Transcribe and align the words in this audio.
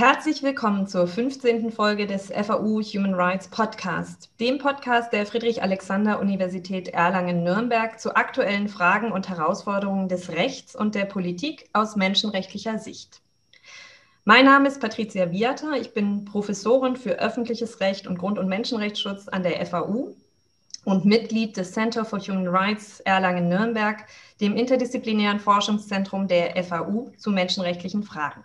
Herzlich 0.00 0.42
willkommen 0.42 0.86
zur 0.86 1.06
15. 1.06 1.70
Folge 1.70 2.06
des 2.06 2.28
FAU 2.28 2.80
Human 2.80 3.12
Rights 3.12 3.48
Podcast, 3.48 4.30
dem 4.40 4.56
Podcast 4.56 5.12
der 5.12 5.26
Friedrich-Alexander-Universität 5.26 6.88
Erlangen-Nürnberg 6.88 8.00
zu 8.00 8.16
aktuellen 8.16 8.68
Fragen 8.70 9.12
und 9.12 9.28
Herausforderungen 9.28 10.08
des 10.08 10.30
Rechts 10.30 10.74
und 10.74 10.94
der 10.94 11.04
Politik 11.04 11.68
aus 11.74 11.96
menschenrechtlicher 11.96 12.78
Sicht. 12.78 13.20
Mein 14.24 14.46
Name 14.46 14.68
ist 14.68 14.80
Patricia 14.80 15.30
Viata, 15.30 15.72
ich 15.72 15.92
bin 15.92 16.24
Professorin 16.24 16.96
für 16.96 17.18
öffentliches 17.18 17.80
Recht 17.80 18.06
und 18.06 18.18
Grund- 18.18 18.38
und 18.38 18.48
Menschenrechtsschutz 18.48 19.28
an 19.28 19.42
der 19.42 19.66
FAU 19.66 20.14
und 20.86 21.04
Mitglied 21.04 21.58
des 21.58 21.72
Center 21.72 22.06
for 22.06 22.20
Human 22.20 22.48
Rights 22.48 23.00
Erlangen-Nürnberg, 23.00 24.06
dem 24.40 24.56
interdisziplinären 24.56 25.40
Forschungszentrum 25.40 26.26
der 26.26 26.56
FAU 26.64 27.12
zu 27.18 27.30
menschenrechtlichen 27.30 28.02
Fragen. 28.02 28.42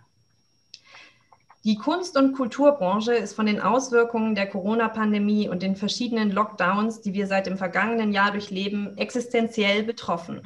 Die 1.65 1.79
Kunst- 1.79 2.15
und 2.15 2.33
Kulturbranche 2.33 3.15
ist 3.15 3.35
von 3.35 3.47
den 3.47 3.59
Auswirkungen 3.59 4.35
der 4.35 4.45
Corona-Pandemie 4.45 5.49
und 5.49 5.63
den 5.63 5.75
verschiedenen 5.75 6.29
Lockdowns, 6.29 7.01
die 7.01 7.15
wir 7.15 7.25
seit 7.25 7.47
dem 7.47 7.57
vergangenen 7.57 8.13
Jahr 8.13 8.29
durchleben, 8.29 8.95
existenziell 8.99 9.81
betroffen. 9.81 10.43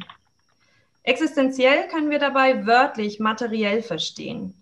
Existenziell 1.04 1.90
können 1.90 2.10
wir 2.10 2.20
dabei 2.20 2.66
wörtlich 2.66 3.20
materiell 3.20 3.82
verstehen. 3.82 4.54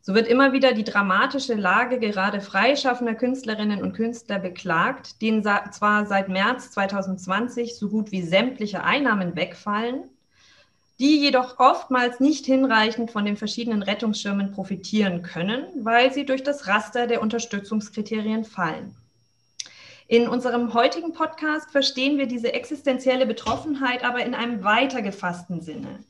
So 0.00 0.16
wird 0.16 0.26
immer 0.26 0.52
wieder 0.52 0.72
die 0.72 0.82
dramatische 0.82 1.54
Lage 1.54 2.00
gerade 2.00 2.40
freischaffender 2.40 3.14
Künstlerinnen 3.14 3.80
und 3.80 3.92
Künstler 3.92 4.40
beklagt, 4.40 5.22
denen 5.22 5.44
zwar 5.44 6.06
seit 6.06 6.28
März 6.28 6.72
2020 6.72 7.76
so 7.76 7.88
gut 7.88 8.10
wie 8.10 8.22
sämtliche 8.22 8.82
Einnahmen 8.82 9.36
wegfallen, 9.36 10.10
die 11.02 11.18
jedoch 11.18 11.58
oftmals 11.58 12.20
nicht 12.20 12.46
hinreichend 12.46 13.10
von 13.10 13.24
den 13.24 13.36
verschiedenen 13.36 13.82
Rettungsschirmen 13.82 14.52
profitieren 14.52 15.22
können, 15.22 15.64
weil 15.82 16.12
sie 16.12 16.24
durch 16.24 16.44
das 16.44 16.68
Raster 16.68 17.08
der 17.08 17.20
Unterstützungskriterien 17.20 18.44
fallen. 18.44 18.94
In 20.06 20.28
unserem 20.28 20.74
heutigen 20.74 21.12
Podcast 21.12 21.72
verstehen 21.72 22.18
wir 22.18 22.26
diese 22.26 22.52
existenzielle 22.52 23.26
Betroffenheit 23.26 24.04
aber 24.04 24.24
in 24.24 24.32
einem 24.32 24.62
weiter 24.62 25.02
gefassten 25.02 25.60
Sinne. 25.60 26.04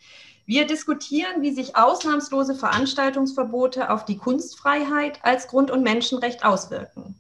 Wir 0.44 0.66
diskutieren, 0.66 1.40
wie 1.40 1.52
sich 1.52 1.74
ausnahmslose 1.74 2.54
Veranstaltungsverbote 2.54 3.88
auf 3.88 4.04
die 4.04 4.18
Kunstfreiheit 4.18 5.20
als 5.22 5.48
Grund- 5.48 5.70
und 5.70 5.82
Menschenrecht 5.82 6.44
auswirken. 6.44 7.14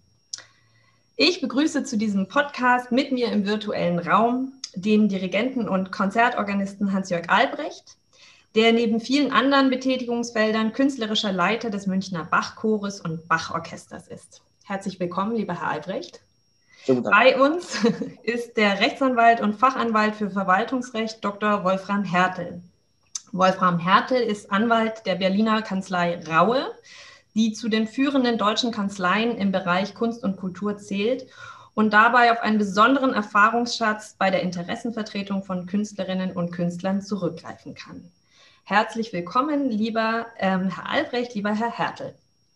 Ich 1.16 1.40
begrüße 1.40 1.84
zu 1.84 1.96
diesem 1.96 2.28
Podcast 2.28 2.92
mit 2.92 3.12
mir 3.12 3.32
im 3.32 3.46
virtuellen 3.46 3.98
Raum 3.98 4.52
den 4.74 5.08
Dirigenten 5.08 5.68
und 5.68 5.92
Konzertorganisten 5.92 6.92
Hans-Jörg 6.92 7.28
Albrecht, 7.28 7.96
der 8.54 8.72
neben 8.72 9.00
vielen 9.00 9.32
anderen 9.32 9.70
Betätigungsfeldern 9.70 10.72
künstlerischer 10.72 11.32
Leiter 11.32 11.70
des 11.70 11.86
Münchner 11.86 12.24
Bachchores 12.24 13.00
und 13.00 13.28
Bachorchesters 13.28 14.08
ist. 14.08 14.42
Herzlich 14.64 15.00
willkommen, 15.00 15.36
lieber 15.36 15.60
Herr 15.60 15.70
Albrecht. 15.70 16.20
Bei 16.86 17.40
uns 17.40 17.78
ist 18.22 18.56
der 18.56 18.80
Rechtsanwalt 18.80 19.40
und 19.40 19.54
Fachanwalt 19.54 20.16
für 20.16 20.30
Verwaltungsrecht 20.30 21.24
Dr. 21.24 21.64
Wolfram 21.64 22.04
Hertel. 22.04 22.62
Wolfram 23.30 23.78
Hertel 23.78 24.20
ist 24.20 24.50
Anwalt 24.50 25.06
der 25.06 25.14
Berliner 25.14 25.62
Kanzlei 25.62 26.20
Raue, 26.28 26.66
die 27.34 27.52
zu 27.52 27.68
den 27.68 27.86
führenden 27.86 28.36
deutschen 28.36 28.72
Kanzleien 28.72 29.36
im 29.38 29.52
Bereich 29.52 29.94
Kunst 29.94 30.22
und 30.22 30.36
Kultur 30.36 30.76
zählt 30.76 31.26
und 31.74 31.92
dabei 31.92 32.32
auf 32.32 32.40
einen 32.40 32.58
besonderen 32.58 33.14
Erfahrungsschatz 33.14 34.14
bei 34.18 34.30
der 34.30 34.42
Interessenvertretung 34.42 35.42
von 35.42 35.66
Künstlerinnen 35.66 36.32
und 36.32 36.52
Künstlern 36.52 37.00
zurückgreifen 37.00 37.74
kann. 37.74 38.04
Herzlich 38.64 39.12
willkommen, 39.12 39.70
lieber 39.70 40.26
ähm, 40.38 40.68
Herr 40.68 40.88
Albrecht, 40.88 41.34
lieber 41.34 41.54
Herr 41.54 41.70
Hertel. 41.70 42.14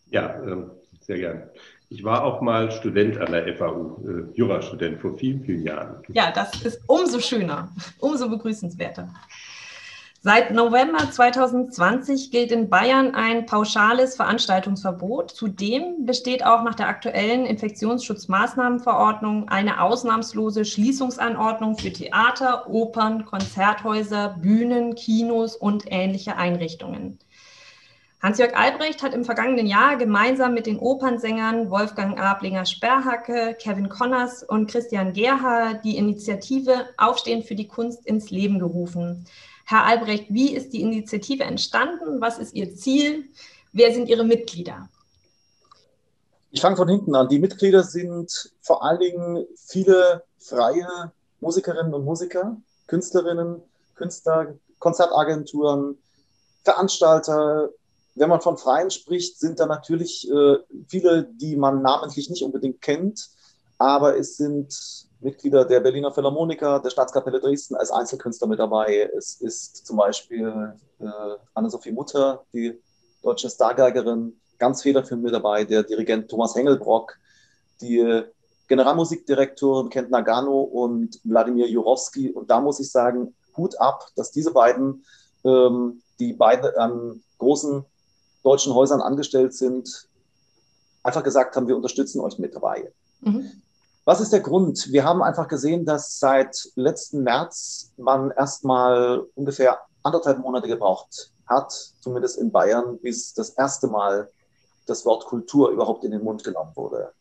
Ja, 0.09 0.41
äh, 0.41 0.63
sehr 1.01 1.17
gern. 1.17 1.49
Ich 1.89 2.03
war 2.03 2.23
auch 2.23 2.41
mal 2.41 2.71
Student 2.71 3.17
an 3.17 3.31
der 3.31 3.55
FAU, 3.55 4.01
äh, 4.05 4.37
Jurastudent 4.37 4.99
vor 4.99 5.17
vielen, 5.17 5.43
vielen 5.43 5.63
Jahren. 5.63 6.03
Ja, 6.09 6.31
das 6.31 6.61
ist 6.63 6.81
umso 6.87 7.19
schöner, 7.19 7.71
umso 7.99 8.29
begrüßenswerter. 8.29 9.13
Seit 10.29 10.51
November 10.51 11.09
2020 11.09 12.31
gilt 12.31 12.51
in 12.51 12.69
Bayern 12.69 13.15
ein 13.15 13.45
pauschales 13.45 14.17
Veranstaltungsverbot. 14.17 15.31
Zudem 15.31 16.05
besteht 16.05 16.45
auch 16.45 16.63
nach 16.63 16.75
der 16.75 16.89
aktuellen 16.89 17.45
Infektionsschutzmaßnahmenverordnung 17.45 19.47
eine 19.47 19.81
ausnahmslose 19.81 20.65
Schließungsanordnung 20.65 21.77
für 21.77 21.93
Theater, 21.93 22.69
Opern, 22.69 23.23
Konzerthäuser, 23.23 24.35
Bühnen, 24.41 24.95
Kinos 24.95 25.55
und 25.55 25.85
ähnliche 25.87 26.35
Einrichtungen. 26.35 27.19
Hans-Jörg 28.21 28.53
Albrecht 28.57 29.03
hat 29.03 29.13
im 29.13 29.23
vergangenen 29.23 29.67
Jahr 29.67 29.95
gemeinsam 29.95 30.53
mit 30.53 30.65
den 30.65 30.77
Opernsängern 30.77 31.69
Wolfgang 31.69 32.19
Ablinger-Sperrhacke, 32.19 33.55
Kevin 33.61 33.87
Connors 33.87 34.43
und 34.43 34.69
Christian 34.69 35.13
Gerha 35.13 35.75
die 35.75 35.95
Initiative 35.95 36.87
Aufstehen 36.97 37.43
für 37.43 37.55
die 37.55 37.69
Kunst 37.69 38.05
ins 38.05 38.29
Leben 38.29 38.59
gerufen. 38.59 39.25
Herr 39.69 39.83
Albrecht, 39.83 40.27
wie 40.29 40.55
ist 40.55 40.71
die 40.71 40.79
Initiative 40.79 41.43
entstanden? 41.43 42.21
Was 42.21 42.39
ist 42.39 42.55
Ihr 42.55 42.73
Ziel? 42.73 43.25
Wer 43.73 43.93
sind 43.93 44.07
Ihre 44.07 44.23
Mitglieder? 44.23 44.87
Ich 46.51 46.61
fange 46.61 46.77
von 46.77 46.87
hinten 46.87 47.13
an. 47.13 47.27
Die 47.27 47.37
Mitglieder 47.37 47.83
sind 47.83 48.53
vor 48.61 48.81
allen 48.81 48.99
Dingen 49.01 49.45
viele 49.57 50.23
freie 50.39 51.11
Musikerinnen 51.41 51.93
und 51.93 52.05
Musiker, 52.05 52.55
Künstlerinnen, 52.87 53.61
Künstler, 53.95 54.55
Konzertagenturen, 54.79 55.97
Veranstalter. 56.63 57.69
Wenn 58.15 58.29
man 58.29 58.39
von 58.39 58.57
Freien 58.57 58.89
spricht, 58.89 59.37
sind 59.37 59.59
da 59.59 59.65
natürlich 59.65 60.31
äh, 60.31 60.59
viele, 60.87 61.25
die 61.25 61.57
man 61.57 61.81
namentlich 61.81 62.29
nicht 62.29 62.43
unbedingt 62.43 62.81
kennt, 62.81 63.31
aber 63.77 64.17
es 64.17 64.37
sind 64.37 65.06
Mitglieder 65.19 65.65
der 65.65 65.79
Berliner 65.79 66.11
Philharmoniker, 66.11 66.79
der 66.79 66.89
Staatskapelle 66.89 67.39
Dresden 67.39 67.75
als 67.75 67.91
Einzelkünstler 67.91 68.47
mit 68.47 68.59
dabei. 68.59 69.09
Es 69.17 69.41
ist 69.41 69.85
zum 69.85 69.97
Beispiel 69.97 70.73
äh, 70.99 71.05
Anne-Sophie 71.53 71.91
Mutter, 71.91 72.43
die 72.53 72.79
deutsche 73.23 73.49
Stargeigerin, 73.49 74.39
ganz 74.59 74.83
federführend 74.83 75.23
mit 75.23 75.33
dabei, 75.33 75.63
der 75.63 75.83
Dirigent 75.83 76.29
Thomas 76.29 76.55
Hengelbrock, 76.55 77.17
die 77.81 78.23
Generalmusikdirektorin 78.67 79.89
Kent 79.89 80.11
Nagano 80.11 80.61
und 80.61 81.19
Wladimir 81.23 81.67
Jurowski. 81.67 82.31
Und 82.31 82.49
da 82.49 82.59
muss 82.59 82.79
ich 82.79 82.91
sagen, 82.91 83.33
Hut 83.55 83.79
ab, 83.79 84.07
dass 84.15 84.31
diese 84.31 84.51
beiden, 84.51 85.05
ähm, 85.43 86.01
die 86.19 86.33
beide 86.33 86.77
an 86.79 87.23
großen 87.37 87.85
deutschen 88.43 88.73
Häusern 88.73 89.01
angestellt 89.01 89.53
sind, 89.53 90.07
einfach 91.03 91.23
gesagt 91.23 91.55
haben, 91.55 91.67
wir 91.67 91.75
unterstützen 91.75 92.19
euch 92.19 92.37
mit 92.39 92.55
dabei. 92.55 92.91
Mhm. 93.21 93.61
Was 94.07 94.21
ist 94.21 94.31
der 94.31 94.39
Grund? 94.39 94.89
Wir 94.93 95.03
haben 95.03 95.21
einfach 95.21 95.49
gesehen, 95.49 95.83
dass 95.83 96.17
seit 96.17 96.69
letzten 96.75 97.23
März 97.23 97.91
man 97.97 98.31
erstmal 98.31 99.25
ungefähr 99.35 99.79
anderthalb 100.01 100.39
Monate 100.39 100.69
gebraucht 100.69 101.33
hat, 101.45 101.73
zumindest 101.99 102.37
in 102.37 102.49
Bayern, 102.49 102.99
bis 102.99 103.33
das 103.33 103.49
erste 103.49 103.87
Mal 103.87 104.31
das 104.85 105.03
Wort 105.03 105.25
Kultur 105.25 105.71
überhaupt 105.71 106.05
in 106.05 106.11
den 106.11 106.23
Mund 106.23 106.41
genommen 106.45 106.71
wurde. 106.75 107.11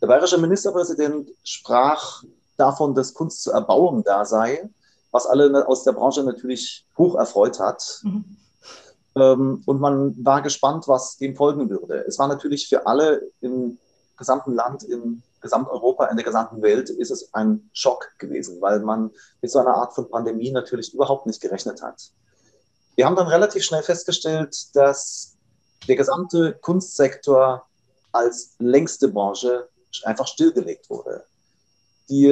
Der 0.00 0.06
bayerische 0.06 0.38
Ministerpräsident 0.38 1.28
sprach 1.44 2.22
davon, 2.56 2.94
dass 2.94 3.12
Kunst 3.12 3.42
zur 3.42 3.52
Erbauung 3.52 4.02
da 4.02 4.24
sei, 4.24 4.70
was 5.10 5.26
alle 5.26 5.68
aus 5.68 5.84
der 5.84 5.92
Branche 5.92 6.22
natürlich 6.22 6.86
hoch 6.96 7.14
erfreut 7.14 7.60
hat. 7.60 8.00
Mhm. 8.04 8.36
Ähm, 9.16 9.62
und 9.66 9.80
man 9.82 10.16
war 10.24 10.40
gespannt, 10.40 10.88
was 10.88 11.18
dem 11.18 11.36
folgen 11.36 11.68
würde. 11.68 12.06
Es 12.08 12.18
war 12.18 12.28
natürlich 12.28 12.70
für 12.70 12.86
alle 12.86 13.20
im 13.42 13.76
gesamten 14.16 14.54
Land, 14.54 14.82
in 14.84 15.22
Gesamteuropa, 15.42 16.06
in 16.06 16.16
der 16.16 16.24
gesamten 16.24 16.62
Welt 16.62 16.88
ist 16.88 17.10
es 17.10 17.34
ein 17.34 17.68
Schock 17.72 18.08
gewesen, 18.18 18.60
weil 18.60 18.80
man 18.80 19.10
mit 19.40 19.50
so 19.50 19.58
einer 19.58 19.74
Art 19.74 19.94
von 19.94 20.08
Pandemie 20.08 20.50
natürlich 20.50 20.94
überhaupt 20.94 21.26
nicht 21.26 21.40
gerechnet 21.40 21.82
hat. 21.82 22.10
Wir 22.94 23.06
haben 23.06 23.16
dann 23.16 23.26
relativ 23.26 23.64
schnell 23.64 23.82
festgestellt, 23.82 24.74
dass 24.74 25.36
der 25.88 25.96
gesamte 25.96 26.54
Kunstsektor 26.60 27.66
als 28.12 28.54
längste 28.58 29.08
Branche 29.08 29.68
einfach 30.04 30.26
stillgelegt 30.26 30.88
wurde. 30.90 31.24
Die 32.08 32.30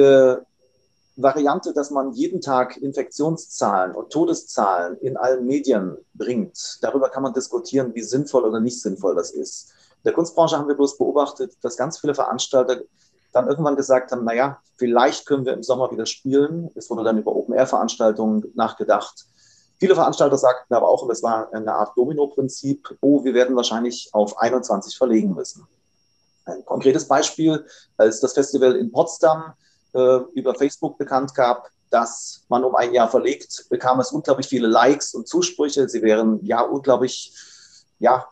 Variante, 1.17 1.73
dass 1.73 1.91
man 1.91 2.13
jeden 2.13 2.41
Tag 2.41 2.77
Infektionszahlen 2.77 3.95
und 3.95 4.11
Todeszahlen 4.11 4.97
in 4.99 5.17
allen 5.17 5.45
Medien 5.45 5.97
bringt, 6.13 6.77
darüber 6.81 7.09
kann 7.09 7.23
man 7.23 7.33
diskutieren, 7.33 7.93
wie 7.93 8.01
sinnvoll 8.01 8.45
oder 8.45 8.59
nicht 8.59 8.81
sinnvoll 8.81 9.15
das 9.15 9.31
ist. 9.31 9.73
In 10.01 10.05
der 10.05 10.13
Kunstbranche 10.13 10.57
haben 10.57 10.67
wir 10.67 10.75
bloß 10.75 10.97
beobachtet, 10.97 11.53
dass 11.61 11.77
ganz 11.77 11.99
viele 11.99 12.15
Veranstalter 12.15 12.81
dann 13.33 13.47
irgendwann 13.47 13.75
gesagt 13.75 14.11
haben, 14.11 14.25
naja, 14.25 14.59
vielleicht 14.77 15.25
können 15.25 15.45
wir 15.45 15.53
im 15.53 15.63
Sommer 15.63 15.91
wieder 15.91 16.05
spielen. 16.05 16.69
Es 16.75 16.89
wurde 16.89 17.03
dann 17.03 17.17
über 17.17 17.35
Open-Air-Veranstaltungen 17.35 18.51
nachgedacht. 18.55 19.25
Viele 19.79 19.95
Veranstalter 19.95 20.37
sagten 20.37 20.73
aber 20.73 20.89
auch, 20.89 21.03
und 21.03 21.09
das 21.09 21.23
war 21.23 21.51
eine 21.53 21.73
Art 21.73 21.97
Domino-Prinzip, 21.97 22.97
oh, 23.01 23.23
wir 23.23 23.33
werden 23.33 23.55
wahrscheinlich 23.55 24.09
auf 24.11 24.37
21 24.37 24.97
verlegen 24.97 25.33
müssen. 25.33 25.67
Ein 26.45 26.65
konkretes 26.65 27.07
Beispiel, 27.07 27.65
als 27.97 28.19
das 28.19 28.33
Festival 28.33 28.75
in 28.75 28.91
Potsdam 28.91 29.53
äh, 29.93 30.17
über 30.33 30.55
Facebook 30.55 30.97
bekannt 30.97 31.33
gab, 31.35 31.69
dass 31.89 32.43
man 32.47 32.63
um 32.63 32.75
ein 32.75 32.93
Jahr 32.93 33.09
verlegt, 33.09 33.65
bekam 33.69 33.99
es 33.99 34.11
unglaublich 34.11 34.47
viele 34.47 34.67
Likes 34.67 35.13
und 35.13 35.27
Zusprüche. 35.27 35.87
Sie 35.89 36.01
wären 36.01 36.43
ja 36.45 36.61
unglaublich 36.61 37.33
ja, 37.99 38.25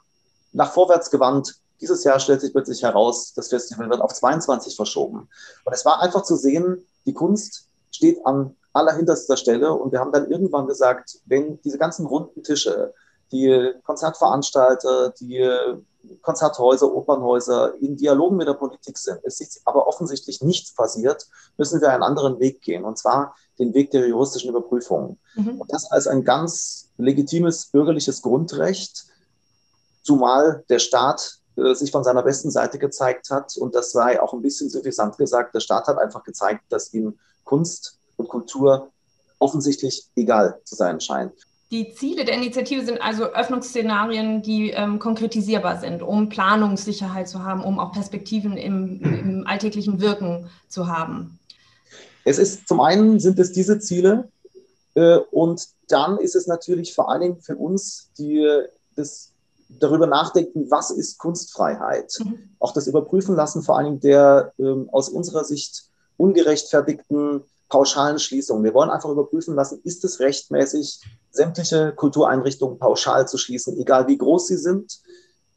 nach 0.51 0.71
vorwärts 0.71 1.11
gewandt. 1.11 1.58
Dieses 1.81 2.03
Jahr 2.03 2.19
stellt 2.19 2.41
sich 2.41 2.51
plötzlich 2.51 2.83
heraus, 2.83 3.33
das 3.33 3.49
Festival 3.49 3.89
wird 3.89 4.01
auf 4.01 4.13
22 4.13 4.75
verschoben. 4.75 5.29
Und 5.65 5.73
es 5.73 5.85
war 5.85 6.01
einfach 6.01 6.23
zu 6.23 6.35
sehen, 6.35 6.85
die 7.05 7.13
Kunst 7.13 7.67
steht 7.91 8.25
an 8.25 8.55
allerhinterster 8.73 9.37
Stelle. 9.37 9.73
Und 9.73 9.91
wir 9.91 9.99
haben 9.99 10.11
dann 10.11 10.29
irgendwann 10.29 10.67
gesagt, 10.67 11.19
wenn 11.25 11.61
diese 11.61 11.77
ganzen 11.77 12.05
runden 12.05 12.43
Tische, 12.43 12.93
die 13.31 13.73
Konzertveranstalter, 13.83 15.13
die 15.19 15.47
Konzerthäuser, 16.21 16.93
Opernhäuser 16.93 17.75
in 17.81 17.97
Dialogen 17.97 18.37
mit 18.37 18.47
der 18.47 18.53
Politik 18.53 18.97
sind, 18.97 19.19
es 19.23 19.41
ist 19.41 19.61
aber 19.65 19.87
offensichtlich 19.87 20.41
nichts 20.41 20.73
passiert, 20.73 21.27
müssen 21.57 21.81
wir 21.81 21.91
einen 21.91 22.03
anderen 22.03 22.39
Weg 22.39 22.61
gehen, 22.61 22.85
und 22.85 22.97
zwar 22.97 23.35
den 23.59 23.73
Weg 23.73 23.91
der 23.91 24.07
juristischen 24.07 24.49
Überprüfung. 24.49 25.17
Mhm. 25.35 25.61
Und 25.61 25.73
das 25.73 25.91
als 25.91 26.07
ein 26.07 26.23
ganz 26.23 26.89
legitimes 26.97 27.65
bürgerliches 27.67 28.21
Grundrecht, 28.21 29.05
zumal 30.01 30.63
der 30.69 30.79
Staat 30.79 31.38
äh, 31.59 31.75
sich 31.75 31.91
von 31.91 32.03
seiner 32.03 32.23
besten 32.23 32.51
Seite 32.51 32.79
gezeigt 32.79 33.29
hat. 33.29 33.57
Und 33.57 33.75
das 33.75 33.91
sei 33.91 34.21
auch 34.21 34.33
ein 34.33 34.41
bisschen 34.41 34.69
suffisant 34.69 35.17
gesagt, 35.17 35.53
der 35.55 35.59
Staat 35.59 35.87
hat 35.87 35.97
einfach 35.97 36.23
gezeigt, 36.23 36.63
dass 36.69 36.93
ihm 36.93 37.17
Kunst 37.43 37.97
und 38.17 38.29
Kultur 38.29 38.89
offensichtlich 39.39 40.07
egal 40.15 40.59
zu 40.63 40.75
sein 40.75 40.99
scheint. 40.99 41.33
Die 41.71 41.93
Ziele 41.93 42.25
der 42.25 42.35
Initiative 42.35 42.83
sind 42.83 42.99
also 42.99 43.25
Öffnungsszenarien, 43.25 44.41
die 44.41 44.71
ähm, 44.71 44.97
konkretisierbar 44.97 45.79
sind, 45.79 46.01
um 46.01 46.29
Planungssicherheit 46.29 47.29
zu 47.29 47.43
haben, 47.43 47.63
um 47.63 47.79
auch 47.79 47.91
Perspektiven 47.91 48.57
im, 48.57 49.01
im, 49.01 49.43
alltäglichen 49.47 50.01
Wirken 50.01 50.49
zu 50.67 50.87
haben. 50.87 51.39
Es 52.25 52.39
ist 52.39 52.67
zum 52.67 52.81
einen 52.81 53.19
sind 53.19 53.37
es 53.37 53.51
diese 53.51 53.79
Ziele 53.79 54.29
äh, 54.95 55.17
und 55.31 55.67
dann 55.87 56.17
ist 56.17 56.35
es 56.35 56.47
natürlich 56.47 56.93
vor 56.95 57.09
allen 57.09 57.21
Dingen 57.21 57.41
für 57.41 57.55
uns, 57.55 58.09
die 58.17 58.47
das 58.95 59.28
darüber 59.69 60.07
nachdenken, 60.07 60.69
was 60.69 60.91
ist 60.91 61.19
Kunstfreiheit, 61.19 62.13
mhm. 62.19 62.49
auch 62.59 62.73
das 62.73 62.87
überprüfen 62.87 63.35
lassen, 63.35 63.61
vor 63.61 63.81
Dingen 63.81 63.99
der 63.99 64.53
äh, 64.57 64.75
aus 64.91 65.09
unserer 65.09 65.43
Sicht 65.43 65.85
ungerechtfertigten 66.17 67.43
pauschalen 67.69 68.17
Schließungen. 68.17 68.63
Wir 68.63 68.73
wollen 68.73 68.89
einfach 68.89 69.09
überprüfen 69.09 69.55
lassen, 69.55 69.79
ist 69.83 70.03
es 70.03 70.19
rechtmäßig, 70.19 71.01
sämtliche 71.31 71.93
Kultureinrichtungen 71.93 72.79
pauschal 72.79 73.27
zu 73.27 73.37
schließen, 73.37 73.77
egal 73.79 74.07
wie 74.07 74.17
groß 74.17 74.47
sie 74.47 74.57
sind, 74.57 74.99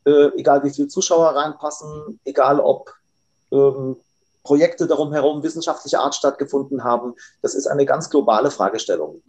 äh, 0.04 0.28
egal 0.36 0.62
wie 0.62 0.70
viele 0.70 0.88
Zuschauer 0.88 1.28
reinpassen, 1.34 2.20
egal 2.24 2.60
ob 2.60 2.94
ähm, 3.50 3.96
Projekte 4.42 4.86
darum 4.86 5.12
herum 5.12 5.42
wissenschaftlicher 5.42 6.00
Art 6.00 6.14
stattgefunden 6.14 6.84
haben. 6.84 7.14
Das 7.40 7.54
ist 7.54 7.66
eine 7.66 7.86
ganz 7.86 8.10
globale 8.10 8.50
Fragestellung. 8.50 9.22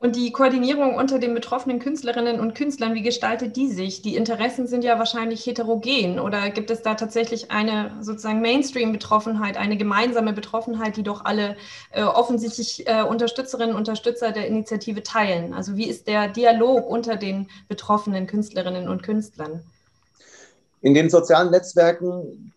Und 0.00 0.14
die 0.14 0.30
Koordinierung 0.30 0.94
unter 0.94 1.18
den 1.18 1.34
betroffenen 1.34 1.80
Künstlerinnen 1.80 2.38
und 2.38 2.54
Künstlern, 2.54 2.94
wie 2.94 3.02
gestaltet 3.02 3.56
die 3.56 3.66
sich? 3.66 4.00
Die 4.00 4.14
Interessen 4.14 4.68
sind 4.68 4.84
ja 4.84 4.96
wahrscheinlich 5.00 5.44
heterogen 5.44 6.20
oder 6.20 6.50
gibt 6.50 6.70
es 6.70 6.82
da 6.82 6.94
tatsächlich 6.94 7.50
eine 7.50 7.96
sozusagen 8.00 8.40
Mainstream-Betroffenheit, 8.40 9.56
eine 9.56 9.76
gemeinsame 9.76 10.32
Betroffenheit, 10.32 10.96
die 10.96 11.02
doch 11.02 11.24
alle 11.24 11.56
äh, 11.90 12.04
offensichtlich 12.04 12.86
äh, 12.86 13.02
Unterstützerinnen 13.02 13.74
und 13.74 13.78
Unterstützer 13.78 14.30
der 14.30 14.46
Initiative 14.46 15.02
teilen? 15.02 15.52
Also 15.52 15.76
wie 15.76 15.88
ist 15.88 16.06
der 16.06 16.28
Dialog 16.28 16.88
unter 16.88 17.16
den 17.16 17.50
betroffenen 17.66 18.28
Künstlerinnen 18.28 18.88
und 18.88 19.02
Künstlern? 19.02 19.64
In 20.80 20.94
den 20.94 21.10
sozialen 21.10 21.50
Netzwerken 21.50 22.52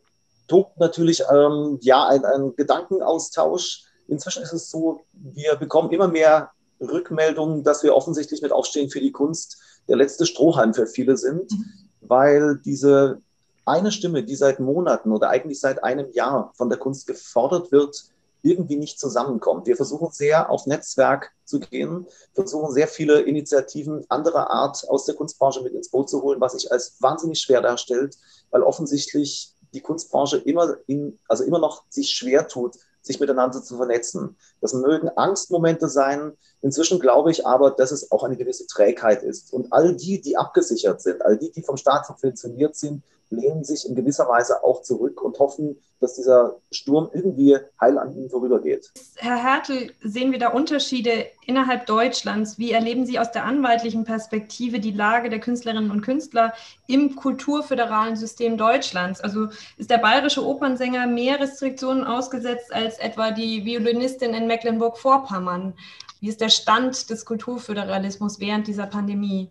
tobt 0.48 0.78
natürlich 0.78 1.24
ähm, 1.34 1.80
ja 1.82 2.06
ein, 2.06 2.24
ein 2.24 2.54
Gedankenaustausch. 2.56 3.82
Inzwischen 4.08 4.44
ist 4.44 4.54
es 4.54 4.70
so, 4.70 5.02
wir 5.14 5.56
bekommen 5.56 5.90
immer 5.90 6.08
mehr 6.08 6.52
Rückmeldungen, 6.82 7.64
dass 7.64 7.84
wir 7.84 7.96
offensichtlich 7.96 8.42
mit 8.42 8.52
Aufstehen 8.52 8.90
für 8.90 9.00
die 9.00 9.12
Kunst 9.12 9.58
der 9.88 9.98
letzte 9.98 10.26
Strohhalm 10.26 10.74
für 10.74 10.88
viele 10.88 11.18
sind, 11.18 11.52
mhm. 11.52 11.66
weil 12.02 12.58
diese 12.64 13.22
eine 13.66 13.92
Stimme, 13.92 14.24
die 14.24 14.36
seit 14.36 14.60
Monaten 14.60 15.12
oder 15.12 15.30
eigentlich 15.30 15.60
seit 15.60 15.84
einem 15.84 16.12
Jahr 16.12 16.52
von 16.56 16.70
der 16.70 16.80
Kunst 16.80 17.08
gefordert 17.08 17.72
wird, 17.72 18.06
irgendwie 18.44 18.76
nicht 18.76 19.00
zusammenkommt. 19.00 19.68
Wir 19.68 19.76
versuchen 19.76 20.10
sehr 20.12 20.50
auf 20.50 20.66
Netzwerk 20.66 21.32
zu 21.46 21.60
gehen, 21.60 22.08
versuchen 22.34 22.74
sehr 22.74 22.88
viele 22.88 23.22
Initiativen 23.22 24.04
anderer 24.10 24.50
Art 24.50 24.84
aus 24.90 25.06
der 25.06 25.16
Kunstbranche 25.16 25.62
mit 25.62 25.74
ins 25.74 25.90
Boot 25.90 26.10
zu 26.10 26.24
holen, 26.24 26.42
was 26.42 26.54
sich 26.54 26.72
als 26.72 26.96
wahnsinnig 27.00 27.40
schwer 27.40 27.62
darstellt, 27.62 28.18
weil 28.50 28.64
offensichtlich 28.64 29.54
die 29.74 29.82
Kunstbranche 29.82 30.38
immer, 30.38 30.78
in, 30.88 31.20
also 31.28 31.44
immer 31.44 31.60
noch 31.60 31.84
sich 31.90 32.10
schwer 32.10 32.48
tut, 32.48 32.78
sich 33.02 33.20
miteinander 33.20 33.62
zu 33.62 33.78
vernetzen. 33.78 34.38
Das 34.60 34.74
mögen 34.74 35.10
Angstmomente 35.10 35.90
sein. 35.90 36.38
Inzwischen 36.62 37.00
glaube 37.00 37.32
ich 37.32 37.46
aber, 37.46 37.72
dass 37.72 37.92
es 37.92 38.12
auch 38.12 38.24
eine 38.24 38.38
gewisse 38.38 38.68
Trägheit 38.68 39.24
ist. 39.24 39.52
Und 39.54 39.74
all 39.74 39.96
die, 39.96 40.22
die 40.22 40.38
abgesichert 40.38 41.02
sind, 41.02 41.24
all 41.24 41.38
die, 41.38 41.52
die 41.52 41.64
vom 41.64 41.78
Staat 41.78 42.06
subventioniert 42.06 42.76
sind, 42.76 43.04
lehnen 43.32 43.64
sich 43.64 43.88
in 43.88 43.96
gewisser 43.96 44.28
Weise 44.28 44.64
auch 44.64 44.82
zurück 44.82 45.22
und 45.22 45.40
hoffen, 45.40 45.78
dass 46.00 46.16
dieser 46.16 46.58
Sturm 46.72 47.10
irgendwie 47.14 47.58
heil 47.80 47.98
an 47.98 48.12
ihnen 48.16 48.30
vorübergeht. 48.30 48.92
Herr 49.18 49.42
Hertel, 49.42 49.92
sehen 50.04 50.32
wir 50.32 50.40
da 50.40 50.50
Unterschiede 50.50 51.28
innerhalb 51.46 51.86
Deutschlands? 51.86 52.58
Wie 52.58 52.72
erleben 52.72 53.06
Sie 53.06 53.20
aus 53.20 53.32
der 53.32 53.46
anwaltlichen 53.46 54.04
Perspektive 54.04 54.80
die 54.80 54.92
Lage 54.92 55.30
der 55.30 55.40
Künstlerinnen 55.40 55.92
und 55.92 56.02
Künstler 56.02 56.54
im 56.88 57.16
kulturföderalen 57.16 58.16
System 58.16 58.58
Deutschlands? 58.58 59.22
Also 59.22 59.48
ist 59.78 59.90
der 59.90 60.00
bayerische 60.00 60.46
Opernsänger 60.46 61.08
mehr 61.08 61.40
Restriktionen 61.40 62.04
ausgesetzt 62.04 62.74
als 62.74 62.98
etwa 62.98 63.32
die 63.32 63.64
Violinistin 63.66 64.34
in 64.34 64.48
Mecklenburg-Vorpommern? 64.48 65.74
Wie 66.20 66.30
ist 66.30 66.42
der 66.42 66.50
Stand 66.50 67.10
des 67.10 67.26
Kulturföderalismus 67.26 68.40
während 68.40 68.68
dieser 68.68 68.88
Pandemie? 68.88 69.50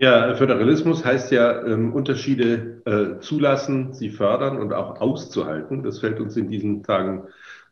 Ja, 0.00 0.32
Föderalismus 0.36 1.04
heißt 1.04 1.32
ja, 1.32 1.66
ähm, 1.66 1.92
Unterschiede 1.92 2.82
äh, 2.84 3.20
zulassen, 3.20 3.92
sie 3.92 4.10
fördern 4.10 4.56
und 4.56 4.72
auch 4.72 5.00
auszuhalten. 5.00 5.82
Das 5.82 5.98
fällt 5.98 6.20
uns 6.20 6.36
in 6.36 6.48
diesen 6.48 6.84
Tagen 6.84 7.24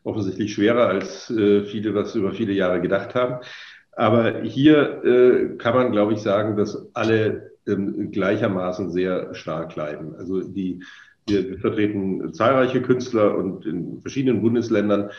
offensichtlich 0.03 0.53
schwerer, 0.53 0.87
als 0.87 1.29
äh, 1.29 1.63
viele 1.63 1.93
das 1.93 2.15
über 2.15 2.33
viele 2.33 2.51
Jahre 2.51 2.81
gedacht 2.81 3.15
haben. 3.15 3.45
Aber 3.93 4.41
hier 4.41 5.03
äh, 5.05 5.57
kann 5.57 5.73
man, 5.73 5.93
glaube 5.93 6.13
ich, 6.13 6.19
sagen, 6.19 6.57
dass 6.57 6.93
alle 6.93 7.51
ähm, 7.65 8.11
gleichermaßen 8.11 8.91
sehr 8.91 9.33
stark 9.33 9.77
leiden. 9.77 10.13
Also 10.15 10.41
die, 10.41 10.83
wir 11.29 11.57
vertreten 11.59 12.33
zahlreiche 12.33 12.81
Künstler 12.81 13.37
und 13.37 13.65
in 13.65 14.01
verschiedenen 14.01 14.41
Bundesländern. 14.41 15.11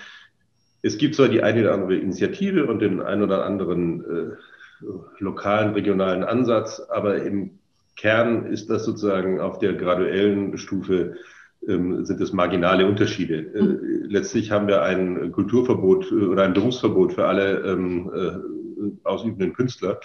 Es 0.82 0.98
gibt 0.98 1.14
zwar 1.14 1.28
die 1.28 1.42
eine 1.42 1.62
oder 1.62 1.72
andere 1.72 1.96
Initiative 1.96 2.66
und 2.66 2.80
den 2.80 3.00
einen 3.00 3.22
oder 3.22 3.46
anderen 3.46 4.04
äh, 4.04 4.36
lokalen, 5.18 5.72
regionalen 5.74 6.24
Ansatz, 6.24 6.80
aber 6.88 7.22
im 7.22 7.58
Kern 7.96 8.46
ist 8.46 8.70
das 8.70 8.84
sozusagen 8.84 9.40
auf 9.40 9.58
der 9.58 9.74
graduellen 9.74 10.56
Stufe 10.56 11.16
ähm, 11.66 12.04
sind 12.04 12.20
es 12.20 12.32
marginale 12.32 12.86
Unterschiede. 12.86 13.38
Äh, 13.38 13.62
mhm. 13.62 14.04
letztlich 14.08 14.52
haben 14.52 14.68
wir 14.68 14.82
ein 14.82 15.32
Kulturverbot 15.32 16.12
äh, 16.12 16.14
oder 16.14 16.44
ein 16.44 16.54
Berufsverbot 16.54 17.14
für 17.14 17.26
alle 17.26 17.60
ähm, 17.64 18.10
äh, 18.14 19.06
ausübenden 19.06 19.52
Künstler. 19.52 19.98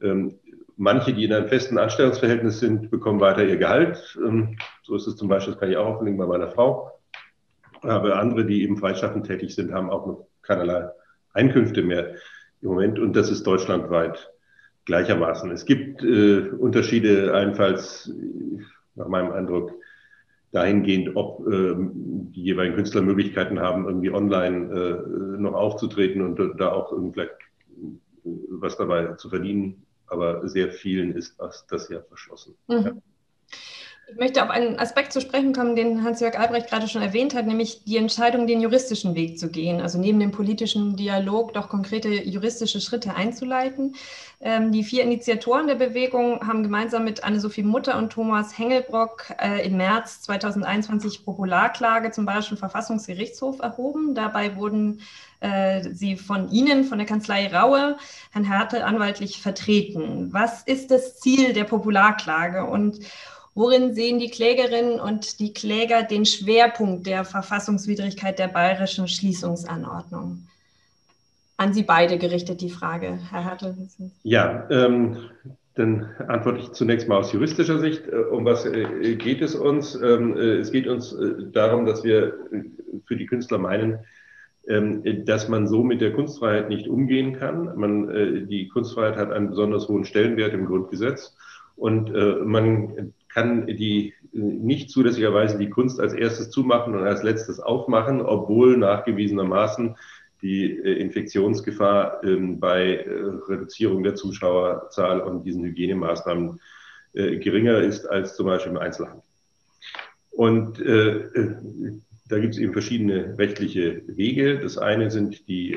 Ähm, 0.00 0.38
manche, 0.76 1.12
die 1.12 1.24
in 1.24 1.32
einem 1.34 1.48
festen 1.48 1.76
Anstellungsverhältnis 1.76 2.60
sind, 2.60 2.90
bekommen 2.90 3.20
weiter 3.20 3.44
ihr 3.44 3.58
Gehalt. 3.58 4.18
So 4.82 4.96
ist 4.96 5.06
es 5.06 5.16
zum 5.16 5.28
Beispiel, 5.28 5.52
das 5.52 5.60
kann 5.60 5.70
ich 5.70 5.76
auch 5.76 5.96
auflegen 5.96 6.16
bei 6.16 6.26
meiner 6.26 6.48
Frau. 6.48 6.98
Aber 7.82 8.18
andere, 8.18 8.46
die 8.46 8.62
eben 8.62 8.78
freischaffend 8.78 9.26
tätig 9.26 9.54
sind, 9.54 9.72
haben 9.72 9.90
auch 9.90 10.06
noch 10.06 10.26
keinerlei 10.40 10.88
Einkünfte 11.34 11.82
mehr 11.82 12.14
im 12.62 12.68
Moment 12.68 12.98
und 12.98 13.14
das 13.16 13.30
ist 13.30 13.46
deutschlandweit 13.46 14.30
gleichermaßen. 14.84 15.50
Es 15.50 15.64
gibt 15.64 16.02
äh, 16.02 16.48
Unterschiede 16.48 17.32
allenfalls 17.32 18.12
nach 18.94 19.08
meinem 19.08 19.32
Eindruck 19.32 19.72
dahingehend, 20.52 21.16
ob 21.16 21.46
äh, 21.46 21.74
die 21.76 22.42
jeweiligen 22.42 22.74
Künstler 22.74 23.02
Möglichkeiten 23.02 23.60
haben, 23.60 23.86
irgendwie 23.86 24.10
online 24.10 24.66
äh, 24.72 25.40
noch 25.40 25.54
aufzutreten 25.54 26.22
und 26.22 26.38
da 26.58 26.72
auch 26.72 26.92
irgendwie 26.92 27.28
was 28.24 28.76
dabei 28.76 29.14
zu 29.14 29.28
verdienen. 29.28 29.86
Aber 30.06 30.46
sehr 30.48 30.70
vielen 30.70 31.12
ist 31.12 31.38
das, 31.38 31.66
das 31.68 31.88
ja 31.88 32.02
verschlossen. 32.02 32.56
Mhm. 32.68 32.84
Ja. 32.84 32.92
Ich 34.12 34.18
möchte 34.18 34.42
auf 34.42 34.50
einen 34.50 34.78
Aspekt 34.78 35.12
zu 35.12 35.20
sprechen 35.20 35.52
kommen, 35.52 35.76
den 35.76 36.02
Hans-Jörg 36.02 36.38
Albrecht 36.38 36.68
gerade 36.68 36.88
schon 36.88 37.02
erwähnt 37.02 37.34
hat, 37.34 37.46
nämlich 37.46 37.84
die 37.84 37.96
Entscheidung, 37.96 38.46
den 38.46 38.60
juristischen 38.60 39.14
Weg 39.14 39.38
zu 39.38 39.50
gehen, 39.50 39.80
also 39.80 39.98
neben 39.98 40.18
dem 40.18 40.30
politischen 40.30 40.96
Dialog 40.96 41.54
doch 41.54 41.68
konkrete 41.68 42.08
juristische 42.08 42.80
Schritte 42.80 43.14
einzuleiten. 43.14 43.94
Ähm, 44.40 44.72
die 44.72 44.84
vier 44.84 45.04
Initiatoren 45.04 45.66
der 45.66 45.74
Bewegung 45.74 46.46
haben 46.46 46.62
gemeinsam 46.62 47.04
mit 47.04 47.24
Anne-Sophie 47.24 47.62
Mutter 47.62 47.98
und 47.98 48.10
Thomas 48.10 48.58
Hengelbrock 48.58 49.34
äh, 49.40 49.66
im 49.66 49.76
März 49.76 50.22
2021 50.22 51.24
Popularklage 51.24 52.10
zum 52.10 52.24
Bayerischen 52.24 52.56
Verfassungsgerichtshof 52.56 53.60
erhoben. 53.60 54.14
Dabei 54.14 54.56
wurden 54.56 55.00
äh, 55.40 55.82
sie 55.92 56.16
von 56.16 56.50
Ihnen, 56.50 56.84
von 56.84 56.98
der 56.98 57.06
Kanzlei 57.06 57.54
Raue, 57.54 57.96
Herrn 58.32 58.44
Hertel, 58.44 58.82
anwaltlich 58.82 59.40
vertreten. 59.40 60.32
Was 60.32 60.62
ist 60.62 60.90
das 60.90 61.20
Ziel 61.20 61.52
der 61.52 61.64
Popularklage 61.64 62.64
und 62.64 63.00
Worin 63.54 63.94
sehen 63.94 64.18
die 64.18 64.30
Klägerinnen 64.30 65.00
und 65.00 65.40
die 65.40 65.52
Kläger 65.52 66.02
den 66.02 66.24
Schwerpunkt 66.24 67.06
der 67.06 67.24
Verfassungswidrigkeit 67.24 68.38
der 68.38 68.48
bayerischen 68.48 69.08
dann 75.74 76.10
antworte 76.28 76.60
ich 76.60 76.72
zunächst 76.72 77.08
mal 77.08 77.18
aus 77.18 77.32
juristischer 77.32 77.78
Sicht. 77.78 78.06
Äh, 78.06 78.16
um 78.16 78.44
was 78.44 78.66
äh, 78.66 79.16
geht 79.16 79.40
es 79.40 79.54
uns? 79.54 79.94
Ähm, 79.94 80.36
äh, 80.36 80.56
es 80.56 80.72
geht 80.72 80.86
uns 80.86 81.16
darum, 81.52 81.86
dass 81.86 82.04
wir 82.04 82.34
für 83.06 83.16
die 83.16 83.26
Künstler 83.26 83.58
meinen, 83.58 84.00
ähm, 84.68 85.02
dass 85.24 85.48
man 85.48 85.68
so 85.68 85.82
mit 85.82 86.00
der 86.00 86.12
Kunstfreiheit 86.12 86.68
nicht 86.68 86.88
umgehen 86.88 87.38
kann. 87.38 87.76
Man, 87.76 88.46
die 88.48 88.68
Kunstfreiheit 88.68 89.16
hat 89.16 89.32
einen 89.32 89.50
besonders 89.50 89.88
hohen 89.88 90.04
Stellenwert 90.04 90.52
im 90.52 90.66
Grundgesetz 90.66 91.36
und 91.76 92.12
man 92.44 93.14
kann 93.32 93.66
die 93.66 94.14
nicht 94.32 94.90
zulässigerweise 94.90 95.58
die 95.58 95.70
Kunst 95.70 96.00
als 96.00 96.12
erstes 96.12 96.50
zumachen 96.50 96.94
und 96.94 97.06
als 97.06 97.22
letztes 97.22 97.60
aufmachen, 97.60 98.20
obwohl 98.20 98.76
nachgewiesenermaßen 98.76 99.96
die 100.42 100.70
äh, 100.70 100.94
Infektionsgefahr 101.00 102.24
ähm, 102.24 102.60
bei 102.60 102.96
äh, 102.96 103.10
Reduzierung 103.48 104.02
der 104.02 104.14
Zuschauerzahl 104.14 105.20
und 105.20 105.44
diesen 105.44 105.64
Hygienemaßnahmen 105.64 106.60
äh, 107.12 107.36
geringer 107.36 107.78
ist 107.78 108.06
als 108.06 108.36
zum 108.36 108.46
Beispiel 108.46 108.72
im 108.72 108.78
Einzelhandel. 108.78 109.22
Und 110.30 110.78
da 110.78 112.38
gibt 112.38 112.54
es 112.54 112.60
eben 112.60 112.72
verschiedene 112.72 113.36
rechtliche 113.36 114.02
Wege. 114.06 114.60
Das 114.60 114.78
eine 114.78 115.10
sind 115.10 115.48
die 115.48 115.76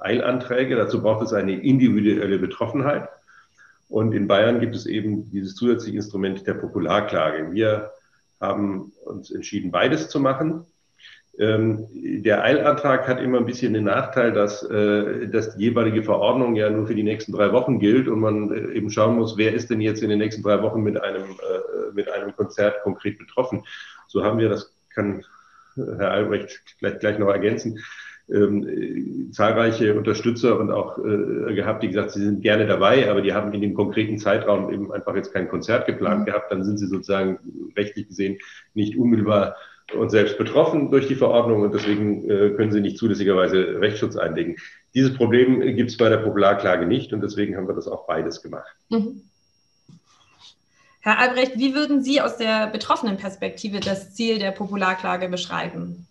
Eilanträge. 0.00 0.76
Dazu 0.76 1.00
braucht 1.00 1.24
es 1.24 1.32
eine 1.32 1.62
individuelle 1.62 2.38
Betroffenheit. 2.38 3.08
Und 3.88 4.12
in 4.12 4.28
Bayern 4.28 4.60
gibt 4.60 4.74
es 4.74 4.86
eben 4.86 5.30
dieses 5.30 5.54
zusätzliche 5.54 5.96
Instrument 5.96 6.46
der 6.46 6.54
Popularklage. 6.54 7.52
Wir 7.52 7.92
haben 8.40 8.92
uns 9.04 9.30
entschieden, 9.30 9.70
beides 9.70 10.08
zu 10.08 10.20
machen. 10.20 10.66
Ähm, 11.36 11.88
der 12.22 12.44
Eilantrag 12.44 13.08
hat 13.08 13.20
immer 13.20 13.38
ein 13.38 13.46
bisschen 13.46 13.74
den 13.74 13.84
Nachteil, 13.84 14.32
dass, 14.32 14.62
äh, 14.62 15.26
dass 15.28 15.56
die 15.56 15.64
jeweilige 15.64 16.04
Verordnung 16.04 16.54
ja 16.54 16.70
nur 16.70 16.86
für 16.86 16.94
die 16.94 17.02
nächsten 17.02 17.32
drei 17.32 17.52
Wochen 17.52 17.80
gilt 17.80 18.06
und 18.06 18.20
man 18.20 18.52
äh, 18.52 18.72
eben 18.72 18.90
schauen 18.90 19.16
muss, 19.16 19.36
wer 19.36 19.52
ist 19.52 19.68
denn 19.68 19.80
jetzt 19.80 20.02
in 20.02 20.10
den 20.10 20.20
nächsten 20.20 20.44
drei 20.44 20.62
Wochen 20.62 20.82
mit 20.82 21.00
einem, 21.00 21.22
äh, 21.22 21.92
mit 21.92 22.08
einem 22.10 22.36
Konzert 22.36 22.82
konkret 22.84 23.18
betroffen. 23.18 23.64
So 24.06 24.22
haben 24.22 24.38
wir, 24.38 24.48
das 24.48 24.72
kann 24.94 25.24
Herr 25.74 26.12
Albrecht 26.12 26.62
gleich, 26.78 27.00
gleich 27.00 27.18
noch 27.18 27.30
ergänzen, 27.30 27.80
ähm, 28.32 29.30
zahlreiche 29.32 29.94
Unterstützer 29.94 30.58
und 30.58 30.70
auch 30.70 30.98
äh, 30.98 31.54
gehabt, 31.54 31.82
die 31.82 31.88
gesagt, 31.88 32.12
sie 32.12 32.24
sind 32.24 32.42
gerne 32.42 32.66
dabei, 32.66 33.10
aber 33.10 33.20
die 33.20 33.34
haben 33.34 33.52
in 33.52 33.60
dem 33.60 33.74
konkreten 33.74 34.18
Zeitraum 34.18 34.72
eben 34.72 34.92
einfach 34.92 35.14
jetzt 35.14 35.32
kein 35.32 35.48
Konzert 35.48 35.86
geplant 35.86 36.20
mhm. 36.20 36.24
gehabt. 36.26 36.50
Dann 36.50 36.64
sind 36.64 36.78
sie 36.78 36.86
sozusagen 36.86 37.38
rechtlich 37.76 38.08
gesehen 38.08 38.38
nicht 38.72 38.96
unmittelbar 38.96 39.56
und 39.94 40.10
selbst 40.10 40.38
betroffen 40.38 40.90
durch 40.90 41.08
die 41.08 41.14
Verordnung 41.14 41.62
und 41.62 41.74
deswegen 41.74 42.28
äh, 42.30 42.50
können 42.50 42.72
sie 42.72 42.80
nicht 42.80 42.96
zulässigerweise 42.96 43.80
Rechtsschutz 43.80 44.16
einlegen. 44.16 44.56
Dieses 44.94 45.14
Problem 45.14 45.60
gibt 45.76 45.90
es 45.90 45.96
bei 45.96 46.08
der 46.08 46.18
Popularklage 46.18 46.86
nicht 46.86 47.12
und 47.12 47.20
deswegen 47.20 47.56
haben 47.56 47.68
wir 47.68 47.74
das 47.74 47.88
auch 47.88 48.06
beides 48.06 48.42
gemacht. 48.42 48.74
Mhm. 48.88 49.22
Herr 51.00 51.18
Albrecht, 51.18 51.58
wie 51.58 51.74
würden 51.74 52.02
Sie 52.02 52.22
aus 52.22 52.38
der 52.38 52.68
betroffenen 52.68 53.18
Perspektive 53.18 53.80
das 53.80 54.14
Ziel 54.14 54.38
der 54.38 54.52
Popularklage 54.52 55.28
beschreiben? 55.28 56.06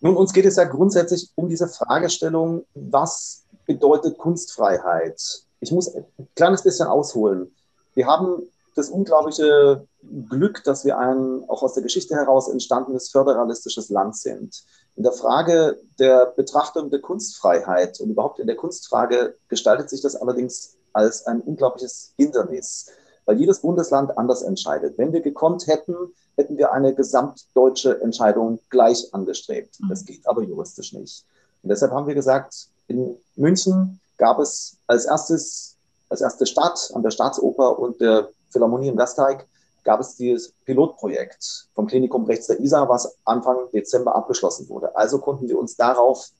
Nun, 0.00 0.16
uns 0.16 0.32
geht 0.32 0.46
es 0.46 0.56
ja 0.56 0.64
grundsätzlich 0.64 1.30
um 1.34 1.48
diese 1.48 1.68
Fragestellung, 1.68 2.64
was 2.74 3.44
bedeutet 3.66 4.18
Kunstfreiheit? 4.18 5.20
Ich 5.60 5.72
muss 5.72 5.94
ein 5.94 6.06
kleines 6.34 6.62
bisschen 6.62 6.88
ausholen. 6.88 7.54
Wir 7.94 8.06
haben 8.06 8.42
das 8.76 8.88
unglaubliche 8.88 9.86
Glück, 10.28 10.64
dass 10.64 10.84
wir 10.84 10.98
ein 10.98 11.44
auch 11.48 11.62
aus 11.62 11.74
der 11.74 11.82
Geschichte 11.82 12.14
heraus 12.14 12.48
entstandenes 12.48 13.10
föderalistisches 13.10 13.90
Land 13.90 14.16
sind. 14.16 14.64
In 14.96 15.02
der 15.02 15.12
Frage 15.12 15.78
der 15.98 16.26
Betrachtung 16.26 16.90
der 16.90 17.00
Kunstfreiheit 17.00 18.00
und 18.00 18.10
überhaupt 18.10 18.38
in 18.38 18.46
der 18.46 18.56
Kunstfrage 18.56 19.36
gestaltet 19.48 19.90
sich 19.90 20.00
das 20.00 20.16
allerdings 20.16 20.76
als 20.92 21.26
ein 21.26 21.40
unglaubliches 21.40 22.14
Hindernis, 22.16 22.90
weil 23.30 23.38
jedes 23.38 23.60
Bundesland 23.60 24.18
anders 24.18 24.42
entscheidet. 24.42 24.98
Wenn 24.98 25.12
wir 25.12 25.20
gekonnt 25.20 25.68
hätten, 25.68 25.94
hätten 26.36 26.58
wir 26.58 26.72
eine 26.72 26.96
gesamtdeutsche 26.96 28.00
Entscheidung 28.00 28.58
gleich 28.70 29.14
angestrebt. 29.14 29.78
Mhm. 29.78 29.88
Das 29.88 30.04
geht 30.04 30.26
aber 30.26 30.42
juristisch 30.42 30.92
nicht. 30.94 31.24
Und 31.62 31.68
deshalb 31.68 31.92
haben 31.92 32.08
wir 32.08 32.16
gesagt, 32.16 32.66
in 32.88 33.16
München 33.36 34.00
gab 34.18 34.40
es 34.40 34.78
als 34.88 35.04
erstes, 35.04 35.76
als 36.08 36.22
erste 36.22 36.44
Stadt 36.44 36.90
an 36.92 37.04
der 37.04 37.12
Staatsoper 37.12 37.78
und 37.78 38.00
der 38.00 38.30
Philharmonie 38.48 38.88
im 38.88 38.96
Gasteig 38.96 39.46
gab 39.84 40.00
es 40.00 40.16
dieses 40.16 40.50
Pilotprojekt 40.64 41.68
vom 41.76 41.86
Klinikum 41.86 42.24
rechts 42.24 42.48
der 42.48 42.58
Isar, 42.58 42.88
was 42.88 43.16
Anfang 43.24 43.70
Dezember 43.72 44.16
abgeschlossen 44.16 44.68
wurde. 44.68 44.96
Also 44.96 45.20
konnten 45.20 45.48
wir 45.48 45.56
uns 45.56 45.76
darauf 45.76 46.30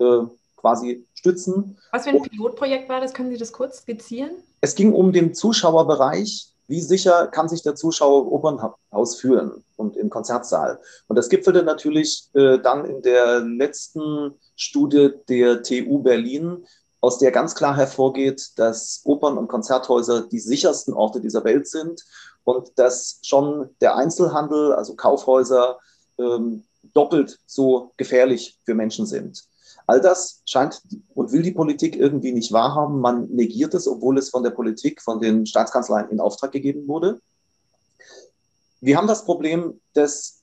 äh, 0.00 0.22
quasi 0.60 1.06
stützen. 1.14 1.78
Was 1.92 2.04
für 2.04 2.10
ein 2.10 2.22
Pilotprojekt 2.22 2.88
war 2.88 3.00
das? 3.00 3.14
Können 3.14 3.30
Sie 3.30 3.38
das 3.38 3.52
kurz 3.52 3.78
skizzieren? 3.78 4.30
Es 4.60 4.74
ging 4.74 4.92
um 4.92 5.12
den 5.12 5.34
Zuschauerbereich. 5.34 6.48
Wie 6.68 6.80
sicher 6.80 7.26
kann 7.26 7.48
sich 7.48 7.62
der 7.62 7.74
Zuschauer 7.74 8.22
im 8.22 8.28
Opernhaus 8.28 9.16
fühlen 9.16 9.64
und 9.76 9.96
im 9.96 10.08
Konzertsaal? 10.08 10.78
Und 11.08 11.16
das 11.16 11.28
gipfelte 11.28 11.64
natürlich 11.64 12.28
äh, 12.34 12.58
dann 12.58 12.84
in 12.84 13.02
der 13.02 13.40
letzten 13.40 14.34
Studie 14.54 15.10
der 15.28 15.62
TU 15.64 15.98
Berlin, 15.98 16.64
aus 17.00 17.18
der 17.18 17.32
ganz 17.32 17.54
klar 17.54 17.76
hervorgeht, 17.76 18.52
dass 18.56 19.00
Opern 19.04 19.38
und 19.38 19.48
Konzerthäuser 19.48 20.28
die 20.28 20.38
sichersten 20.38 20.92
Orte 20.94 21.20
dieser 21.20 21.42
Welt 21.44 21.66
sind 21.66 22.04
und 22.44 22.78
dass 22.78 23.18
schon 23.22 23.70
der 23.80 23.96
Einzelhandel, 23.96 24.74
also 24.74 24.94
Kaufhäuser, 24.94 25.78
ähm, 26.18 26.64
doppelt 26.94 27.38
so 27.46 27.92
gefährlich 27.96 28.58
für 28.64 28.74
Menschen 28.74 29.06
sind. 29.06 29.44
All 29.90 30.00
das 30.00 30.40
scheint 30.46 30.82
und 31.16 31.32
will 31.32 31.42
die 31.42 31.50
Politik 31.50 31.96
irgendwie 31.96 32.30
nicht 32.30 32.52
wahrhaben. 32.52 33.00
Man 33.00 33.28
negiert 33.30 33.74
es, 33.74 33.88
obwohl 33.88 34.18
es 34.18 34.30
von 34.30 34.44
der 34.44 34.50
Politik, 34.50 35.02
von 35.02 35.20
den 35.20 35.46
Staatskanzleien 35.46 36.10
in 36.10 36.20
Auftrag 36.20 36.52
gegeben 36.52 36.86
wurde. 36.86 37.20
Wir 38.80 38.96
haben 38.96 39.08
das 39.08 39.24
Problem, 39.24 39.80
dass 39.94 40.42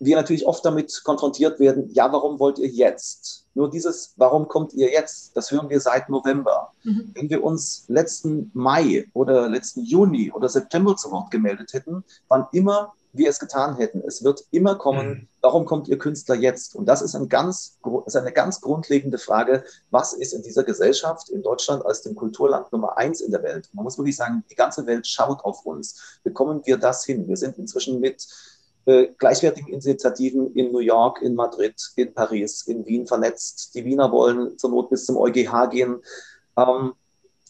wir 0.00 0.16
natürlich 0.16 0.44
oft 0.44 0.64
damit 0.64 1.04
konfrontiert 1.04 1.60
werden, 1.60 1.88
ja, 1.92 2.12
warum 2.12 2.40
wollt 2.40 2.58
ihr 2.58 2.66
jetzt? 2.66 3.46
Nur 3.54 3.70
dieses, 3.70 4.12
warum 4.16 4.48
kommt 4.48 4.74
ihr 4.74 4.90
jetzt? 4.90 5.36
Das 5.36 5.52
hören 5.52 5.70
wir 5.70 5.78
seit 5.78 6.08
November. 6.08 6.72
Mhm. 6.82 7.12
Wenn 7.14 7.30
wir 7.30 7.44
uns 7.44 7.84
letzten 7.86 8.50
Mai 8.54 9.06
oder 9.14 9.48
letzten 9.48 9.84
Juni 9.84 10.32
oder 10.32 10.48
September 10.48 10.96
zu 10.96 11.12
Wort 11.12 11.30
gemeldet 11.30 11.74
hätten, 11.74 12.02
wann 12.26 12.48
immer 12.50 12.92
wir 13.12 13.28
es 13.28 13.38
getan 13.38 13.76
hätten. 13.76 14.02
Es 14.06 14.24
wird 14.24 14.44
immer 14.50 14.76
kommen, 14.76 15.08
mhm. 15.08 15.28
warum 15.42 15.66
kommt 15.66 15.88
ihr 15.88 15.98
Künstler 15.98 16.34
jetzt? 16.34 16.74
Und 16.74 16.86
das 16.86 17.02
ist, 17.02 17.14
ein 17.14 17.28
ganz, 17.28 17.78
ist 18.06 18.16
eine 18.16 18.32
ganz 18.32 18.60
grundlegende 18.60 19.18
Frage, 19.18 19.64
was 19.90 20.14
ist 20.14 20.32
in 20.32 20.42
dieser 20.42 20.64
Gesellschaft 20.64 21.28
in 21.28 21.42
Deutschland 21.42 21.84
als 21.84 22.02
dem 22.02 22.14
Kulturland 22.14 22.72
Nummer 22.72 22.96
eins 22.96 23.20
in 23.20 23.30
der 23.30 23.42
Welt? 23.42 23.68
Man 23.72 23.84
muss 23.84 23.98
wirklich 23.98 24.16
sagen, 24.16 24.44
die 24.50 24.54
ganze 24.54 24.86
Welt 24.86 25.06
schaut 25.06 25.44
auf 25.44 25.66
uns. 25.66 26.20
Bekommen 26.24 26.62
wir 26.64 26.78
das 26.78 27.04
hin? 27.04 27.28
Wir 27.28 27.36
sind 27.36 27.58
inzwischen 27.58 28.00
mit 28.00 28.26
äh, 28.86 29.08
gleichwertigen 29.18 29.68
Initiativen 29.72 30.54
in 30.54 30.72
New 30.72 30.80
York, 30.80 31.20
in 31.22 31.34
Madrid, 31.34 31.74
in 31.96 32.14
Paris, 32.14 32.62
in 32.62 32.86
Wien 32.86 33.06
vernetzt. 33.06 33.74
Die 33.74 33.84
Wiener 33.84 34.10
wollen 34.10 34.58
zur 34.58 34.70
Not 34.70 34.90
bis 34.90 35.04
zum 35.04 35.18
EuGH 35.18 35.70
gehen. 35.70 36.02
Ähm, 36.56 36.94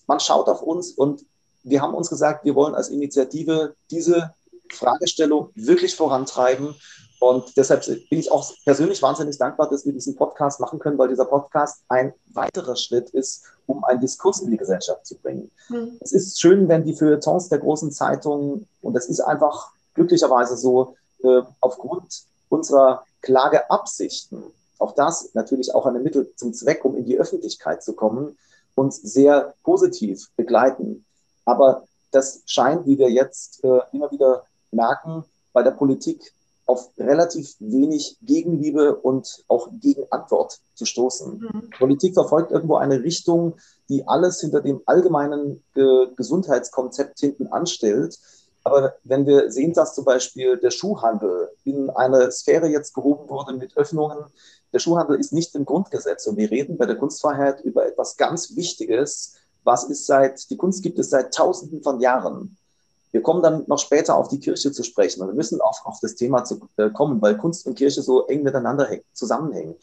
man 0.07 0.21
schaut 0.21 0.49
auf 0.49 0.61
uns 0.61 0.91
und 0.91 1.25
wir 1.63 1.81
haben 1.81 1.95
uns 1.95 2.11
gesagt, 2.11 2.45
wir 2.45 2.57
wollen 2.57 2.75
als 2.75 2.89
Initiative 2.89 3.77
diese 3.91 4.35
Fragestellung 4.73 5.51
wirklich 5.55 5.95
vorantreiben. 5.95 6.75
Und 7.21 7.57
deshalb 7.57 7.87
bin 7.87 8.19
ich 8.19 8.33
auch 8.33 8.53
persönlich 8.65 9.01
wahnsinnig 9.01 9.39
dankbar, 9.39 9.71
dass 9.71 9.87
wir 9.87 9.93
diesen 9.93 10.17
Podcast 10.17 10.59
machen 10.59 10.81
können, 10.81 10.99
weil 10.99 11.09
dieser 11.09 11.25
Podcast 11.25 11.85
ein 11.89 12.13
weiterer 12.33 12.75
Schritt 12.75 13.11
ist, 13.11 13.45
um 13.67 13.85
einen 13.85 14.01
Diskurs 14.01 14.41
in 14.41 14.51
die 14.51 14.57
Gesellschaft 14.57 15.07
zu 15.07 15.17
bringen. 15.19 15.51
Mhm. 15.69 15.99
Es 16.01 16.11
ist 16.13 16.41
schön, 16.41 16.69
wenn 16.69 16.85
die 16.85 16.95
Feuilletons 16.95 17.49
der 17.49 17.61
großen 17.61 17.93
Zeitungen, 17.93 18.67
und 18.81 18.97
es 18.97 19.07
ist 19.07 19.21
einfach 19.21 19.71
glücklicherweise 19.95 20.57
so, 20.57 20.97
äh, 21.23 21.43
aufgrund 21.61 22.25
unserer 22.49 23.05
Klageabsichten, 23.21 24.43
auch 24.79 24.97
das 24.97 25.31
natürlich 25.35 25.75
auch 25.75 25.87
ein 25.87 26.03
Mittel 26.03 26.33
zum 26.35 26.53
Zweck, 26.53 26.85
um 26.85 26.97
in 26.97 27.05
die 27.05 27.19
Öffentlichkeit 27.19 27.85
zu 27.85 27.93
kommen, 27.93 28.37
uns 28.75 28.97
sehr 28.97 29.55
positiv 29.63 30.29
begleiten. 30.37 31.05
Aber 31.45 31.85
das 32.11 32.43
scheint, 32.47 32.87
wie 32.87 32.99
wir 32.99 33.11
jetzt 33.11 33.63
äh, 33.65 33.81
immer 33.93 34.11
wieder 34.11 34.45
merken, 34.73 35.25
bei 35.53 35.63
der 35.63 35.71
Politik 35.73 36.33
auf 36.67 36.91
relativ 36.99 37.57
wenig 37.59 38.17
Gegenliebe 38.23 38.97
und 38.97 39.45
auch 39.49 39.69
Gegenantwort 39.81 40.61
zu 40.75 40.87
stoßen. 40.87 41.39
Mhm. 41.39 41.71
Politik 41.79 42.15
verfolgt 42.15 42.53
irgendwo 42.53 42.77
eine 42.77 43.03
Richtung, 43.03 43.55
die 43.89 44.07
alles 44.07 44.41
hinter 44.41 44.61
dem 44.61 44.81
allgemeinen 44.87 45.63
äh, 45.75 46.07
Gesundheitskonzept 46.17 47.19
hinten 47.19 47.49
anstellt, 47.49 48.19
aber 48.65 48.95
wenn 49.03 49.27
wir 49.27 49.51
sehen, 49.51 49.73
dass 49.73 49.95
zum 49.95 50.05
Beispiel 50.05 50.57
der 50.57 50.71
Schuhhandel 50.71 51.51
in 51.65 51.91
eine 51.91 52.31
Sphäre 52.31 52.69
jetzt 52.69 52.95
gehoben 52.95 53.29
wurde 53.29 53.55
mit 53.55 53.77
Öffnungen, 53.77 54.25
der 54.73 54.79
Schuhhandel 54.79 55.19
ist 55.19 55.33
nicht 55.33 55.55
im 55.55 55.65
Grundgesetz 55.65 56.27
und 56.27 56.37
wir 56.37 56.51
reden 56.51 56.79
bei 56.79 56.87
der 56.87 56.97
Kunstfreiheit 56.97 57.61
über 57.63 57.87
etwas 57.87 58.17
ganz 58.17 58.57
Wichtiges. 58.57 59.35
Was 59.65 59.85
ist 59.85 60.07
seit, 60.07 60.49
die 60.51 60.57
Kunst 60.57 60.83
gibt 60.83 60.99
es 60.99 61.11
seit 61.11 61.35
Tausenden 61.35 61.83
von 61.83 62.01
Jahren. 62.01 62.57
Wir 63.13 63.23
kommen 63.23 63.43
dann 63.43 63.65
noch 63.67 63.79
später 63.79 64.17
auf 64.17 64.29
die 64.29 64.41
Kirche 64.41 64.73
zu 64.73 64.83
sprechen 64.83 65.23
und 65.23 65.29
wir 65.29 65.35
müssen 65.35 65.61
auch 65.61 65.85
auf 65.85 66.01
das 66.01 66.15
Thema 66.15 66.45
zu, 66.45 66.61
äh, 66.77 66.91
kommen, 66.91 67.21
weil 67.23 67.37
Kunst 67.37 67.67
und 67.67 67.77
Kirche 67.77 68.03
so 68.03 68.27
eng 68.27 68.43
miteinander 68.43 68.89
zusammenhängen. 69.13 69.77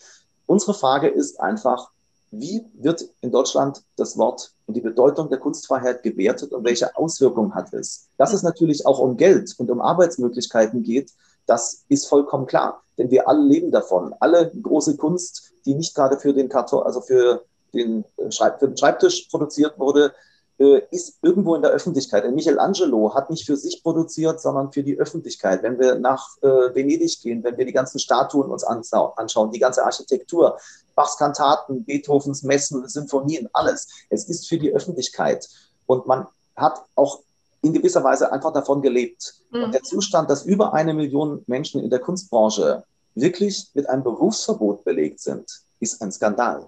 Unsere 0.47 0.73
Frage 0.73 1.07
ist 1.07 1.39
einfach, 1.39 1.91
wie 2.31 2.63
wird 2.73 3.07
in 3.21 3.31
Deutschland 3.31 3.83
das 3.95 4.17
Wort 4.17 4.51
und 4.67 4.75
die 4.75 4.81
Bedeutung 4.81 5.29
der 5.29 5.39
Kunstfreiheit 5.39 6.03
gewertet 6.03 6.51
und 6.51 6.63
welche 6.63 6.95
Auswirkungen 6.95 7.55
hat 7.55 7.73
es? 7.73 8.09
Dass 8.17 8.33
es 8.33 8.43
natürlich 8.43 8.85
auch 8.85 8.99
um 8.99 9.17
Geld 9.17 9.53
und 9.57 9.71
um 9.71 9.81
Arbeitsmöglichkeiten 9.81 10.83
geht, 10.83 11.11
das 11.45 11.85
ist 11.87 12.07
vollkommen 12.07 12.45
klar. 12.45 12.83
Denn 12.97 13.09
wir 13.09 13.27
alle 13.27 13.41
leben 13.41 13.71
davon. 13.71 14.13
Alle 14.19 14.51
große 14.51 14.97
Kunst, 14.97 15.51
die 15.65 15.73
nicht 15.73 15.95
gerade 15.95 16.19
für 16.19 16.33
den 16.33 16.49
Karton, 16.49 16.83
also 16.83 17.01
für 17.01 17.45
den, 17.73 18.05
Schreib 18.29 18.59
für 18.59 18.67
den 18.67 18.77
Schreibtisch 18.77 19.27
produziert 19.29 19.79
wurde, 19.79 20.13
äh, 20.59 20.81
ist 20.91 21.17
irgendwo 21.21 21.55
in 21.55 21.61
der 21.61 21.71
Öffentlichkeit. 21.71 22.23
Denn 22.23 22.35
Michelangelo 22.35 23.13
hat 23.15 23.29
nicht 23.29 23.45
für 23.45 23.55
sich 23.55 23.81
produziert, 23.81 24.41
sondern 24.41 24.71
für 24.71 24.83
die 24.83 24.99
Öffentlichkeit. 24.99 25.63
Wenn 25.63 25.79
wir 25.79 25.95
nach 25.95 26.37
äh, 26.41 26.75
Venedig 26.75 27.21
gehen, 27.21 27.43
wenn 27.43 27.57
wir 27.57 27.65
die 27.65 27.73
ganzen 27.73 27.99
Statuen 27.99 28.51
uns 28.51 28.63
anschauen, 28.63 29.51
die 29.51 29.59
ganze 29.59 29.83
Architektur, 29.83 30.57
Bachs 30.95 31.17
Kantaten, 31.17 31.85
Beethovens 31.85 32.43
Messen, 32.43 32.87
Symphonien, 32.87 33.47
alles. 33.53 33.87
Es 34.09 34.27
ist 34.27 34.49
für 34.49 34.57
die 34.57 34.73
Öffentlichkeit. 34.73 35.47
Und 35.85 36.05
man 36.07 36.27
hat 36.57 36.83
auch 36.95 37.21
in 37.61 37.73
gewisser 37.73 38.03
Weise 38.03 38.31
einfach 38.31 38.51
davon 38.51 38.81
gelebt. 38.81 39.35
Mhm. 39.51 39.63
Und 39.63 39.73
der 39.73 39.83
Zustand, 39.83 40.29
dass 40.29 40.45
über 40.45 40.73
eine 40.73 40.93
Million 40.93 41.43
Menschen 41.47 41.81
in 41.81 41.89
der 41.89 41.99
Kunstbranche 41.99 42.83
wirklich 43.15 43.69
mit 43.73 43.87
einem 43.89 44.03
Berufsverbot 44.03 44.83
belegt 44.83 45.21
sind, 45.21 45.45
ist 45.79 46.01
ein 46.01 46.11
Skandal. 46.11 46.67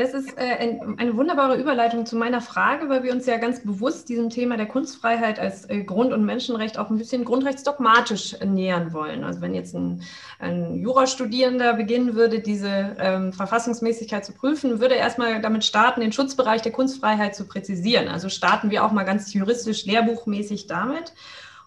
Das 0.00 0.14
ist 0.14 0.38
äh, 0.38 0.56
ein, 0.58 0.98
eine 0.98 1.14
wunderbare 1.14 1.60
Überleitung 1.60 2.06
zu 2.06 2.16
meiner 2.16 2.40
Frage, 2.40 2.88
weil 2.88 3.02
wir 3.02 3.12
uns 3.12 3.26
ja 3.26 3.36
ganz 3.36 3.60
bewusst 3.60 4.08
diesem 4.08 4.30
Thema 4.30 4.56
der 4.56 4.64
Kunstfreiheit 4.64 5.38
als 5.38 5.68
äh, 5.68 5.82
Grund- 5.84 6.14
und 6.14 6.24
Menschenrecht 6.24 6.78
auch 6.78 6.88
ein 6.88 6.96
bisschen 6.96 7.22
grundrechtsdogmatisch 7.26 8.34
nähern 8.42 8.94
wollen. 8.94 9.24
Also 9.24 9.42
wenn 9.42 9.54
jetzt 9.54 9.74
ein, 9.74 10.02
ein 10.38 10.74
Jurastudierender 10.74 11.74
beginnen 11.74 12.14
würde, 12.14 12.40
diese 12.40 12.96
ähm, 12.98 13.34
Verfassungsmäßigkeit 13.34 14.24
zu 14.24 14.32
prüfen, 14.32 14.80
würde 14.80 14.94
er 14.94 15.02
erstmal 15.02 15.42
damit 15.42 15.66
starten, 15.66 16.00
den 16.00 16.12
Schutzbereich 16.12 16.62
der 16.62 16.72
Kunstfreiheit 16.72 17.34
zu 17.34 17.46
präzisieren. 17.46 18.08
Also 18.08 18.30
starten 18.30 18.70
wir 18.70 18.86
auch 18.86 18.92
mal 18.92 19.04
ganz 19.04 19.34
juristisch, 19.34 19.84
lehrbuchmäßig 19.84 20.66
damit 20.66 21.12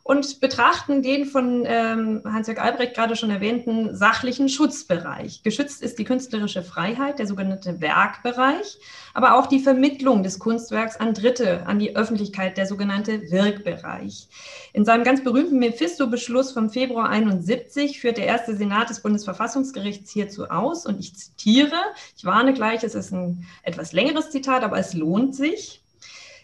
und 0.03 0.41
betrachten 0.41 1.01
den 1.01 1.25
von 1.25 1.63
ähm, 1.65 2.22
Hans-Jörg 2.25 2.60
Albrecht 2.62 2.93
gerade 2.93 3.15
schon 3.15 3.29
erwähnten 3.29 3.95
sachlichen 3.95 4.50
Schutzbereich. 4.50 5.43
Geschützt 5.43 5.81
ist 5.81 5.98
die 5.98 6.03
künstlerische 6.03 6.62
Freiheit, 6.62 7.19
der 7.19 7.27
sogenannte 7.27 7.79
Werkbereich, 7.79 8.77
aber 9.13 9.36
auch 9.36 9.48
die 9.48 9.62
Vermittlung 9.62 10.22
des 10.22 10.39
Kunstwerks 10.39 10.98
an 10.98 11.13
Dritte, 11.13 11.65
an 11.67 11.79
die 11.79 11.95
Öffentlichkeit, 11.95 12.57
der 12.57 12.67
sogenannte 12.67 13.31
Wirkbereich. 13.31 14.27
In 14.74 14.83
seinem 14.83 15.05
ganz 15.05 15.24
berühmten 15.24 15.60
Mephisto-Beschluss 15.60 16.51
vom 16.51 16.69
Februar 16.69 17.07
71 17.07 18.01
führt 18.01 18.17
der 18.17 18.25
erste 18.25 18.57
Senat 18.57 18.89
des 18.89 19.01
Bundesverfassungsgerichts 19.01 20.12
hierzu 20.12 20.50
aus 20.50 20.86
und 20.86 21.00
ich 21.00 21.15
zitiere, 21.15 21.77
ich 22.17 22.25
warne 22.25 22.53
gleich, 22.53 22.83
es 22.83 22.93
ist 22.93 23.13
ein 23.13 23.45
etwas 23.63 23.93
längeres 23.93 24.31
Zitat, 24.31 24.63
aber 24.63 24.77
es 24.77 24.93
lohnt 24.93 25.33
sich. 25.33 25.83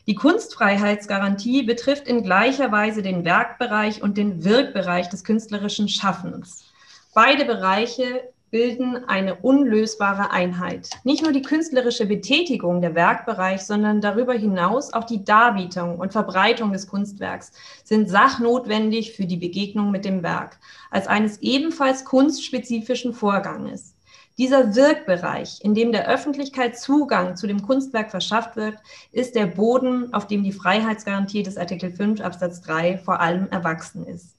Die 0.09 0.15
Kunstfreiheitsgarantie 0.15 1.61
betrifft 1.61 2.07
in 2.07 2.23
gleicher 2.23 2.71
Weise 2.71 3.03
den 3.03 3.25
Werkbereich 3.25 4.01
und 4.01 4.17
den 4.17 4.43
Wirkbereich 4.43 5.07
des 5.07 5.23
künstlerischen 5.23 5.87
Schaffens. 5.87 6.65
Beide 7.13 7.45
Bereiche 7.45 8.23
bilden 8.49 9.07
eine 9.07 9.35
unlösbare 9.35 10.31
Einheit. 10.31 10.89
Nicht 11.03 11.21
nur 11.21 11.31
die 11.31 11.43
künstlerische 11.43 12.07
Betätigung 12.07 12.81
der 12.81 12.95
Werkbereich, 12.95 13.61
sondern 13.61 14.01
darüber 14.01 14.33
hinaus 14.33 14.93
auch 14.93 15.03
die 15.03 15.23
Darbietung 15.23 15.99
und 15.99 16.11
Verbreitung 16.11 16.73
des 16.73 16.87
Kunstwerks 16.87 17.51
sind 17.83 18.09
sachnotwendig 18.09 19.13
für 19.13 19.27
die 19.27 19.37
Begegnung 19.37 19.91
mit 19.91 20.05
dem 20.05 20.23
Werk 20.23 20.57
als 20.89 21.05
eines 21.05 21.37
ebenfalls 21.43 22.03
kunstspezifischen 22.03 23.13
Vorganges. 23.13 23.93
Dieser 24.39 24.73
Wirkbereich, 24.73 25.59
in 25.63 25.75
dem 25.75 25.91
der 25.91 26.07
Öffentlichkeit 26.07 26.79
Zugang 26.79 27.35
zu 27.35 27.45
dem 27.45 27.61
Kunstwerk 27.61 28.09
verschafft 28.09 28.55
wird, 28.55 28.77
ist 29.11 29.35
der 29.35 29.47
Boden, 29.47 30.13
auf 30.13 30.27
dem 30.27 30.45
die 30.45 30.53
Freiheitsgarantie 30.53 31.43
des 31.43 31.57
Artikel 31.57 31.91
5 31.91 32.21
Absatz 32.21 32.61
3 32.61 32.99
vor 32.99 33.19
allem 33.19 33.49
erwachsen 33.49 34.07
ist. 34.07 34.29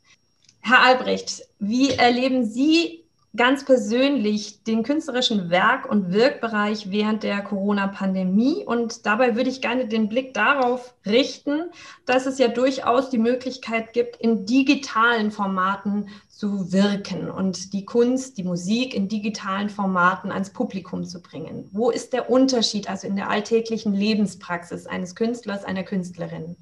Herr 0.60 0.82
Albrecht, 0.82 1.42
wie 1.58 1.90
erleben 1.90 2.46
Sie 2.46 2.99
ganz 3.36 3.64
persönlich 3.64 4.64
den 4.64 4.82
künstlerischen 4.82 5.50
Werk- 5.50 5.88
und 5.88 6.12
Wirkbereich 6.12 6.90
während 6.90 7.22
der 7.22 7.42
Corona-Pandemie. 7.42 8.64
Und 8.66 9.06
dabei 9.06 9.36
würde 9.36 9.50
ich 9.50 9.60
gerne 9.60 9.86
den 9.86 10.08
Blick 10.08 10.34
darauf 10.34 10.94
richten, 11.06 11.70
dass 12.06 12.26
es 12.26 12.38
ja 12.38 12.48
durchaus 12.48 13.08
die 13.10 13.18
Möglichkeit 13.18 13.92
gibt, 13.92 14.16
in 14.16 14.46
digitalen 14.46 15.30
Formaten 15.30 16.08
zu 16.28 16.72
wirken 16.72 17.30
und 17.30 17.72
die 17.72 17.84
Kunst, 17.84 18.36
die 18.36 18.42
Musik 18.42 18.94
in 18.94 19.08
digitalen 19.08 19.68
Formaten 19.68 20.32
ans 20.32 20.50
Publikum 20.50 21.04
zu 21.04 21.20
bringen. 21.22 21.68
Wo 21.70 21.90
ist 21.90 22.12
der 22.12 22.30
Unterschied 22.30 22.90
also 22.90 23.06
in 23.06 23.14
der 23.14 23.30
alltäglichen 23.30 23.94
Lebenspraxis 23.94 24.86
eines 24.86 25.14
Künstlers, 25.14 25.64
einer 25.64 25.84
Künstlerin? 25.84 26.56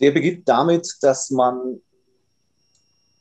Der 0.00 0.10
beginnt 0.10 0.48
damit, 0.48 0.88
dass 1.02 1.30
man 1.30 1.80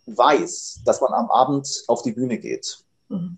weiß, 0.08 0.82
dass 0.86 1.02
man 1.02 1.14
am 1.14 1.30
Abend 1.30 1.84
auf 1.88 2.02
die 2.02 2.12
Bühne 2.12 2.38
geht. 2.38 2.84
Mhm. 3.10 3.38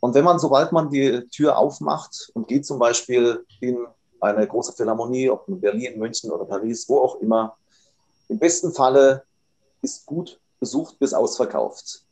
Und 0.00 0.14
wenn 0.14 0.24
man, 0.24 0.38
sobald 0.38 0.72
man 0.72 0.90
die 0.90 1.26
Tür 1.28 1.56
aufmacht 1.56 2.30
und 2.34 2.48
geht 2.48 2.66
zum 2.66 2.78
Beispiel 2.78 3.44
in 3.60 3.86
eine 4.20 4.46
große 4.46 4.72
Philharmonie, 4.72 5.30
ob 5.30 5.48
in 5.48 5.60
Berlin, 5.60 5.98
München 5.98 6.30
oder 6.30 6.44
Paris, 6.44 6.88
wo 6.88 6.98
auch 6.98 7.20
immer, 7.20 7.56
im 8.28 8.38
besten 8.38 8.72
Falle 8.72 9.24
ist 9.80 10.06
gut 10.06 10.38
besucht 10.58 10.98
bis 10.98 11.12
ausverkauft. 11.12 12.02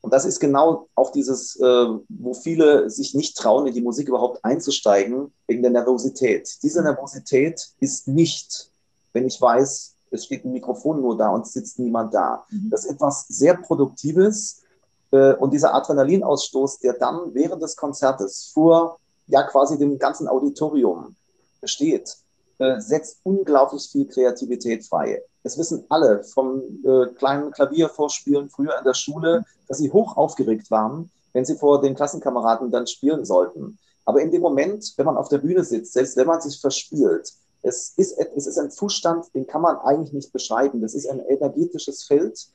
Und 0.00 0.12
das 0.12 0.24
ist 0.24 0.40
genau 0.40 0.88
auch 0.94 1.12
dieses, 1.12 1.56
äh, 1.60 1.86
wo 2.08 2.34
viele 2.34 2.90
sich 2.90 3.14
nicht 3.14 3.36
trauen, 3.36 3.66
in 3.66 3.74
die 3.74 3.82
Musik 3.82 4.08
überhaupt 4.08 4.44
einzusteigen, 4.44 5.32
wegen 5.46 5.62
der 5.62 5.70
Nervosität. 5.70 6.58
Diese 6.62 6.82
Nervosität 6.82 7.68
ist 7.78 8.08
nicht, 8.08 8.70
wenn 9.12 9.26
ich 9.26 9.40
weiß, 9.40 9.91
es 10.12 10.26
steht 10.26 10.44
ein 10.44 10.52
Mikrofon 10.52 11.00
nur 11.00 11.16
da 11.16 11.30
und 11.30 11.46
sitzt 11.46 11.78
niemand 11.78 12.14
da. 12.14 12.44
Mhm. 12.50 12.70
Das 12.70 12.84
ist 12.84 12.92
etwas 12.92 13.26
sehr 13.28 13.54
Produktives 13.54 14.62
äh, 15.10 15.34
und 15.34 15.52
dieser 15.52 15.74
Adrenalinausstoß, 15.74 16.80
der 16.80 16.94
dann 16.94 17.34
während 17.34 17.62
des 17.62 17.76
Konzertes 17.76 18.50
vor 18.52 18.98
ja 19.26 19.42
quasi 19.44 19.78
dem 19.78 19.98
ganzen 19.98 20.28
Auditorium 20.28 21.16
besteht, 21.60 22.16
äh, 22.58 22.80
setzt 22.80 23.18
unglaublich 23.22 23.88
viel 23.90 24.06
Kreativität 24.06 24.84
frei. 24.84 25.22
Es 25.42 25.58
wissen 25.58 25.84
alle 25.88 26.22
vom 26.24 26.62
äh, 26.84 27.06
kleinen 27.14 27.50
Klaviervorspielen 27.50 28.48
früher 28.48 28.78
in 28.78 28.84
der 28.84 28.94
Schule, 28.94 29.44
dass 29.68 29.78
sie 29.78 29.90
hoch 29.90 30.16
aufgeregt 30.16 30.70
waren, 30.70 31.10
wenn 31.32 31.44
sie 31.44 31.56
vor 31.56 31.80
den 31.80 31.94
Klassenkameraden 31.94 32.70
dann 32.70 32.86
spielen 32.86 33.24
sollten. 33.24 33.78
Aber 34.04 34.20
in 34.20 34.30
dem 34.30 34.42
Moment, 34.42 34.92
wenn 34.96 35.06
man 35.06 35.16
auf 35.16 35.28
der 35.28 35.38
Bühne 35.38 35.64
sitzt, 35.64 35.92
selbst 35.92 36.16
wenn 36.16 36.26
man 36.26 36.40
sich 36.40 36.60
verspielt, 36.60 37.32
es 37.62 37.92
ist, 37.96 38.18
es 38.18 38.46
ist 38.46 38.58
ein 38.58 38.70
Zustand, 38.70 39.26
den 39.34 39.46
kann 39.46 39.62
man 39.62 39.76
eigentlich 39.76 40.12
nicht 40.12 40.32
beschreiben. 40.32 40.80
Das 40.80 40.94
ist 40.94 41.08
ein 41.08 41.20
energetisches 41.20 42.04
Feld. 42.04 42.48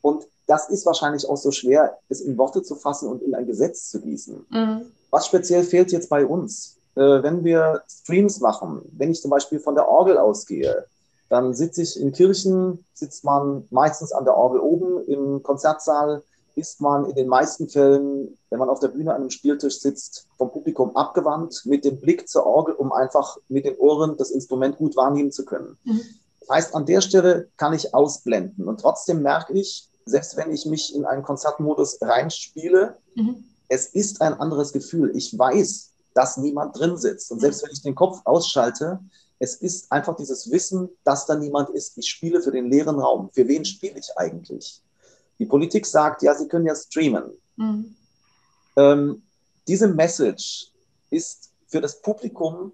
Und 0.00 0.26
das 0.46 0.68
ist 0.68 0.84
wahrscheinlich 0.86 1.28
auch 1.28 1.36
so 1.36 1.50
schwer, 1.50 1.98
es 2.08 2.20
in 2.20 2.36
Worte 2.36 2.62
zu 2.62 2.74
fassen 2.74 3.08
und 3.08 3.22
in 3.22 3.34
ein 3.34 3.46
Gesetz 3.46 3.90
zu 3.90 4.00
gießen. 4.00 4.46
Mhm. 4.50 4.82
Was 5.10 5.26
speziell 5.26 5.64
fehlt 5.64 5.92
jetzt 5.92 6.08
bei 6.08 6.26
uns? 6.26 6.76
Äh, 6.96 7.22
wenn 7.22 7.44
wir 7.44 7.82
Streams 7.88 8.40
machen, 8.40 8.82
wenn 8.92 9.10
ich 9.10 9.20
zum 9.20 9.30
Beispiel 9.30 9.58
von 9.58 9.74
der 9.74 9.88
Orgel 9.88 10.18
ausgehe, 10.18 10.86
dann 11.28 11.54
sitze 11.54 11.82
ich 11.82 11.98
in 11.98 12.12
Kirchen, 12.12 12.84
sitzt 12.92 13.24
man 13.24 13.66
meistens 13.70 14.12
an 14.12 14.24
der 14.24 14.36
Orgel 14.36 14.60
oben 14.60 15.04
im 15.06 15.42
Konzertsaal, 15.42 16.22
ist 16.56 16.80
man 16.80 17.06
in 17.06 17.14
den 17.14 17.28
meisten 17.28 17.68
Fällen, 17.68 18.38
wenn 18.50 18.58
man 18.58 18.68
auf 18.68 18.80
der 18.80 18.88
Bühne 18.88 19.12
an 19.12 19.22
einem 19.22 19.30
Spieltisch 19.30 19.80
sitzt, 19.80 20.26
vom 20.38 20.50
Publikum 20.52 20.94
abgewandt, 20.96 21.62
mit 21.64 21.84
dem 21.84 22.00
Blick 22.00 22.28
zur 22.28 22.46
Orgel, 22.46 22.74
um 22.74 22.92
einfach 22.92 23.38
mit 23.48 23.64
den 23.64 23.76
Ohren 23.76 24.16
das 24.16 24.30
Instrument 24.30 24.76
gut 24.76 24.96
wahrnehmen 24.96 25.32
zu 25.32 25.44
können. 25.44 25.78
Mhm. 25.84 26.00
Das 26.40 26.48
heißt, 26.50 26.74
an 26.74 26.86
der 26.86 27.00
Stelle 27.00 27.48
kann 27.56 27.72
ich 27.72 27.94
ausblenden 27.94 28.68
und 28.68 28.80
trotzdem 28.80 29.22
merke 29.22 29.54
ich, 29.54 29.88
selbst 30.06 30.36
wenn 30.36 30.52
ich 30.52 30.66
mich 30.66 30.94
in 30.94 31.04
einen 31.04 31.22
Konzertmodus 31.22 31.98
reinspiele, 32.00 32.96
mhm. 33.14 33.44
es 33.68 33.86
ist 33.86 34.20
ein 34.20 34.34
anderes 34.34 34.72
Gefühl. 34.72 35.16
Ich 35.16 35.36
weiß, 35.38 35.92
dass 36.12 36.36
niemand 36.36 36.78
drin 36.78 36.96
sitzt. 36.96 37.32
Und 37.32 37.40
selbst 37.40 37.64
wenn 37.64 37.72
ich 37.72 37.82
den 37.82 37.94
Kopf 37.94 38.20
ausschalte, 38.24 39.00
es 39.38 39.56
ist 39.56 39.90
einfach 39.90 40.14
dieses 40.16 40.50
Wissen, 40.50 40.88
dass 41.02 41.26
da 41.26 41.34
niemand 41.34 41.70
ist. 41.70 41.98
Ich 41.98 42.08
spiele 42.08 42.40
für 42.40 42.52
den 42.52 42.70
leeren 42.70 43.00
Raum. 43.00 43.30
Für 43.32 43.48
wen 43.48 43.64
spiele 43.64 43.98
ich 43.98 44.10
eigentlich? 44.16 44.83
Die 45.38 45.46
Politik 45.46 45.86
sagt, 45.86 46.22
ja, 46.22 46.34
sie 46.34 46.48
können 46.48 46.66
ja 46.66 46.74
streamen. 46.74 47.32
Mhm. 47.56 47.96
Ähm, 48.76 49.22
diese 49.66 49.88
Message 49.88 50.70
ist 51.10 51.50
für 51.66 51.80
das 51.80 52.00
Publikum 52.00 52.72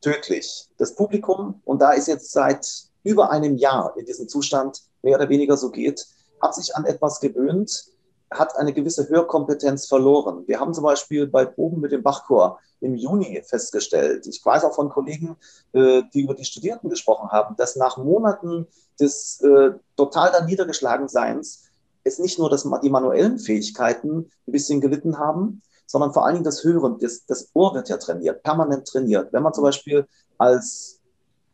tödlich. 0.00 0.68
Das 0.78 0.94
Publikum, 0.94 1.60
und 1.64 1.80
da 1.80 1.92
ist 1.92 2.08
jetzt 2.08 2.32
seit 2.32 2.66
über 3.04 3.30
einem 3.30 3.56
Jahr 3.56 3.94
in 3.96 4.06
diesem 4.06 4.28
Zustand 4.28 4.82
mehr 5.02 5.16
oder 5.16 5.28
weniger 5.28 5.56
so 5.56 5.70
geht, 5.70 6.06
hat 6.40 6.54
sich 6.54 6.74
an 6.76 6.84
etwas 6.84 7.20
gewöhnt, 7.20 7.86
hat 8.30 8.56
eine 8.56 8.72
gewisse 8.72 9.08
Hörkompetenz 9.08 9.86
verloren. 9.86 10.44
Wir 10.46 10.60
haben 10.60 10.74
zum 10.74 10.84
Beispiel 10.84 11.26
bei 11.26 11.44
Proben 11.44 11.80
mit 11.80 11.92
dem 11.92 12.02
Bachchor 12.02 12.60
im 12.80 12.96
Juni 12.96 13.42
festgestellt, 13.44 14.26
ich 14.26 14.44
weiß 14.44 14.64
auch 14.64 14.74
von 14.74 14.88
Kollegen, 14.88 15.36
äh, 15.72 16.02
die 16.12 16.22
über 16.22 16.34
die 16.34 16.44
Studierenden 16.44 16.90
gesprochen 16.90 17.30
haben, 17.30 17.54
dass 17.56 17.76
nach 17.76 17.96
Monaten 17.96 18.66
des 18.98 19.40
äh, 19.40 19.72
total 19.96 20.32
da 20.32 20.44
niedergeschlagen 20.44 21.08
Seins 21.08 21.64
es 22.04 22.18
nicht 22.18 22.38
nur, 22.38 22.50
dass 22.50 22.66
die 22.82 22.90
manuellen 22.90 23.38
Fähigkeiten 23.38 24.30
ein 24.46 24.52
bisschen 24.52 24.80
gelitten 24.80 25.18
haben, 25.18 25.62
sondern 25.86 26.12
vor 26.12 26.24
allen 26.24 26.36
Dingen 26.36 26.44
das 26.44 26.64
Hören. 26.64 26.98
Das, 27.00 27.24
das 27.26 27.50
Ohr 27.54 27.74
wird 27.74 27.88
ja 27.88 27.98
trainiert, 27.98 28.42
permanent 28.42 28.86
trainiert. 28.86 29.32
Wenn 29.32 29.42
man 29.42 29.52
zum 29.52 29.64
Beispiel 29.64 30.06
als 30.38 31.00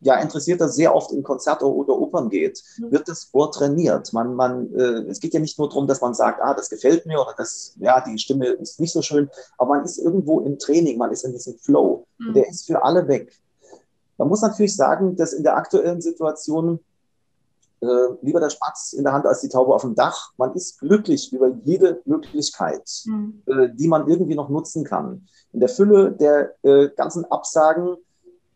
ja, 0.01 0.15
Interessierter 0.21 0.69
sehr 0.69 0.95
oft 0.95 1.13
in 1.13 1.23
Konzerte 1.23 1.67
oder 1.67 1.99
Opern 1.99 2.29
geht, 2.29 2.63
mhm. 2.79 2.93
wird 2.93 3.09
das 3.09 3.31
Ohr 3.33 3.51
trainiert. 3.51 4.13
Man, 4.13 4.35
man, 4.35 4.73
äh, 4.75 5.11
es 5.11 5.21
geht 5.21 5.35
ja 5.35 5.41
nicht 5.41 5.59
nur 5.59 5.69
darum, 5.69 5.87
dass 5.87 6.01
man 6.01 6.15
sagt, 6.15 6.41
ah, 6.41 6.55
das 6.55 6.71
gefällt 6.71 7.05
mir 7.07 7.21
oder 7.21 7.35
das, 7.37 7.75
ja, 7.81 8.01
die 8.01 8.19
Stimme 8.19 8.47
ist 8.47 8.79
nicht 8.81 8.93
so 8.93 9.03
schön, 9.03 9.29
aber 9.59 9.77
man 9.77 9.85
ist 9.85 9.99
irgendwo 9.99 10.41
im 10.41 10.59
Training, 10.59 10.99
man 10.99 11.11
ist 11.11 11.25
in 11.25 11.33
diesem 11.33 11.59
Flow. 11.59 12.07
Mhm. 12.19 12.35
Der 12.35 12.49
ist 12.49 12.67
für 12.67 12.83
alle 12.83 13.09
weg. 13.09 13.33
Man 14.19 14.29
muss 14.29 14.43
natürlich 14.43 14.75
sagen, 14.75 15.17
dass 15.17 15.33
in 15.33 15.43
der 15.43 15.57
aktuellen 15.57 16.01
Situation 16.01 16.81
äh, 17.81 17.87
lieber 18.23 18.41
der 18.41 18.51
Spatz 18.51 18.93
in 18.93 19.05
der 19.05 19.13
Hand 19.13 19.27
als 19.27 19.41
die 19.41 19.49
Taube 19.49 19.75
auf 19.75 19.83
dem 19.83 19.95
Dach. 19.95 20.33
Man 20.37 20.55
ist 20.55 20.81
glücklich 20.81 21.33
über 21.33 21.49
jede 21.65 22.01
Möglichkeit, 22.05 22.89
mhm. 23.05 23.43
äh, 23.47 23.69
die 23.75 23.89
man 23.89 24.09
irgendwie 24.09 24.35
noch 24.35 24.49
nutzen 24.49 24.85
kann. 24.85 25.27
In 25.53 25.61
der 25.61 25.69
Fülle 25.69 26.13
der 26.13 26.55
äh, 26.63 26.89
ganzen 26.97 27.25
Absagen 27.27 27.97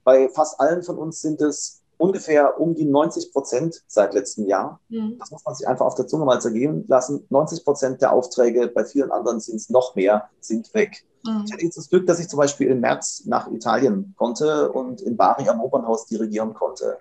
bei 0.05 0.29
fast 0.29 0.61
allen 0.61 0.83
von 0.83 0.99
uns 0.99 1.21
sind 1.21 1.41
es 1.41 1.83
ungefähr 2.03 2.61
um 2.61 2.75
die 2.75 2.85
90 2.85 3.33
Prozent 3.33 3.85
seit 3.87 4.13
letztem 4.13 4.47
Jahr. 4.47 4.81
Mhm. 4.89 5.17
Das 5.21 5.31
muss 5.31 5.45
man 5.45 5.55
sich 5.55 5.69
einfach 5.69 5.87
auf 5.87 5.95
der 5.95 6.09
Zunge 6.09 6.25
mal 6.25 6.41
zergehen 6.41 6.85
lassen. 6.89 7.25
90 7.31 7.65
Prozent 7.65 8.03
der 8.03 8.13
Aufträge, 8.13 8.67
bei 8.67 8.85
vielen 8.85 9.13
anderen 9.13 9.39
sind 9.39 9.57
es 9.57 9.71
noch 9.71 9.95
mehr, 9.95 10.29
sind 10.41 10.75
weg. 10.75 11.05
Mhm. 11.25 11.45
Ich 11.47 11.53
hatte 11.53 11.65
jetzt 11.65 11.79
das 11.79 11.89
Glück, 11.89 12.07
dass 12.09 12.19
ich 12.19 12.29
zum 12.29 12.39
Beispiel 12.39 12.69
im 12.69 12.81
März 12.81 13.23
nach 13.27 13.49
Italien 13.53 14.15
konnte 14.17 14.73
und 14.73 15.01
in 15.01 15.17
Bari 15.17 15.49
am 15.49 15.61
Opernhaus 15.61 16.07
dirigieren 16.07 16.55
konnte. 16.55 16.99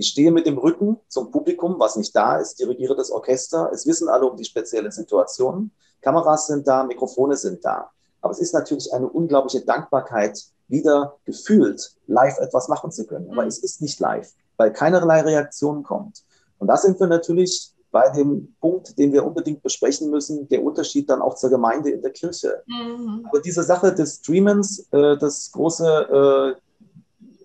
Ich 0.00 0.08
stehe 0.08 0.32
mit 0.32 0.46
dem 0.46 0.56
Rücken 0.56 0.98
zum 1.08 1.30
Publikum, 1.30 1.78
was 1.78 1.96
nicht 1.96 2.16
da 2.16 2.38
ist, 2.38 2.58
dirigiere 2.58 2.96
das 2.96 3.10
Orchester. 3.10 3.70
Es 3.70 3.86
wissen 3.86 4.08
alle 4.08 4.24
um 4.24 4.34
die 4.34 4.46
spezielle 4.46 4.90
Situation. 4.90 5.72
Kameras 6.00 6.46
sind 6.46 6.66
da, 6.66 6.84
Mikrofone 6.84 7.36
sind 7.36 7.62
da. 7.62 7.90
Aber 8.22 8.32
es 8.32 8.38
ist 8.38 8.54
natürlich 8.54 8.90
eine 8.94 9.06
unglaubliche 9.06 9.60
Dankbarkeit, 9.60 10.42
wieder 10.68 11.16
gefühlt 11.26 11.96
live 12.06 12.38
etwas 12.38 12.68
machen 12.68 12.90
zu 12.90 13.06
können. 13.06 13.30
Aber 13.30 13.42
mhm. 13.42 13.48
es 13.48 13.58
ist 13.58 13.82
nicht 13.82 14.00
live, 14.00 14.32
weil 14.56 14.72
keinerlei 14.72 15.20
Reaktion 15.20 15.82
kommt. 15.82 16.24
Und 16.58 16.68
da 16.68 16.78
sind 16.78 16.98
wir 16.98 17.06
natürlich 17.06 17.74
bei 17.90 18.08
dem 18.08 18.56
Punkt, 18.58 18.98
den 18.98 19.12
wir 19.12 19.26
unbedingt 19.26 19.62
besprechen 19.62 20.08
müssen, 20.08 20.48
der 20.48 20.64
Unterschied 20.64 21.10
dann 21.10 21.20
auch 21.20 21.34
zur 21.34 21.50
Gemeinde 21.50 21.90
in 21.90 22.00
der 22.00 22.12
Kirche. 22.12 22.62
Mhm. 22.66 23.26
Aber 23.28 23.40
diese 23.42 23.64
Sache 23.64 23.94
des 23.94 24.14
Streamens, 24.14 24.88
äh, 24.92 25.18
das 25.18 25.52
große 25.52 26.56
äh, 26.56 26.69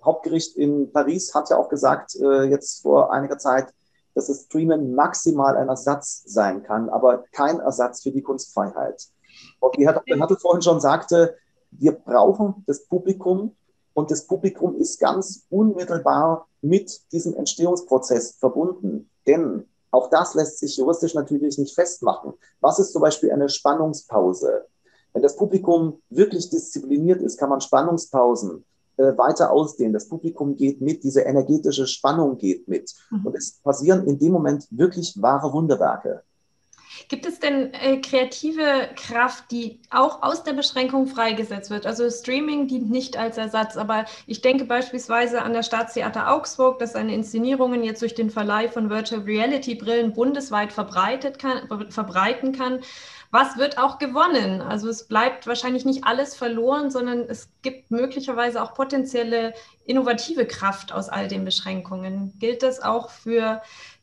Hauptgericht 0.06 0.56
in 0.56 0.92
Paris 0.92 1.34
hat 1.34 1.50
ja 1.50 1.58
auch 1.58 1.70
gesagt, 1.70 2.16
äh, 2.16 2.44
jetzt 2.44 2.82
vor 2.82 3.12
einiger 3.12 3.38
Zeit, 3.38 3.74
dass 4.14 4.28
das 4.28 4.44
Streamen 4.44 4.96
maximal 4.96 5.58
ein 5.58 5.68
Ersatz 5.68 6.24
sein 6.26 6.64
kann, 6.64 6.90
aber 6.90 7.26
kein 7.32 7.60
Ersatz 7.60 8.04
für 8.04 8.12
die 8.12 8.22
Kunstfreiheit. 8.22 9.08
Und 9.60 9.78
wie 9.78 9.86
Herr 9.86 9.94
Dr. 9.94 10.20
Hattel 10.20 10.38
vorhin 10.38 10.62
schon 10.62 10.80
sagte, 10.80 11.36
wir 11.72 11.92
brauchen 11.92 12.64
das 12.68 12.86
Publikum 12.86 13.56
und 13.94 14.12
das 14.12 14.28
Publikum 14.28 14.76
ist 14.76 15.00
ganz 15.00 15.46
unmittelbar 15.50 16.48
mit 16.62 17.02
diesem 17.12 17.34
Entstehungsprozess 17.36 18.36
verbunden. 18.40 19.10
Denn 19.28 19.68
auch 19.92 20.10
das 20.10 20.34
lässt 20.36 20.60
sich 20.60 20.78
juristisch 20.78 21.14
natürlich 21.14 21.58
nicht 21.58 21.76
festmachen. 21.76 22.34
Was 22.62 22.80
ist 22.80 22.94
zum 22.94 23.02
Beispiel 23.02 23.32
eine 23.32 23.50
Spannungspause? 23.50 24.66
Wenn 25.14 25.22
das 25.22 25.38
Publikum 25.38 26.02
wirklich 26.10 26.50
diszipliniert 26.50 27.22
ist, 27.22 27.38
kann 27.38 27.50
man 27.50 27.62
Spannungspausen 27.62 28.66
äh, 28.98 29.18
weiter 29.18 29.52
ausdehnen. 29.52 29.94
Das 29.94 30.08
Publikum 30.08 30.56
geht 30.56 30.82
mit, 30.82 31.04
diese 31.04 31.22
energetische 31.22 31.88
Spannung 31.88 32.38
geht 32.38 32.68
mit. 32.68 32.94
Mhm. 33.12 33.26
Und 33.26 33.36
es 33.36 33.60
passieren 33.62 34.08
in 34.08 34.20
dem 34.20 34.32
Moment 34.32 34.68
wirklich 34.72 35.22
wahre 35.22 35.52
Wunderwerke. 35.52 36.24
Gibt 37.08 37.26
es 37.26 37.40
denn 37.40 37.74
äh, 37.74 37.98
kreative 37.98 38.90
Kraft, 38.96 39.52
die 39.52 39.80
auch 39.90 40.24
aus 40.24 40.44
der 40.44 40.54
Beschränkung 40.54 41.08
freigesetzt 41.08 41.70
wird? 41.70 41.86
Also 41.86 42.10
Streaming 42.10 42.68
dient 42.68 42.90
nicht 42.90 43.18
als 43.18 43.38
Ersatz, 43.38 43.78
aber 43.78 44.06
ich 44.28 44.42
denke 44.42 44.66
beispielsweise 44.66 45.42
an 45.42 45.54
das 45.54 45.68
Staatstheater 45.68 46.32
Augsburg, 46.32 46.80
das 46.80 46.94
seine 46.94 47.14
Inszenierungen 47.14 47.84
jetzt 47.84 48.02
durch 48.02 48.16
den 48.16 48.30
Verleih 48.30 48.70
von 48.70 48.90
Virtual 48.90 49.22
Reality 49.22 49.76
Brillen 49.76 50.14
bundesweit 50.14 50.74
verbreitet 50.74 51.40
kann, 51.40 51.68
verbreiten 51.90 52.52
kann. 52.52 52.82
Was 53.32 53.58
wird 53.58 53.78
auch 53.78 53.98
gewonnen? 53.98 54.62
Also 54.62 54.88
es 54.88 55.08
bleibt 55.08 55.46
wahrscheinlich 55.46 55.84
nicht 55.84 56.06
alles 56.06 56.36
verloren, 56.36 56.90
sondern 56.90 57.26
es 57.28 57.50
gibt 57.64 57.92
möglicherweise 57.92 58.62
auch 58.64 58.74
potenzielle 58.74 59.54
innovative 59.86 60.46
Kraft 60.46 60.94
aus 60.94 61.10
all 61.10 61.28
den 61.28 61.44
Beschränkungen. 61.44 62.34
Gilt 62.40 62.64
das 62.64 62.82
auch 62.82 63.10
für 63.10 63.62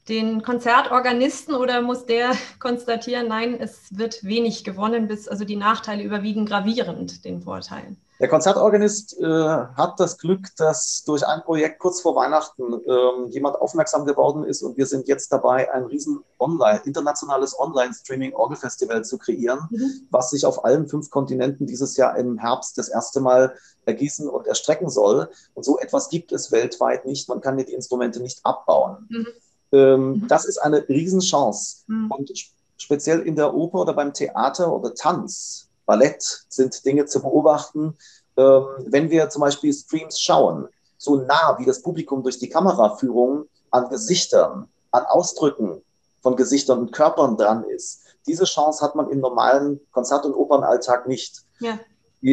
den 0.08 0.42
Konzertorganisten 0.42 1.54
oder 1.54 1.80
muss 1.80 2.06
der 2.06 2.32
konstatieren, 2.58 3.28
nein, 3.28 3.56
es 3.60 3.86
wird 3.90 4.24
wenig 4.24 4.64
gewonnen, 4.64 5.08
bis 5.08 5.28
also 5.28 5.44
die 5.44 5.56
Nachteile 5.56 6.02
überwiegen 6.02 6.46
gravierend 6.46 7.24
den 7.24 7.42
Vorteilen? 7.42 7.96
Der 8.22 8.28
Konzertorganist 8.28 9.18
äh, 9.18 9.24
hat 9.24 9.98
das 9.98 10.16
Glück, 10.16 10.54
dass 10.56 11.02
durch 11.04 11.26
ein 11.26 11.42
Projekt 11.42 11.80
kurz 11.80 12.00
vor 12.00 12.14
Weihnachten 12.14 12.62
ähm, 12.62 13.30
jemand 13.30 13.56
aufmerksam 13.56 14.06
geworden 14.06 14.44
ist 14.44 14.62
und 14.62 14.76
wir 14.76 14.86
sind 14.86 15.08
jetzt 15.08 15.32
dabei, 15.32 15.72
ein 15.74 15.86
riesen 15.86 16.22
Online, 16.38 16.80
internationales 16.84 17.58
Online-Streaming-Orgelfestival 17.58 19.04
zu 19.04 19.18
kreieren, 19.18 19.66
mhm. 19.70 20.06
was 20.10 20.30
sich 20.30 20.46
auf 20.46 20.64
allen 20.64 20.86
fünf 20.86 21.10
Kontinenten 21.10 21.66
dieses 21.66 21.96
Jahr 21.96 22.16
im 22.16 22.38
Herbst 22.38 22.78
das 22.78 22.88
erste 22.88 23.20
Mal 23.20 23.56
ergießen 23.86 24.28
und 24.28 24.46
erstrecken 24.46 24.88
soll. 24.88 25.28
Und 25.54 25.64
so 25.64 25.80
etwas 25.80 26.08
gibt 26.08 26.30
es 26.30 26.52
weltweit 26.52 27.04
nicht. 27.04 27.28
Man 27.28 27.40
kann 27.40 27.56
die 27.56 27.72
Instrumente 27.72 28.20
nicht 28.20 28.38
abbauen. 28.44 29.08
Mhm. 29.10 29.26
Ähm. 29.72 30.24
Das 30.28 30.44
ist 30.44 30.58
eine 30.58 30.88
Riesenchance. 30.88 31.84
Mhm. 31.86 32.10
Und 32.10 32.32
speziell 32.76 33.20
in 33.20 33.36
der 33.36 33.54
Oper 33.54 33.80
oder 33.80 33.94
beim 33.94 34.12
Theater 34.12 34.72
oder 34.72 34.94
Tanz, 34.94 35.68
Ballett 35.86 36.22
sind 36.48 36.84
Dinge 36.84 37.06
zu 37.06 37.20
beobachten. 37.20 37.96
Ähm, 38.36 38.64
wenn 38.86 39.10
wir 39.10 39.28
zum 39.28 39.40
Beispiel 39.40 39.72
Streams 39.72 40.20
schauen, 40.20 40.68
so 40.98 41.16
nah 41.16 41.56
wie 41.58 41.64
das 41.64 41.82
Publikum 41.82 42.22
durch 42.22 42.38
die 42.38 42.48
Kameraführung 42.48 43.46
an 43.70 43.88
Gesichtern, 43.88 44.68
an 44.90 45.04
Ausdrücken 45.06 45.82
von 46.22 46.36
Gesichtern 46.36 46.78
und 46.78 46.92
Körpern 46.92 47.36
dran 47.36 47.64
ist. 47.64 48.02
Diese 48.26 48.44
Chance 48.44 48.84
hat 48.84 48.94
man 48.94 49.10
im 49.10 49.18
normalen 49.18 49.80
Konzert- 49.90 50.24
und 50.24 50.34
Opernalltag 50.34 51.08
nicht. 51.08 51.42
Ja. 51.58 51.78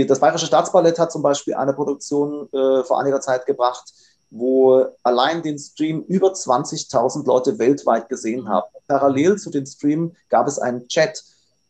Das 0.08 0.20
Bayerische 0.20 0.46
Staatsballett 0.46 1.00
hat 1.00 1.12
zum 1.12 1.24
Beispiel 1.24 1.56
eine 1.56 1.74
Produktion 1.74 2.48
äh, 2.54 2.84
vor 2.84 3.00
einiger 3.00 3.22
Zeit 3.22 3.48
gebracht, 3.48 3.92
wo 4.32 4.86
allein 5.04 5.42
den 5.42 5.58
Stream 5.58 6.04
über 6.04 6.34
20.000 6.34 7.26
Leute 7.26 7.58
weltweit 7.58 8.10
gesehen 8.10 8.48
haben. 8.48 8.68
Parallel 8.88 9.38
zu 9.38 9.50
dem 9.50 9.66
Stream 9.66 10.16
gab 10.30 10.48
es 10.48 10.60
einen 10.60 10.88
Chat 10.88 11.24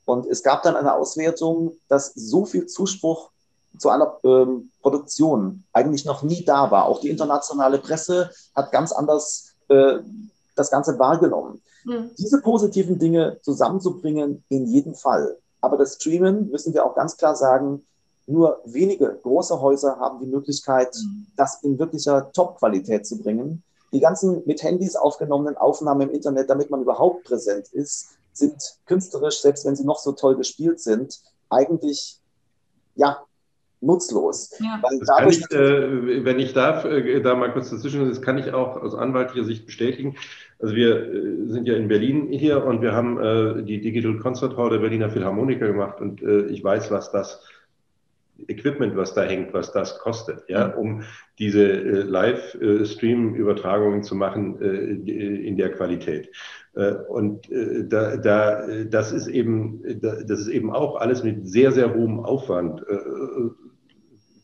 und 0.06 0.26
es 0.26 0.43
gab 0.43 0.63
dann 0.63 0.76
eine 0.76 0.93
Auswertung, 0.93 1.74
dass 1.88 2.13
so 2.15 2.45
viel 2.45 2.65
Zuspruch 2.65 3.30
zu 3.78 3.89
einer 3.89 4.17
ähm, 4.24 4.72
Produktion 4.82 5.63
eigentlich 5.74 6.06
noch 6.06 6.24
nie 6.24 6.43
da 6.43 6.72
war. 6.72 6.86
Auch 6.86 7.02
die 7.02 7.10
internationale 7.10 7.78
Presse 7.78 8.32
hat 8.56 8.72
ganz 8.72 8.91
anders 8.91 9.54
äh, 9.69 10.00
das 10.56 10.72
Ganze 10.72 10.98
wahrgenommen. 11.00 11.62
Mhm. 11.86 12.12
Diese 12.17 12.41
positiven 12.41 13.00
Dinge 13.00 13.39
zusammenzubringen, 13.41 14.43
in 14.50 14.65
jedem 14.65 14.95
Fall. 14.95 15.38
Aber 15.62 15.78
das 15.78 15.95
Streamen, 15.95 16.50
müssen 16.50 16.74
wir 16.74 16.86
auch 16.86 16.95
ganz 16.95 17.17
klar 17.17 17.36
sagen, 17.36 17.86
nur 18.30 18.62
wenige 18.65 19.20
große 19.24 19.60
Häuser 19.60 19.98
haben 20.00 20.20
die 20.20 20.28
Möglichkeit, 20.28 20.96
mhm. 20.96 21.28
das 21.36 21.63
in 21.63 21.80
wirklicher 21.80 22.32
Top-Qualität 22.32 23.06
zu 23.06 23.18
bringen. 23.18 23.63
Die 23.92 24.00
ganzen 24.00 24.44
mit 24.46 24.62
Handys 24.62 24.96
aufgenommenen 24.96 25.58
Aufnahmen 25.58 26.02
im 26.02 26.12
Internet, 26.12 26.50
damit 26.50 26.70
man 26.70 26.82
überhaupt 26.82 27.24
präsent 27.24 27.70
ist, 27.70 28.18
sind 28.34 28.56
künstlerisch, 28.86 29.42
selbst 29.42 29.65
wenn 29.65 29.76
sie 29.76 29.86
noch 29.86 29.98
so 29.98 30.12
toll 30.12 30.36
gespielt 30.36 30.80
sind, 30.80 31.20
eigentlich 31.50 32.20
ja 32.96 33.18
nutzlos. 33.82 34.52
Ja. 34.60 34.82
Ich, 35.28 35.42
äh, 35.52 36.26
wenn 36.26 36.39
ich 36.39 36.54
darf, 36.54 36.86
äh, 36.86 37.22
da 37.22 37.36
mal 37.36 37.52
kurz 37.52 37.70
dazwischen, 37.70 38.08
das 38.08 38.22
kann 38.22 38.38
ich 38.38 38.54
auch 38.54 38.76
aus 38.82 38.94
anwaltlicher 38.94 39.46
Sicht 39.46 39.65
bestätigen. 39.65 40.15
Also 40.60 40.76
wir 40.76 40.98
äh, 40.98 41.48
sind 41.48 41.68
ja 41.68 41.76
in 41.76 41.88
Berlin 41.88 42.28
hier 42.28 42.63
und 42.65 42.82
wir 42.82 42.94
haben 42.94 43.18
äh, 43.18 43.63
die 43.63 43.82
Digital 43.82 44.20
Concert 44.20 44.58
Hall 44.58 44.70
der 44.70 44.80
Berliner 44.80 45.10
Philharmoniker 45.10 45.68
gemacht 45.68 46.02
und 46.02 46.22
äh, 46.22 46.48
ich 46.48 46.63
weiß, 46.63 46.92
was 46.92 47.12
das 47.12 47.42
Equipment, 48.47 48.95
was 48.95 49.13
da 49.13 49.23
hängt, 49.23 49.54
was 49.54 49.71
das 49.71 49.99
kostet, 49.99 50.43
ja, 50.47 50.69
mhm. 50.69 50.73
um 50.73 51.04
diese 51.38 51.63
äh, 51.63 52.02
Live-Stream-Übertragungen 52.04 54.04
zu 54.04 54.15
machen 54.15 54.62
äh, 54.62 55.47
in 55.47 55.58
der 55.58 55.71
Qualität. 55.71 56.30
Äh, 56.75 56.93
und 56.93 57.52
äh, 57.52 57.88
da, 57.88 58.17
da, 58.17 58.67
das 58.86 59.12
ist 59.12 59.28
eben, 59.28 59.82
das 60.02 60.39
ist 60.39 60.47
eben 60.47 60.71
auch 60.71 60.95
alles 60.95 61.23
mit 61.23 61.47
sehr, 61.47 61.71
sehr 61.71 61.93
hohem 61.93 62.19
Aufwand 62.19 62.82
äh, 62.88 62.97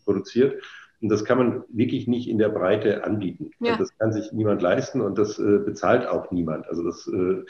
produziert. 0.04 0.62
Und 1.02 1.10
das 1.10 1.26
kann 1.26 1.38
man 1.38 1.64
wirklich 1.70 2.08
nicht 2.08 2.30
in 2.30 2.38
der 2.38 2.50
Breite 2.50 3.04
anbieten. 3.04 3.52
Ja. 3.60 3.78
Das 3.78 3.98
kann 3.98 4.14
sich 4.14 4.32
niemand 4.32 4.62
leisten 4.62 5.02
und 5.02 5.18
das 5.18 5.40
äh, 5.40 5.60
bezahlt 5.60 6.08
auch 6.08 6.32
niemand. 6.32 6.68
Also 6.68 6.84
das, 6.84 7.08
äh, 7.08 7.44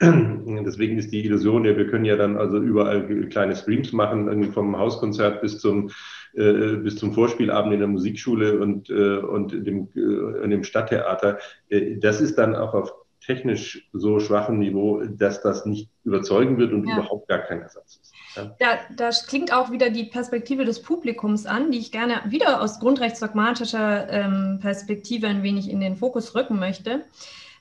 deswegen 0.64 0.98
ist 0.98 1.12
die 1.12 1.24
Illusion, 1.24 1.64
ja, 1.64 1.76
wir 1.76 1.86
können 1.86 2.04
ja 2.04 2.16
dann 2.16 2.36
also 2.36 2.58
überall 2.58 3.06
kleine 3.26 3.56
Streams 3.56 3.92
machen, 3.92 4.52
vom 4.52 4.78
Hauskonzert 4.78 5.40
bis 5.40 5.58
zum 5.58 5.90
äh, 6.34 6.76
bis 6.76 6.96
zum 6.96 7.12
Vorspielabend 7.12 7.74
in 7.74 7.80
der 7.80 7.88
Musikschule 7.88 8.58
und, 8.58 8.88
äh, 8.88 9.18
und 9.18 9.52
dem, 9.52 9.88
äh, 9.94 10.44
in 10.44 10.50
dem 10.50 10.64
Stadttheater. 10.64 11.38
Äh, 11.68 11.98
das 11.98 12.22
ist 12.22 12.38
dann 12.38 12.56
auch 12.56 12.72
auf 12.72 12.94
technisch 13.24 13.88
so 13.92 14.20
schwachen 14.20 14.58
Niveau, 14.58 15.02
dass 15.04 15.42
das 15.42 15.64
nicht 15.66 15.88
überzeugen 16.04 16.58
wird 16.58 16.72
und 16.72 16.86
ja. 16.86 16.94
überhaupt 16.94 17.28
gar 17.28 17.40
kein 17.40 17.62
Ersatz 17.62 18.00
ist. 18.02 18.12
Ja. 18.34 18.56
Da, 18.58 18.78
da, 18.96 19.10
klingt 19.26 19.52
auch 19.52 19.70
wieder 19.70 19.90
die 19.90 20.04
Perspektive 20.04 20.64
des 20.64 20.82
Publikums 20.82 21.46
an, 21.46 21.70
die 21.70 21.78
ich 21.78 21.92
gerne 21.92 22.22
wieder 22.26 22.60
aus 22.60 22.80
grundrechtsdogmatischer 22.80 24.08
ähm, 24.10 24.58
Perspektive 24.60 25.26
ein 25.26 25.42
wenig 25.42 25.70
in 25.70 25.80
den 25.80 25.96
Fokus 25.96 26.34
rücken 26.34 26.58
möchte. 26.58 27.04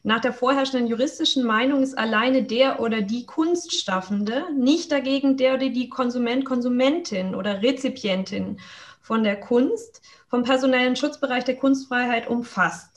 Nach 0.03 0.19
der 0.19 0.33
vorherrschenden 0.33 0.87
juristischen 0.87 1.45
Meinung 1.45 1.83
ist 1.83 1.95
alleine 1.95 2.41
der 2.41 2.79
oder 2.79 3.01
die 3.01 3.25
Kunstschaffende, 3.27 4.45
nicht 4.57 4.91
dagegen 4.91 5.37
der 5.37 5.53
oder 5.53 5.69
die 5.69 5.89
Konsument, 5.89 6.43
Konsumentin 6.43 7.35
oder 7.35 7.61
Rezipientin 7.61 8.59
von 9.01 9.23
der 9.23 9.39
Kunst 9.39 10.01
vom 10.27 10.43
personellen 10.43 10.95
Schutzbereich 10.95 11.43
der 11.43 11.57
Kunstfreiheit 11.57 12.27
umfasst. 12.27 12.90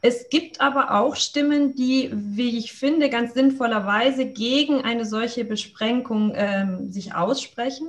Es 0.00 0.28
gibt 0.28 0.60
aber 0.60 0.94
auch 0.94 1.16
Stimmen, 1.16 1.74
die, 1.74 2.10
wie 2.12 2.56
ich 2.56 2.72
finde, 2.72 3.10
ganz 3.10 3.34
sinnvollerweise 3.34 4.26
gegen 4.26 4.82
eine 4.82 5.04
solche 5.04 5.44
Besprenkung 5.44 6.34
äh, 6.34 6.66
sich 6.88 7.14
aussprechen 7.14 7.88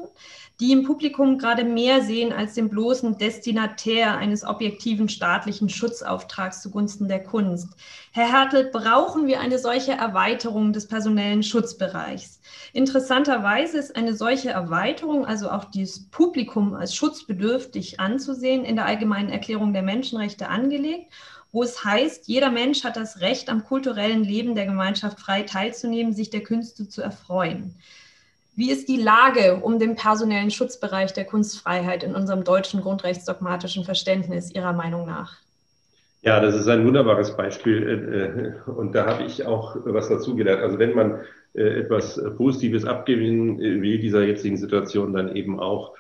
die 0.59 0.73
im 0.73 0.83
Publikum 0.83 1.37
gerade 1.37 1.63
mehr 1.63 2.01
sehen 2.01 2.33
als 2.33 2.53
den 2.53 2.67
bloßen 2.67 3.17
Destinatär 3.17 4.17
eines 4.17 4.43
objektiven 4.43 5.07
staatlichen 5.07 5.69
Schutzauftrags 5.69 6.61
zugunsten 6.61 7.07
der 7.07 7.23
Kunst. 7.23 7.69
Herr 8.11 8.29
Hertel, 8.29 8.65
brauchen 8.65 9.25
wir 9.27 9.39
eine 9.39 9.57
solche 9.57 9.93
Erweiterung 9.93 10.73
des 10.73 10.87
personellen 10.87 11.43
Schutzbereichs? 11.43 12.41
Interessanterweise 12.73 13.77
ist 13.77 13.95
eine 13.95 14.13
solche 14.13 14.49
Erweiterung, 14.49 15.25
also 15.25 15.49
auch 15.49 15.65
dieses 15.65 16.09
Publikum 16.09 16.73
als 16.73 16.93
schutzbedürftig 16.93 18.01
anzusehen, 18.01 18.65
in 18.65 18.75
der 18.75 18.85
Allgemeinen 18.85 19.29
Erklärung 19.29 19.71
der 19.71 19.83
Menschenrechte 19.83 20.49
angelegt 20.49 21.13
wo 21.51 21.63
es 21.63 21.83
heißt, 21.83 22.27
jeder 22.27 22.51
Mensch 22.51 22.83
hat 22.83 22.95
das 22.95 23.21
Recht, 23.21 23.49
am 23.49 23.63
kulturellen 23.63 24.23
Leben 24.23 24.55
der 24.55 24.65
Gemeinschaft 24.65 25.19
frei 25.19 25.43
teilzunehmen, 25.43 26.13
sich 26.13 26.29
der 26.29 26.41
Künste 26.41 26.87
zu 26.87 27.01
erfreuen. 27.01 27.75
Wie 28.55 28.71
ist 28.71 28.89
die 28.89 29.01
Lage 29.01 29.61
um 29.61 29.79
den 29.79 29.95
personellen 29.95 30.51
Schutzbereich 30.51 31.13
der 31.13 31.25
Kunstfreiheit 31.25 32.03
in 32.03 32.13
unserem 32.13 32.43
deutschen 32.43 32.81
grundrechtsdogmatischen 32.81 33.85
Verständnis 33.85 34.51
Ihrer 34.51 34.73
Meinung 34.73 35.05
nach? 35.05 35.37
Ja, 36.21 36.41
das 36.41 36.55
ist 36.55 36.67
ein 36.67 36.85
wunderbares 36.85 37.37
Beispiel 37.37 38.61
äh, 38.67 38.69
und 38.69 38.93
da 38.93 39.05
habe 39.05 39.23
ich 39.23 39.45
auch 39.45 39.77
was 39.85 40.09
dazu 40.09 40.35
gelernt. 40.35 40.61
Also 40.61 40.77
wenn 40.77 40.93
man 40.93 41.21
äh, 41.53 41.79
etwas 41.79 42.21
Positives 42.35 42.83
abgewinnen 42.83 43.59
will 43.59 43.99
dieser 43.99 44.23
jetzigen 44.23 44.57
Situation, 44.57 45.13
dann 45.13 45.33
eben 45.33 45.59
auch, 45.59 45.93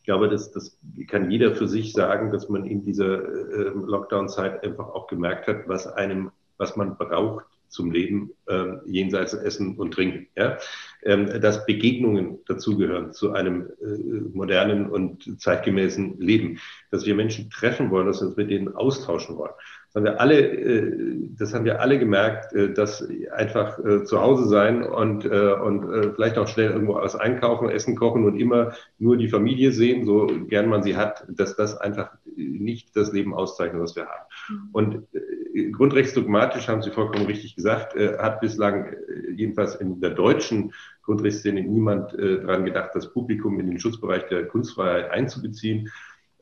ich 0.00 0.06
glaube, 0.06 0.28
das, 0.28 0.50
das 0.50 0.78
kann 1.08 1.30
jeder 1.30 1.54
für 1.54 1.68
sich 1.68 1.92
sagen, 1.92 2.32
dass 2.32 2.48
man 2.48 2.64
in 2.64 2.84
dieser 2.84 3.22
äh, 3.22 3.70
Lockdown-Zeit 3.74 4.64
einfach 4.64 4.88
auch 4.88 5.06
gemerkt 5.06 5.46
hat, 5.46 5.68
was 5.68 5.86
einem, 5.86 6.30
was 6.56 6.74
man 6.74 6.96
braucht 6.96 7.44
zum 7.68 7.92
Leben 7.92 8.32
äh, 8.46 8.78
jenseits 8.86 9.34
Essen 9.34 9.76
und 9.76 9.92
Trinken. 9.92 10.26
Ja? 10.36 10.56
Ähm, 11.02 11.40
dass 11.40 11.66
Begegnungen 11.66 12.38
dazugehören 12.46 13.12
zu 13.12 13.32
einem 13.32 13.68
äh, 13.80 14.20
modernen 14.32 14.90
und 14.90 15.40
zeitgemäßen 15.40 16.18
Leben, 16.18 16.58
dass 16.90 17.04
wir 17.04 17.14
Menschen 17.14 17.50
treffen 17.50 17.90
wollen, 17.90 18.06
dass 18.06 18.20
wir 18.20 18.28
uns 18.28 18.36
mit 18.36 18.50
denen 18.50 18.74
austauschen 18.74 19.36
wollen. 19.36 19.52
Das 19.92 19.96
haben 19.96 20.04
wir 20.04 20.20
alle, 20.20 20.40
äh, 20.40 21.18
das 21.36 21.52
haben 21.52 21.64
wir 21.64 21.80
alle 21.80 21.98
gemerkt, 21.98 22.52
äh, 22.52 22.72
dass 22.72 23.06
einfach 23.32 23.78
äh, 23.84 24.04
zu 24.04 24.20
Hause 24.20 24.48
sein 24.48 24.84
und, 24.84 25.26
und 25.26 26.14
vielleicht 26.14 26.38
auch 26.38 26.46
schnell 26.46 26.70
irgendwo 26.70 26.94
was 26.94 27.16
einkaufen, 27.16 27.68
essen, 27.68 27.96
kochen 27.96 28.24
und 28.24 28.38
immer 28.38 28.72
nur 28.98 29.16
die 29.16 29.28
Familie 29.28 29.72
sehen, 29.72 30.04
so 30.04 30.28
gern 30.48 30.68
man 30.68 30.82
sie 30.82 30.96
hat, 30.96 31.24
dass 31.28 31.56
das 31.56 31.76
einfach 31.76 32.12
nicht 32.36 32.94
das 32.96 33.12
Leben 33.12 33.34
auszeichnet, 33.34 33.82
was 33.82 33.96
wir 33.96 34.06
haben. 34.06 34.24
Mhm. 34.48 34.68
Und 34.72 35.72
grundrechtsdogmatisch 35.72 36.68
haben 36.68 36.82
Sie 36.82 36.90
vollkommen 36.90 37.26
richtig 37.26 37.56
gesagt, 37.56 37.94
hat 37.96 38.40
bislang 38.40 38.94
jedenfalls 39.34 39.74
in 39.74 40.00
der 40.00 40.10
deutschen 40.10 40.72
Grundrechtsszene 41.02 41.62
niemand 41.62 42.12
daran 42.12 42.64
gedacht, 42.64 42.90
das 42.94 43.12
Publikum 43.12 43.58
in 43.58 43.66
den 43.66 43.80
Schutzbereich 43.80 44.26
der 44.28 44.46
Kunstfreiheit 44.46 45.10
einzubeziehen. 45.10 45.88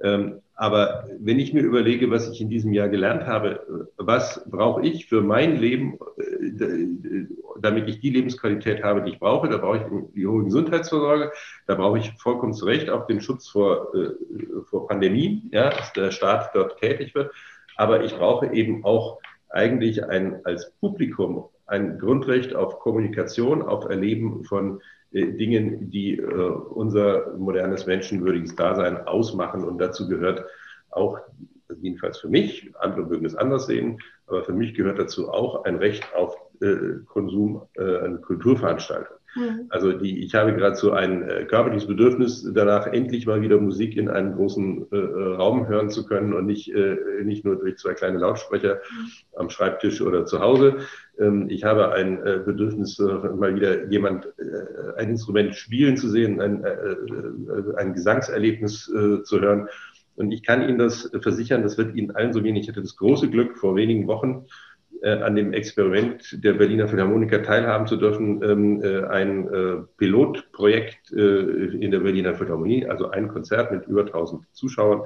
Ähm, 0.00 0.40
aber 0.54 1.08
wenn 1.20 1.38
ich 1.38 1.54
mir 1.54 1.62
überlege, 1.62 2.10
was 2.10 2.28
ich 2.28 2.40
in 2.40 2.50
diesem 2.50 2.72
Jahr 2.72 2.88
gelernt 2.88 3.26
habe, 3.26 3.88
was 3.96 4.44
brauche 4.50 4.82
ich 4.82 5.06
für 5.06 5.22
mein 5.22 5.56
Leben, 5.56 5.98
äh, 6.16 7.26
damit 7.60 7.88
ich 7.88 8.00
die 8.00 8.10
Lebensqualität 8.10 8.82
habe, 8.82 9.02
die 9.02 9.12
ich 9.12 9.18
brauche, 9.20 9.48
da 9.48 9.58
brauche 9.58 9.78
ich 9.78 10.14
die 10.14 10.26
hohe 10.26 10.44
Gesundheitsversorgung, 10.44 11.28
da 11.66 11.74
brauche 11.74 11.98
ich 11.98 12.12
vollkommen 12.18 12.54
zu 12.54 12.64
Recht 12.64 12.90
auch 12.90 13.06
den 13.06 13.20
Schutz 13.20 13.48
vor, 13.48 13.94
äh, 13.94 14.10
vor 14.68 14.88
Pandemien, 14.88 15.48
ja, 15.52 15.70
dass 15.70 15.92
der 15.92 16.10
Staat 16.10 16.50
dort 16.54 16.78
tätig 16.80 17.14
wird. 17.14 17.32
Aber 17.76 18.02
ich 18.02 18.16
brauche 18.16 18.52
eben 18.52 18.84
auch 18.84 19.18
eigentlich 19.48 20.04
ein, 20.04 20.44
als 20.44 20.72
Publikum 20.80 21.44
ein 21.66 21.98
Grundrecht 21.98 22.54
auf 22.54 22.80
Kommunikation, 22.80 23.62
auf 23.62 23.84
Erleben 23.84 24.44
von 24.44 24.80
Dingen, 25.10 25.90
die 25.90 26.18
äh, 26.18 26.24
unser 26.24 27.34
modernes 27.36 27.86
menschenwürdiges 27.86 28.54
Dasein 28.56 29.06
ausmachen. 29.06 29.64
Und 29.64 29.78
dazu 29.78 30.08
gehört 30.08 30.44
auch, 30.90 31.18
jedenfalls 31.80 32.18
für 32.18 32.28
mich, 32.28 32.70
andere 32.78 33.06
mögen 33.06 33.24
es 33.24 33.34
anders 33.34 33.66
sehen, 33.66 34.00
aber 34.26 34.44
für 34.44 34.52
mich 34.52 34.74
gehört 34.74 34.98
dazu 34.98 35.30
auch 35.30 35.64
ein 35.64 35.76
Recht 35.76 36.04
auf 36.14 36.36
äh, 36.60 37.00
Konsum, 37.06 37.62
äh, 37.74 37.98
eine 37.98 38.18
Kulturveranstaltung. 38.18 39.17
Mhm. 39.34 39.66
Also 39.68 39.92
die, 39.92 40.24
ich 40.24 40.34
habe 40.34 40.54
gerade 40.54 40.76
so 40.76 40.92
ein 40.92 41.28
äh, 41.28 41.44
körperliches 41.44 41.86
Bedürfnis 41.86 42.48
danach, 42.54 42.86
endlich 42.86 43.26
mal 43.26 43.40
wieder 43.40 43.60
Musik 43.60 43.96
in 43.96 44.08
einem 44.08 44.34
großen 44.34 44.86
äh, 44.90 44.96
äh, 44.96 45.34
Raum 45.34 45.68
hören 45.68 45.90
zu 45.90 46.06
können 46.06 46.32
und 46.32 46.46
nicht, 46.46 46.72
äh, 46.74 46.96
nicht 47.24 47.44
nur 47.44 47.56
durch 47.56 47.76
zwei 47.76 47.94
kleine 47.94 48.18
Lautsprecher 48.18 48.76
mhm. 48.76 49.10
am 49.36 49.50
Schreibtisch 49.50 50.00
oder 50.00 50.24
zu 50.24 50.40
Hause. 50.40 50.78
Ähm, 51.18 51.46
ich 51.50 51.64
habe 51.64 51.92
ein 51.92 52.18
äh, 52.24 52.40
Bedürfnis, 52.44 52.98
äh, 52.98 53.04
mal 53.04 53.54
wieder 53.54 53.86
jemand 53.90 54.28
ein 54.96 55.10
Instrument 55.10 55.54
spielen 55.54 55.96
zu 55.96 56.08
sehen, 56.08 56.40
ein, 56.40 56.64
ein 57.76 57.92
Gesangserlebnis 57.92 58.84
zu 58.84 59.40
hören. 59.40 59.68
Und 60.16 60.32
ich 60.32 60.42
kann 60.42 60.62
Ihnen 60.62 60.78
das 60.78 61.10
versichern, 61.22 61.62
das 61.62 61.78
wird 61.78 61.94
Ihnen 61.94 62.10
allen 62.12 62.32
so 62.32 62.42
wenig. 62.42 62.62
Ich 62.62 62.68
hatte 62.68 62.82
das 62.82 62.96
große 62.96 63.30
Glück, 63.30 63.56
vor 63.56 63.76
wenigen 63.76 64.06
Wochen 64.06 64.46
an 65.06 65.36
dem 65.36 65.52
Experiment 65.52 66.42
der 66.44 66.54
Berliner 66.54 66.88
Philharmoniker 66.88 67.42
teilhaben 67.42 67.86
zu 67.86 67.96
dürfen, 67.96 68.42
ähm, 68.42 68.82
äh, 68.82 69.04
ein 69.06 69.48
äh, 69.48 69.76
Pilotprojekt 69.96 71.10
in 71.12 71.90
der 71.90 72.00
Berliner 72.00 72.34
Philharmonie, 72.34 72.86
also 72.86 73.10
ein 73.10 73.28
Konzert 73.28 73.72
mit 73.72 73.86
über 73.86 74.02
1000 74.02 74.44
Zuschauern, 74.52 75.02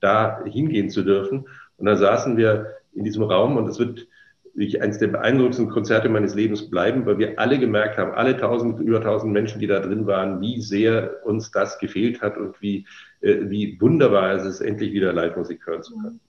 da 0.00 0.44
hingehen 0.44 0.90
zu 0.90 1.02
dürfen. 1.02 1.46
Und 1.76 1.86
da 1.86 1.96
saßen 1.96 2.36
wir 2.36 2.74
in 2.92 3.04
diesem 3.04 3.22
Raum 3.22 3.56
und 3.56 3.68
es 3.68 3.78
wird 3.78 4.06
wirklich 4.54 4.82
eines 4.82 4.98
der 4.98 5.08
beeindruckendsten 5.08 5.68
Konzerte 5.68 6.08
meines 6.08 6.34
Lebens 6.34 6.70
bleiben, 6.70 7.04
weil 7.06 7.18
wir 7.18 7.38
alle 7.38 7.58
gemerkt 7.58 7.98
haben, 7.98 8.12
alle 8.12 8.36
tausend, 8.36 8.80
über 8.80 9.00
tausend 9.02 9.32
Menschen, 9.32 9.60
die 9.60 9.66
da 9.66 9.80
drin 9.80 10.06
waren, 10.06 10.40
wie 10.40 10.60
sehr 10.60 11.24
uns 11.24 11.50
das 11.50 11.78
gefehlt 11.78 12.22
hat 12.22 12.38
und 12.38 12.60
wie, 12.62 12.86
wie 13.20 13.78
wunderbar 13.80 14.32
es 14.34 14.44
ist, 14.44 14.60
endlich 14.60 14.92
wieder 14.92 15.12
Live-Musik 15.12 15.66
hören 15.66 15.82
zu 15.82 15.96
können. 15.98 16.20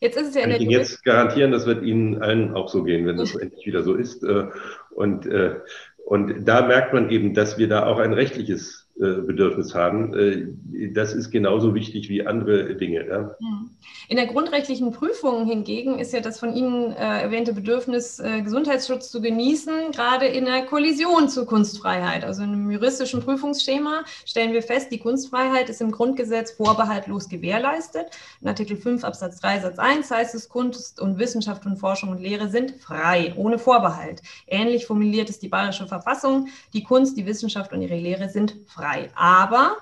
Jetzt 0.00 0.16
ist 0.16 0.28
es 0.28 0.34
ja 0.34 0.42
Kann 0.42 0.50
ich 0.52 0.60
Ihnen 0.60 0.70
jetzt 0.70 1.04
garantieren, 1.04 1.52
das 1.52 1.66
wird 1.66 1.82
Ihnen 1.82 2.22
allen 2.22 2.54
auch 2.54 2.68
so 2.68 2.82
gehen, 2.82 3.06
wenn 3.06 3.16
das 3.16 3.34
endlich 3.34 3.66
wieder 3.66 3.82
so 3.82 3.94
ist. 3.94 4.22
Äh, 4.22 4.48
und, 4.90 5.26
äh, 5.26 5.56
und 6.04 6.44
da 6.44 6.66
merkt 6.66 6.92
man 6.92 7.10
eben, 7.10 7.34
dass 7.34 7.58
wir 7.58 7.68
da 7.68 7.86
auch 7.86 7.98
ein 7.98 8.12
rechtliches 8.12 8.85
Bedürfnis 8.98 9.74
haben. 9.74 10.14
Äh, 10.14 10.88
das 10.92 11.12
ist 11.12 11.30
genauso 11.30 11.74
wichtig 11.74 12.08
wie 12.08 12.26
andere 12.26 12.74
Dinge. 12.76 13.34
Mhm. 13.38 13.70
In 14.08 14.16
der 14.16 14.26
grundrechtlichen 14.26 14.92
Prüfung 14.92 15.46
hingegen 15.46 15.98
ist 15.98 16.12
ja 16.12 16.20
das 16.20 16.38
von 16.38 16.54
Ihnen 16.54 16.92
äh, 16.92 17.22
erwähnte 17.22 17.52
Bedürfnis, 17.52 18.18
äh, 18.20 18.40
Gesundheitsschutz 18.40 19.10
zu 19.10 19.20
genießen, 19.20 19.90
gerade 19.92 20.26
in 20.26 20.46
der 20.46 20.64
Kollision 20.64 21.28
zur 21.28 21.44
Kunstfreiheit. 21.44 22.24
Also 22.24 22.42
in 22.42 22.52
einem 22.52 22.70
juristischen 22.70 23.20
Prüfungsschema 23.20 24.04
stellen 24.24 24.52
wir 24.52 24.62
fest, 24.62 24.90
die 24.92 24.98
Kunstfreiheit 24.98 25.68
ist 25.68 25.80
im 25.80 25.90
Grundgesetz 25.90 26.52
vorbehaltlos 26.52 27.28
gewährleistet. 27.28 28.06
In 28.40 28.48
Artikel 28.48 28.76
5 28.76 29.04
Absatz 29.04 29.40
3 29.40 29.60
Satz 29.60 29.78
1 29.78 30.10
heißt 30.10 30.34
es, 30.34 30.48
Kunst 30.48 31.00
und 31.00 31.18
Wissenschaft 31.18 31.66
und 31.66 31.76
Forschung 31.76 32.10
und 32.10 32.20
Lehre 32.20 32.48
sind 32.48 32.76
frei, 32.76 33.34
ohne 33.36 33.58
Vorbehalt. 33.58 34.22
Ähnlich 34.46 34.86
formuliert 34.86 35.28
es 35.28 35.38
die 35.38 35.48
Bayerische 35.48 35.86
Verfassung, 35.86 36.48
die 36.72 36.82
Kunst, 36.82 37.18
die 37.18 37.26
Wissenschaft 37.26 37.72
und 37.72 37.82
ihre 37.82 37.96
Lehre 37.96 38.30
sind 38.30 38.56
frei 38.66 38.85
frei. 38.86 39.10
Aber 39.14 39.76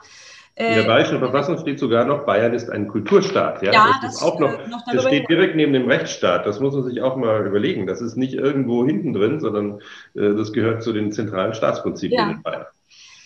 in 0.56 0.66
der 0.66 0.84
äh, 0.84 0.86
Bayerischen 0.86 1.18
Verfassung 1.18 1.58
steht 1.58 1.80
sogar 1.80 2.04
noch, 2.04 2.26
Bayern 2.26 2.54
ist 2.54 2.70
ein 2.70 2.86
Kulturstaat. 2.86 3.62
Ja, 3.62 3.72
ja 3.72 3.86
das, 3.86 4.00
das, 4.02 4.14
ist 4.16 4.22
auch 4.22 4.38
noch, 4.38 4.66
noch 4.68 4.84
das 4.92 5.02
steht 5.04 5.28
direkt 5.28 5.56
neben 5.56 5.72
dem 5.72 5.88
Rechtsstaat. 5.88 6.46
Das 6.46 6.60
muss 6.60 6.74
man 6.74 6.84
sich 6.84 7.02
auch 7.02 7.16
mal 7.16 7.44
überlegen. 7.44 7.88
Das 7.88 8.00
ist 8.00 8.16
nicht 8.16 8.34
irgendwo 8.34 8.86
hinten 8.86 9.12
drin, 9.12 9.40
sondern 9.40 9.80
äh, 10.14 10.34
das 10.34 10.52
gehört 10.52 10.82
zu 10.84 10.92
den 10.92 11.10
zentralen 11.10 11.54
Staatsprinzipien 11.54 12.20
ja. 12.20 12.30
in 12.30 12.42
Bayern. 12.42 12.66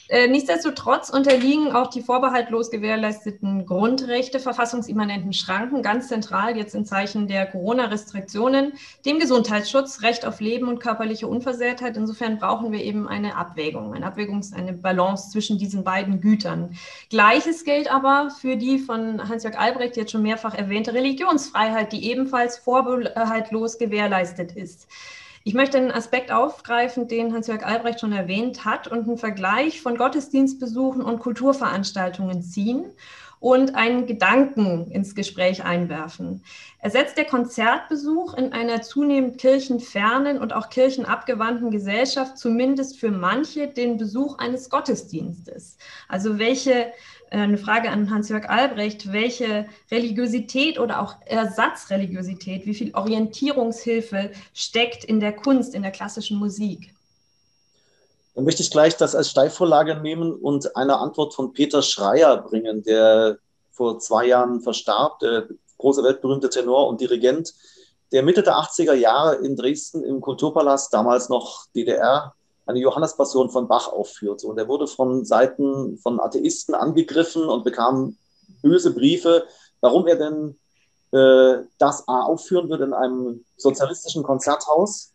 Äh, 0.09 0.27
nichtsdestotrotz 0.27 1.11
unterliegen 1.11 1.73
auch 1.73 1.88
die 1.88 2.01
vorbehaltlos 2.01 2.71
gewährleisteten 2.71 3.66
Grundrechte 3.66 4.40
verfassungsimmanenten 4.40 5.35
Schranken 5.35 5.83
ganz 5.83 6.09
zentral 6.09 6.57
jetzt 6.57 6.75
in 6.75 6.87
Zeichen 6.87 7.29
der 7.29 7.44
Corona-Restriktionen 7.44 8.73
dem 9.05 9.18
Gesundheitsschutz, 9.18 10.01
Recht 10.03 10.25
auf 10.25 10.40
Leben 10.40 10.68
und 10.68 10.79
körperliche 10.81 11.29
Unversehrtheit. 11.29 11.99
Insofern 11.99 12.38
brauchen 12.38 12.73
wir 12.73 12.83
eben 12.83 13.07
eine 13.07 13.37
Abwägung, 13.37 13.92
eine 13.92 14.07
Abwägung, 14.07 14.42
eine 14.55 14.73
Balance 14.73 15.31
zwischen 15.31 15.59
diesen 15.59 15.85
beiden 15.85 16.23
Gütern. 16.23 16.77
Gleiches 17.11 17.64
gilt 17.64 17.92
aber 17.92 18.31
für 18.31 18.57
die 18.57 18.79
von 18.79 19.29
Hans-Jörg 19.29 19.59
Albrecht 19.59 19.99
jetzt 19.99 20.12
schon 20.12 20.23
mehrfach 20.23 20.55
erwähnte 20.55 20.94
Religionsfreiheit, 20.94 21.92
die 21.92 22.11
ebenfalls 22.11 22.57
vorbehaltlos 22.57 23.77
gewährleistet 23.77 24.53
ist. 24.53 24.88
Ich 25.48 25.54
möchte 25.54 25.78
einen 25.78 25.90
Aspekt 25.90 26.30
aufgreifen, 26.30 27.08
den 27.08 27.32
Hans-Jörg 27.32 27.64
Albrecht 27.64 28.00
schon 28.00 28.12
erwähnt 28.12 28.66
hat 28.66 28.87
und 28.87 29.08
einen 29.08 29.16
Vergleich 29.16 29.80
von 29.80 29.96
Gottesdienstbesuchen 29.96 31.00
und 31.00 31.20
Kulturveranstaltungen 31.20 32.42
ziehen 32.42 32.84
und 33.40 33.74
einen 33.74 34.04
Gedanken 34.06 34.90
ins 34.90 35.14
Gespräch 35.14 35.64
einwerfen. 35.64 36.42
Ersetzt 36.80 37.16
der 37.16 37.24
Konzertbesuch 37.24 38.34
in 38.34 38.52
einer 38.52 38.82
zunehmend 38.82 39.38
kirchenfernen 39.38 40.37
und 40.38 40.52
auch 40.52 40.68
kirchenabgewandten 40.68 41.70
Gesellschaft 41.70 42.37
zumindest 42.37 43.00
für 43.00 43.11
manche 43.11 43.68
den 43.68 43.96
Besuch 43.96 44.37
eines 44.37 44.68
Gottesdienstes? 44.68 45.78
Also 46.08 46.38
welche, 46.38 46.92
eine 47.30 47.58
Frage 47.58 47.90
an 47.90 48.10
Hans-Jörg 48.10 48.48
Albrecht, 48.48 49.12
welche 49.12 49.66
Religiosität 49.90 50.78
oder 50.78 51.00
auch 51.02 51.16
Ersatzreligiosität, 51.26 52.66
wie 52.66 52.74
viel 52.74 52.94
Orientierungshilfe 52.94 54.30
steckt 54.54 55.04
in 55.04 55.20
der 55.20 55.32
Kunst, 55.34 55.74
in 55.74 55.82
der 55.82 55.90
klassischen 55.90 56.38
Musik? 56.38 56.94
Dann 58.34 58.44
möchte 58.44 58.62
ich 58.62 58.70
gleich 58.70 58.96
das 58.96 59.14
als 59.14 59.30
Steilvorlage 59.30 59.96
nehmen 59.96 60.32
und 60.32 60.76
eine 60.76 60.98
Antwort 60.98 61.34
von 61.34 61.52
Peter 61.52 61.82
Schreier 61.82 62.36
bringen, 62.36 62.82
der 62.84 63.38
vor 63.72 63.98
zwei 63.98 64.26
Jahren 64.26 64.60
verstarb, 64.60 65.18
der 65.20 65.48
große 65.78 66.02
weltberühmte 66.02 66.48
Tenor 66.48 66.88
und 66.88 67.00
Dirigent, 67.00 67.54
der 68.12 68.22
Mitte 68.22 68.42
der 68.42 68.54
80er 68.54 68.94
Jahre 68.94 69.36
in 69.36 69.56
Dresden 69.56 70.02
im 70.04 70.20
Kulturpalast, 70.20 70.92
damals 70.92 71.28
noch 71.28 71.66
DDR, 71.74 72.34
eine 72.68 72.78
Johannespassion 72.78 73.50
von 73.50 73.66
Bach 73.66 73.88
aufführte. 73.88 74.46
Und 74.46 74.59
er 74.59 74.68
wurde 74.68 74.87
von 74.87 75.24
Seiten 75.24 75.98
von 75.98 76.20
Atheisten 76.20 76.74
angegriffen 76.74 77.48
und 77.48 77.64
bekam 77.64 78.16
böse 78.62 78.92
Briefe, 78.94 79.44
warum 79.81 80.07
er 80.07 80.16
denn 80.16 80.59
äh, 81.12 81.64
das 81.78 82.07
A 82.07 82.22
aufführen 82.22 82.68
würde 82.68 82.85
in 82.85 82.92
einem 82.92 83.44
sozialistischen 83.57 84.22
Konzerthaus 84.22 85.12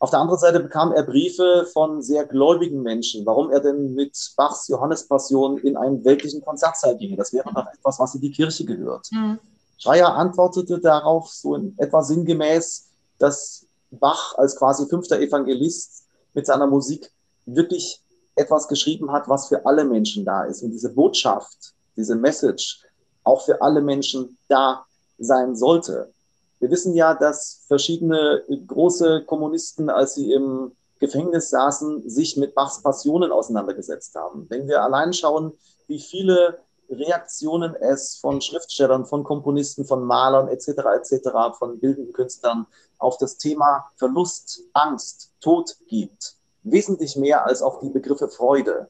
auf 0.00 0.10
der 0.10 0.20
anderen 0.20 0.38
Seite 0.38 0.60
bekam 0.60 0.92
er 0.92 1.02
Briefe 1.02 1.66
von 1.72 2.02
sehr 2.02 2.24
gläubigen 2.24 2.82
Menschen, 2.82 3.26
warum 3.26 3.50
er 3.50 3.60
denn 3.60 3.94
mit 3.94 4.16
Bachs 4.36 4.68
Johannespassion 4.68 5.58
in 5.58 5.76
einen 5.76 6.04
weltlichen 6.04 6.40
Konzertsaal 6.40 6.96
ginge. 6.96 7.16
Das 7.16 7.32
wäre 7.32 7.52
doch 7.52 7.66
etwas, 7.66 7.98
was 7.98 8.14
in 8.14 8.20
die 8.20 8.30
Kirche 8.30 8.64
gehört. 8.64 9.08
Mhm. 9.10 9.40
Schreier 9.76 10.14
antwortete 10.14 10.78
darauf 10.78 11.30
so 11.30 11.56
in 11.56 11.74
etwa 11.78 12.02
sinngemäß, 12.02 12.86
dass 13.18 13.66
Bach 13.90 14.36
als 14.36 14.54
quasi 14.54 14.86
fünfter 14.86 15.20
Evangelist 15.20 16.04
mit 16.38 16.46
seiner 16.46 16.68
Musik 16.68 17.10
wirklich 17.46 18.00
etwas 18.36 18.68
geschrieben 18.68 19.10
hat, 19.10 19.28
was 19.28 19.48
für 19.48 19.66
alle 19.66 19.84
Menschen 19.84 20.24
da 20.24 20.44
ist. 20.44 20.62
Und 20.62 20.70
diese 20.70 20.94
Botschaft, 20.94 21.74
diese 21.96 22.14
Message 22.14 22.80
auch 23.24 23.44
für 23.44 23.60
alle 23.60 23.80
Menschen 23.82 24.38
da 24.46 24.86
sein 25.18 25.56
sollte. 25.56 26.12
Wir 26.60 26.70
wissen 26.70 26.94
ja, 26.94 27.14
dass 27.14 27.64
verschiedene 27.66 28.44
große 28.68 29.24
Kommunisten, 29.26 29.90
als 29.90 30.14
sie 30.14 30.32
im 30.32 30.70
Gefängnis 31.00 31.50
saßen, 31.50 32.08
sich 32.08 32.36
mit 32.36 32.54
Bachs 32.54 32.82
Passionen 32.82 33.32
auseinandergesetzt 33.32 34.14
haben. 34.14 34.46
Wenn 34.48 34.68
wir 34.68 34.80
allein 34.82 35.12
schauen, 35.12 35.52
wie 35.88 35.98
viele 35.98 36.60
Reaktionen 36.90 37.74
es 37.74 38.16
von 38.16 38.40
Schriftstellern, 38.40 39.04
von 39.04 39.24
Komponisten, 39.24 39.84
von 39.84 40.04
Malern 40.04 40.48
etc. 40.48 40.68
etc., 40.96 41.28
von 41.58 41.78
bildenden 41.78 42.12
Künstlern 42.12 42.66
auf 42.98 43.18
das 43.18 43.36
Thema 43.36 43.86
Verlust, 43.96 44.62
Angst, 44.72 45.32
Tod 45.40 45.76
gibt, 45.86 46.34
wesentlich 46.62 47.16
mehr 47.16 47.46
als 47.46 47.62
auf 47.62 47.80
die 47.80 47.90
Begriffe 47.90 48.28
Freude. 48.28 48.88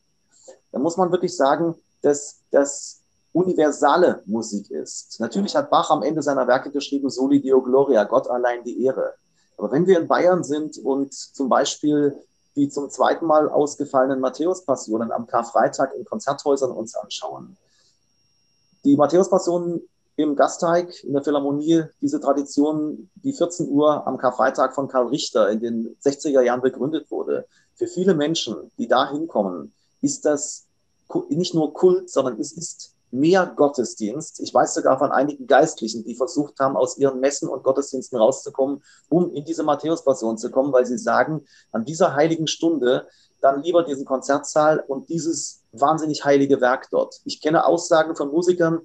Da 0.72 0.78
muss 0.78 0.96
man 0.96 1.10
wirklich 1.10 1.36
sagen, 1.36 1.74
dass 2.02 2.40
das 2.50 3.00
universale 3.32 4.22
Musik 4.26 4.70
ist. 4.70 5.20
Natürlich 5.20 5.54
hat 5.54 5.70
Bach 5.70 5.90
am 5.90 6.02
Ende 6.02 6.22
seiner 6.22 6.46
Werke 6.46 6.70
geschrieben, 6.70 7.10
Soli 7.10 7.40
Deo 7.40 7.62
Gloria, 7.62 8.04
Gott 8.04 8.28
allein 8.28 8.64
die 8.64 8.84
Ehre. 8.84 9.14
Aber 9.56 9.70
wenn 9.72 9.86
wir 9.86 9.98
in 9.98 10.08
Bayern 10.08 10.44
sind 10.44 10.78
und 10.78 11.12
zum 11.12 11.48
Beispiel 11.48 12.16
die 12.56 12.68
zum 12.68 12.90
zweiten 12.90 13.26
Mal 13.26 13.48
ausgefallenen 13.48 14.20
Matthäus-Passionen 14.20 15.12
am 15.12 15.26
Karfreitag 15.26 15.94
in 15.94 16.04
Konzerthäusern 16.04 16.70
uns 16.70 16.94
anschauen, 16.96 17.56
die 18.88 18.96
Matthäus-Passionen 18.96 19.82
im 20.16 20.34
Gasteig, 20.34 21.04
in 21.04 21.12
der 21.12 21.22
Philharmonie, 21.22 21.84
diese 22.00 22.20
Tradition, 22.20 23.10
die 23.16 23.34
14 23.34 23.68
Uhr 23.68 24.06
am 24.06 24.16
Karfreitag 24.16 24.74
von 24.74 24.88
Karl 24.88 25.08
Richter 25.08 25.50
in 25.50 25.60
den 25.60 25.96
60er 26.02 26.40
Jahren 26.40 26.62
begründet 26.62 27.10
wurde, 27.10 27.46
für 27.74 27.86
viele 27.86 28.14
Menschen, 28.14 28.56
die 28.78 28.88
da 28.88 29.10
hinkommen, 29.12 29.74
ist 30.00 30.24
das 30.24 30.66
nicht 31.28 31.54
nur 31.54 31.74
Kult, 31.74 32.08
sondern 32.08 32.40
es 32.40 32.52
ist 32.52 32.94
mehr 33.10 33.46
Gottesdienst. 33.46 34.40
Ich 34.40 34.52
weiß 34.52 34.74
sogar 34.74 34.98
von 34.98 35.12
einigen 35.12 35.46
Geistlichen, 35.46 36.04
die 36.04 36.14
versucht 36.14 36.58
haben, 36.58 36.76
aus 36.76 36.96
ihren 36.96 37.20
Messen 37.20 37.48
und 37.48 37.62
Gottesdiensten 37.62 38.18
rauszukommen, 38.18 38.82
um 39.08 39.32
in 39.34 39.44
diese 39.44 39.62
Matthäus-Passion 39.64 40.38
zu 40.38 40.50
kommen, 40.50 40.72
weil 40.72 40.86
sie 40.86 40.98
sagen, 40.98 41.44
an 41.72 41.84
dieser 41.84 42.14
heiligen 42.14 42.46
Stunde 42.46 43.06
dann 43.40 43.62
lieber 43.62 43.82
diesen 43.82 44.04
Konzertsaal 44.04 44.80
und 44.86 45.08
dieses 45.08 45.62
wahnsinnig 45.72 46.24
heilige 46.24 46.60
Werk 46.60 46.88
dort. 46.90 47.20
Ich 47.24 47.40
kenne 47.40 47.64
Aussagen 47.66 48.16
von 48.16 48.30
Musikern, 48.30 48.80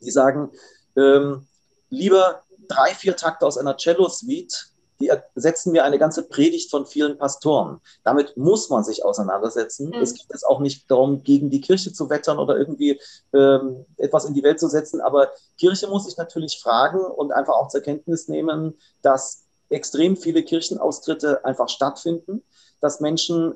die 0.00 0.10
sagen, 0.10 0.50
ähm, 0.96 1.46
lieber 1.90 2.42
drei, 2.68 2.94
vier 2.94 3.16
Takte 3.16 3.46
aus 3.46 3.58
einer 3.58 3.76
Cello-Suite 3.76 4.74
die 5.00 5.08
ersetzen 5.08 5.72
mir 5.72 5.84
eine 5.84 5.98
ganze 5.98 6.22
Predigt 6.22 6.70
von 6.70 6.86
vielen 6.86 7.18
Pastoren. 7.18 7.80
Damit 8.04 8.36
muss 8.36 8.70
man 8.70 8.84
sich 8.84 9.04
auseinandersetzen. 9.04 9.88
Mhm. 9.88 9.94
Es 10.00 10.14
geht 10.14 10.26
jetzt 10.30 10.46
auch 10.46 10.60
nicht 10.60 10.90
darum, 10.90 11.22
gegen 11.22 11.50
die 11.50 11.60
Kirche 11.60 11.92
zu 11.92 12.08
wettern 12.10 12.38
oder 12.38 12.56
irgendwie 12.56 13.00
ähm, 13.32 13.84
etwas 13.96 14.24
in 14.24 14.34
die 14.34 14.42
Welt 14.42 14.60
zu 14.60 14.68
setzen, 14.68 15.00
aber 15.00 15.30
Kirche 15.58 15.88
muss 15.88 16.04
sich 16.04 16.16
natürlich 16.16 16.60
fragen 16.62 17.04
und 17.04 17.32
einfach 17.32 17.54
auch 17.54 17.68
zur 17.68 17.80
Kenntnis 17.80 18.28
nehmen, 18.28 18.78
dass 19.02 19.44
extrem 19.68 20.16
viele 20.16 20.42
Kirchenaustritte 20.42 21.44
einfach 21.44 21.68
stattfinden, 21.68 22.42
dass 22.84 23.00
Menschen 23.00 23.54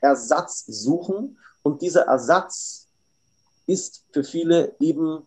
Ersatz 0.00 0.64
suchen 0.66 1.36
und 1.62 1.82
dieser 1.82 2.06
Ersatz 2.06 2.86
ist 3.66 4.04
für 4.10 4.24
viele 4.24 4.74
eben 4.80 5.26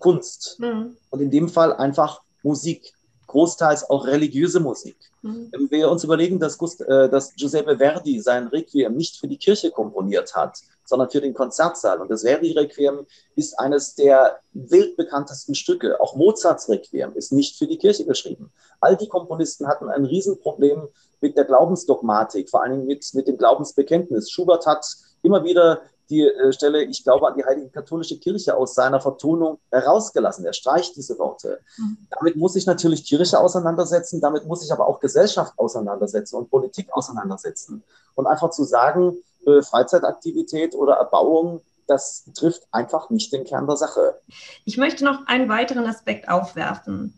Kunst 0.00 0.56
mhm. 0.58 0.96
und 1.10 1.20
in 1.20 1.30
dem 1.30 1.48
Fall 1.48 1.72
einfach 1.72 2.22
Musik 2.42 2.92
großteils 3.28 3.88
auch 3.88 4.04
religiöse 4.04 4.58
Musik. 4.58 4.96
Mhm. 5.22 5.48
Wenn 5.52 5.70
wir 5.70 5.90
uns 5.90 6.02
überlegen, 6.02 6.40
dass, 6.40 6.58
Gust 6.58 6.80
äh, 6.80 7.08
dass 7.08 7.34
Giuseppe 7.36 7.78
Verdi 7.78 8.20
sein 8.20 8.48
Requiem 8.48 8.96
nicht 8.96 9.16
für 9.16 9.28
die 9.28 9.38
Kirche 9.38 9.70
komponiert 9.70 10.34
hat, 10.34 10.58
sondern 10.84 11.08
für 11.08 11.20
den 11.20 11.32
Konzertsaal. 11.32 12.00
Und 12.00 12.10
das 12.10 12.22
Verdi-Requiem 12.22 13.06
ist 13.36 13.58
eines 13.58 13.94
der 13.94 14.40
weltbekanntesten 14.52 15.54
Stücke. 15.54 16.00
Auch 16.00 16.16
Mozarts 16.16 16.68
Requiem 16.68 17.12
ist 17.14 17.32
nicht 17.32 17.56
für 17.56 17.68
die 17.68 17.78
Kirche 17.78 18.04
geschrieben. 18.04 18.52
All 18.80 18.96
die 18.96 19.08
Komponisten 19.08 19.68
hatten 19.68 19.88
ein 19.88 20.04
Riesenproblem 20.04 20.88
mit 21.22 21.36
der 21.36 21.44
Glaubensdogmatik, 21.44 22.50
vor 22.50 22.62
allem 22.62 22.84
mit, 22.84 23.08
mit 23.14 23.28
dem 23.28 23.38
Glaubensbekenntnis. 23.38 24.30
Schubert 24.30 24.66
hat 24.66 24.84
immer 25.22 25.44
wieder 25.44 25.80
die 26.10 26.22
äh, 26.28 26.52
Stelle, 26.52 26.84
ich 26.84 27.02
glaube 27.04 27.26
an 27.26 27.34
die 27.36 27.44
Heilige 27.44 27.70
Katholische 27.70 28.18
Kirche 28.18 28.56
aus 28.56 28.74
seiner 28.74 29.00
Vertonung 29.00 29.58
herausgelassen. 29.70 30.44
Er 30.44 30.52
streicht 30.52 30.96
diese 30.96 31.18
Worte. 31.18 31.60
Mhm. 31.78 31.96
Damit 32.10 32.36
muss 32.36 32.52
sich 32.52 32.66
natürlich 32.66 33.04
Kirche 33.04 33.38
auseinandersetzen, 33.38 34.20
damit 34.20 34.46
muss 34.46 34.60
sich 34.60 34.72
aber 34.72 34.86
auch 34.86 35.00
Gesellschaft 35.00 35.54
auseinandersetzen 35.56 36.36
und 36.36 36.50
Politik 36.50 36.92
auseinandersetzen. 36.92 37.82
Und 38.14 38.26
einfach 38.26 38.50
zu 38.50 38.64
sagen, 38.64 39.16
äh, 39.46 39.62
Freizeitaktivität 39.62 40.74
oder 40.74 40.94
Erbauung, 40.94 41.62
das 41.86 42.24
trifft 42.34 42.66
einfach 42.70 43.10
nicht 43.10 43.32
den 43.32 43.44
Kern 43.44 43.66
der 43.66 43.76
Sache. 43.76 44.20
Ich 44.64 44.76
möchte 44.76 45.04
noch 45.04 45.26
einen 45.26 45.48
weiteren 45.48 45.86
Aspekt 45.86 46.28
aufwerfen. 46.28 47.14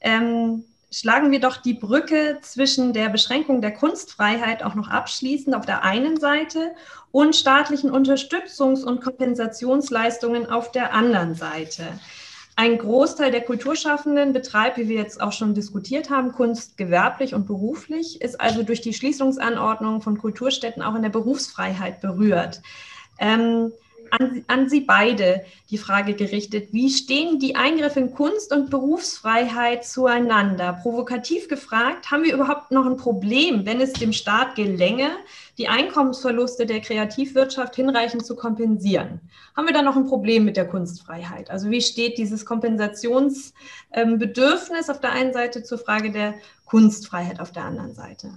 Ähm, 0.00 0.64
schlagen 0.90 1.30
wir 1.30 1.40
doch 1.40 1.56
die 1.56 1.74
Brücke 1.74 2.38
zwischen 2.42 2.92
der 2.92 3.08
Beschränkung 3.08 3.60
der 3.60 3.72
Kunstfreiheit 3.72 4.62
auch 4.62 4.74
noch 4.74 4.88
abschließend 4.88 5.54
auf 5.54 5.64
der 5.64 5.84
einen 5.84 6.18
Seite 6.18 6.72
und 7.12 7.36
staatlichen 7.36 7.90
Unterstützungs- 7.90 8.84
und 8.84 9.00
Kompensationsleistungen 9.00 10.46
auf 10.46 10.72
der 10.72 10.92
anderen 10.92 11.34
Seite. 11.34 11.84
Ein 12.56 12.76
Großteil 12.76 13.30
der 13.30 13.40
Kulturschaffenden 13.42 14.32
betreibt, 14.32 14.76
wie 14.76 14.88
wir 14.88 14.98
jetzt 14.98 15.20
auch 15.20 15.32
schon 15.32 15.54
diskutiert 15.54 16.10
haben, 16.10 16.32
Kunst 16.32 16.76
gewerblich 16.76 17.34
und 17.34 17.46
beruflich, 17.46 18.20
ist 18.20 18.40
also 18.40 18.62
durch 18.62 18.80
die 18.80 18.92
Schließungsanordnung 18.92 20.02
von 20.02 20.18
Kulturstätten 20.18 20.82
auch 20.82 20.94
in 20.94 21.02
der 21.02 21.08
Berufsfreiheit 21.08 22.00
berührt. 22.00 22.60
Ähm, 23.18 23.72
an, 24.10 24.44
an, 24.46 24.68
Sie 24.68 24.80
beide 24.80 25.44
die 25.70 25.78
Frage 25.78 26.14
gerichtet, 26.14 26.68
wie 26.72 26.90
stehen 26.90 27.38
die 27.38 27.56
Eingriffe 27.56 28.00
in 28.00 28.14
Kunst 28.14 28.52
und 28.52 28.68
Berufsfreiheit 28.70 29.84
zueinander? 29.84 30.78
Provokativ 30.82 31.48
gefragt, 31.48 32.10
haben 32.10 32.24
wir 32.24 32.34
überhaupt 32.34 32.70
noch 32.70 32.86
ein 32.86 32.96
Problem, 32.96 33.66
wenn 33.66 33.80
es 33.80 33.92
dem 33.94 34.12
Staat 34.12 34.54
gelänge, 34.54 35.10
die 35.58 35.68
Einkommensverluste 35.68 36.66
der 36.66 36.80
Kreativwirtschaft 36.80 37.76
hinreichend 37.76 38.26
zu 38.26 38.34
kompensieren? 38.36 39.20
Haben 39.56 39.66
wir 39.66 39.74
da 39.74 39.82
noch 39.82 39.96
ein 39.96 40.06
Problem 40.06 40.44
mit 40.44 40.56
der 40.56 40.66
Kunstfreiheit? 40.66 41.50
Also 41.50 41.70
wie 41.70 41.82
steht 41.82 42.18
dieses 42.18 42.44
Kompensationsbedürfnis 42.46 44.90
auf 44.90 45.00
der 45.00 45.12
einen 45.12 45.32
Seite 45.32 45.62
zur 45.62 45.78
Frage 45.78 46.10
der 46.10 46.34
Kunstfreiheit 46.64 47.38
auf 47.40 47.52
der 47.52 47.64
anderen 47.64 47.94
Seite? 47.94 48.32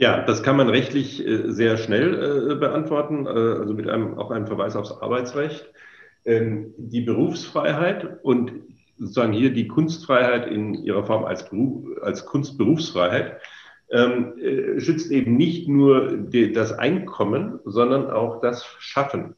Ja, 0.00 0.22
das 0.22 0.42
kann 0.42 0.56
man 0.56 0.70
rechtlich 0.70 1.24
äh, 1.26 1.52
sehr 1.52 1.76
schnell 1.76 2.52
äh, 2.52 2.54
beantworten, 2.54 3.26
äh, 3.26 3.28
also 3.28 3.74
mit 3.74 3.86
einem, 3.86 4.16
auch 4.16 4.30
einem 4.30 4.46
Verweis 4.46 4.74
aufs 4.74 4.92
Arbeitsrecht. 4.92 5.70
Ähm, 6.24 6.72
die 6.78 7.02
Berufsfreiheit 7.02 8.18
und 8.22 8.50
sozusagen 8.96 9.34
hier 9.34 9.52
die 9.52 9.68
Kunstfreiheit 9.68 10.46
in 10.46 10.72
ihrer 10.72 11.04
Form 11.04 11.26
als, 11.26 11.46
Beruf, 11.50 11.84
als 12.00 12.24
Kunstberufsfreiheit 12.24 13.42
ähm, 13.90 14.38
äh, 14.38 14.80
schützt 14.80 15.10
eben 15.10 15.36
nicht 15.36 15.68
nur 15.68 16.16
das 16.30 16.72
Einkommen, 16.72 17.60
sondern 17.66 18.10
auch 18.10 18.40
das 18.40 18.64
Schaffen. 18.78 19.36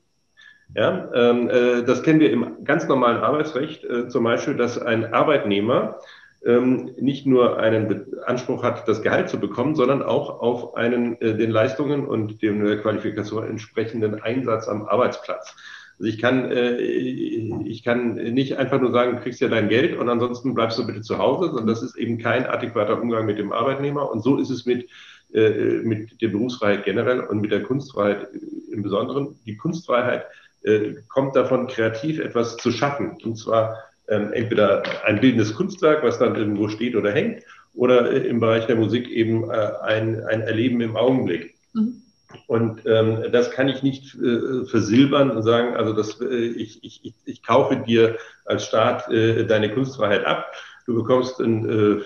Ja, 0.76 1.10
ähm, 1.12 1.50
äh, 1.50 1.82
das 1.82 2.04
kennen 2.04 2.20
wir 2.20 2.30
im 2.30 2.62
ganz 2.62 2.86
normalen 2.86 3.18
Arbeitsrecht, 3.18 3.84
zum 4.08 4.22
Beispiel, 4.22 4.54
dass 4.54 4.78
ein 4.78 5.12
Arbeitnehmer 5.12 5.98
ähm, 6.44 6.90
nicht 7.00 7.26
nur 7.26 7.58
einen 7.58 8.06
Anspruch 8.24 8.62
hat, 8.62 8.88
das 8.88 9.02
Gehalt 9.02 9.28
zu 9.28 9.38
bekommen, 9.38 9.74
sondern 9.74 10.02
auch 10.02 10.40
auf 10.40 10.74
einen 10.74 11.20
äh, 11.20 11.36
den 11.36 11.50
Leistungen 11.50 12.06
und 12.06 12.42
dem 12.42 12.64
der 12.64 12.78
Qualifikation 12.78 13.46
entsprechenden 13.46 14.20
Einsatz 14.22 14.68
am 14.68 14.86
Arbeitsplatz. 14.86 15.54
Also 15.98 16.12
ich 16.12 16.20
kann, 16.20 16.50
äh, 16.50 16.78
ich 16.78 17.84
kann 17.84 18.14
nicht 18.14 18.56
einfach 18.56 18.80
nur 18.80 18.90
sagen, 18.90 19.20
kriegst 19.20 19.40
ja 19.40 19.48
dein 19.48 19.68
Geld 19.68 19.96
und 19.96 20.08
ansonsten 20.08 20.54
bleibst 20.54 20.78
du 20.78 20.86
bitte 20.86 21.02
zu 21.02 21.18
Hause, 21.18 21.46
sondern 21.46 21.68
das 21.68 21.82
ist 21.82 21.96
eben 21.96 22.18
kein 22.18 22.46
adäquater 22.46 23.00
Umgang 23.00 23.24
mit 23.24 23.38
dem 23.38 23.52
Arbeitnehmer. 23.52 24.10
Und 24.10 24.24
so 24.24 24.38
ist 24.38 24.50
es 24.50 24.66
mit, 24.66 24.88
äh, 25.32 25.80
mit 25.82 26.20
der 26.20 26.28
Berufsfreiheit 26.28 26.84
generell 26.84 27.20
und 27.20 27.40
mit 27.40 27.52
der 27.52 27.62
Kunstfreiheit 27.62 28.28
im 28.72 28.82
Besonderen. 28.82 29.36
Die 29.46 29.56
Kunstfreiheit 29.56 30.26
äh, 30.62 30.94
kommt 31.08 31.36
davon, 31.36 31.68
kreativ 31.68 32.18
etwas 32.18 32.56
zu 32.56 32.72
schaffen. 32.72 33.16
Und 33.22 33.36
zwar 33.36 33.76
ähm, 34.12 34.32
entweder 34.32 34.82
ein 35.04 35.20
bildendes 35.20 35.54
Kunstwerk, 35.54 36.02
was 36.02 36.18
dann 36.18 36.36
irgendwo 36.36 36.68
steht 36.68 36.96
oder 36.96 37.12
hängt, 37.12 37.42
oder 37.74 38.12
äh, 38.12 38.26
im 38.26 38.40
Bereich 38.40 38.66
der 38.66 38.76
Musik 38.76 39.08
eben 39.08 39.50
äh, 39.50 39.70
ein, 39.82 40.22
ein 40.24 40.42
Erleben 40.42 40.80
im 40.80 40.96
Augenblick. 40.96 41.54
Mhm. 41.72 42.02
Und 42.46 42.82
ähm, 42.86 43.24
das 43.30 43.50
kann 43.50 43.68
ich 43.68 43.82
nicht 43.82 44.14
äh, 44.14 44.64
versilbern 44.66 45.30
und 45.30 45.42
sagen, 45.42 45.76
also 45.76 45.92
das, 45.92 46.20
äh, 46.20 46.34
ich, 46.34 46.82
ich, 46.82 47.14
ich 47.24 47.42
kaufe 47.42 47.76
dir 47.76 48.16
als 48.44 48.66
Staat 48.66 49.10
äh, 49.10 49.44
deine 49.46 49.72
Kunstfreiheit 49.72 50.24
ab. 50.24 50.52
Du 50.86 50.94
bekommst 50.94 51.40
ein, 51.40 51.68
äh, 51.68 52.02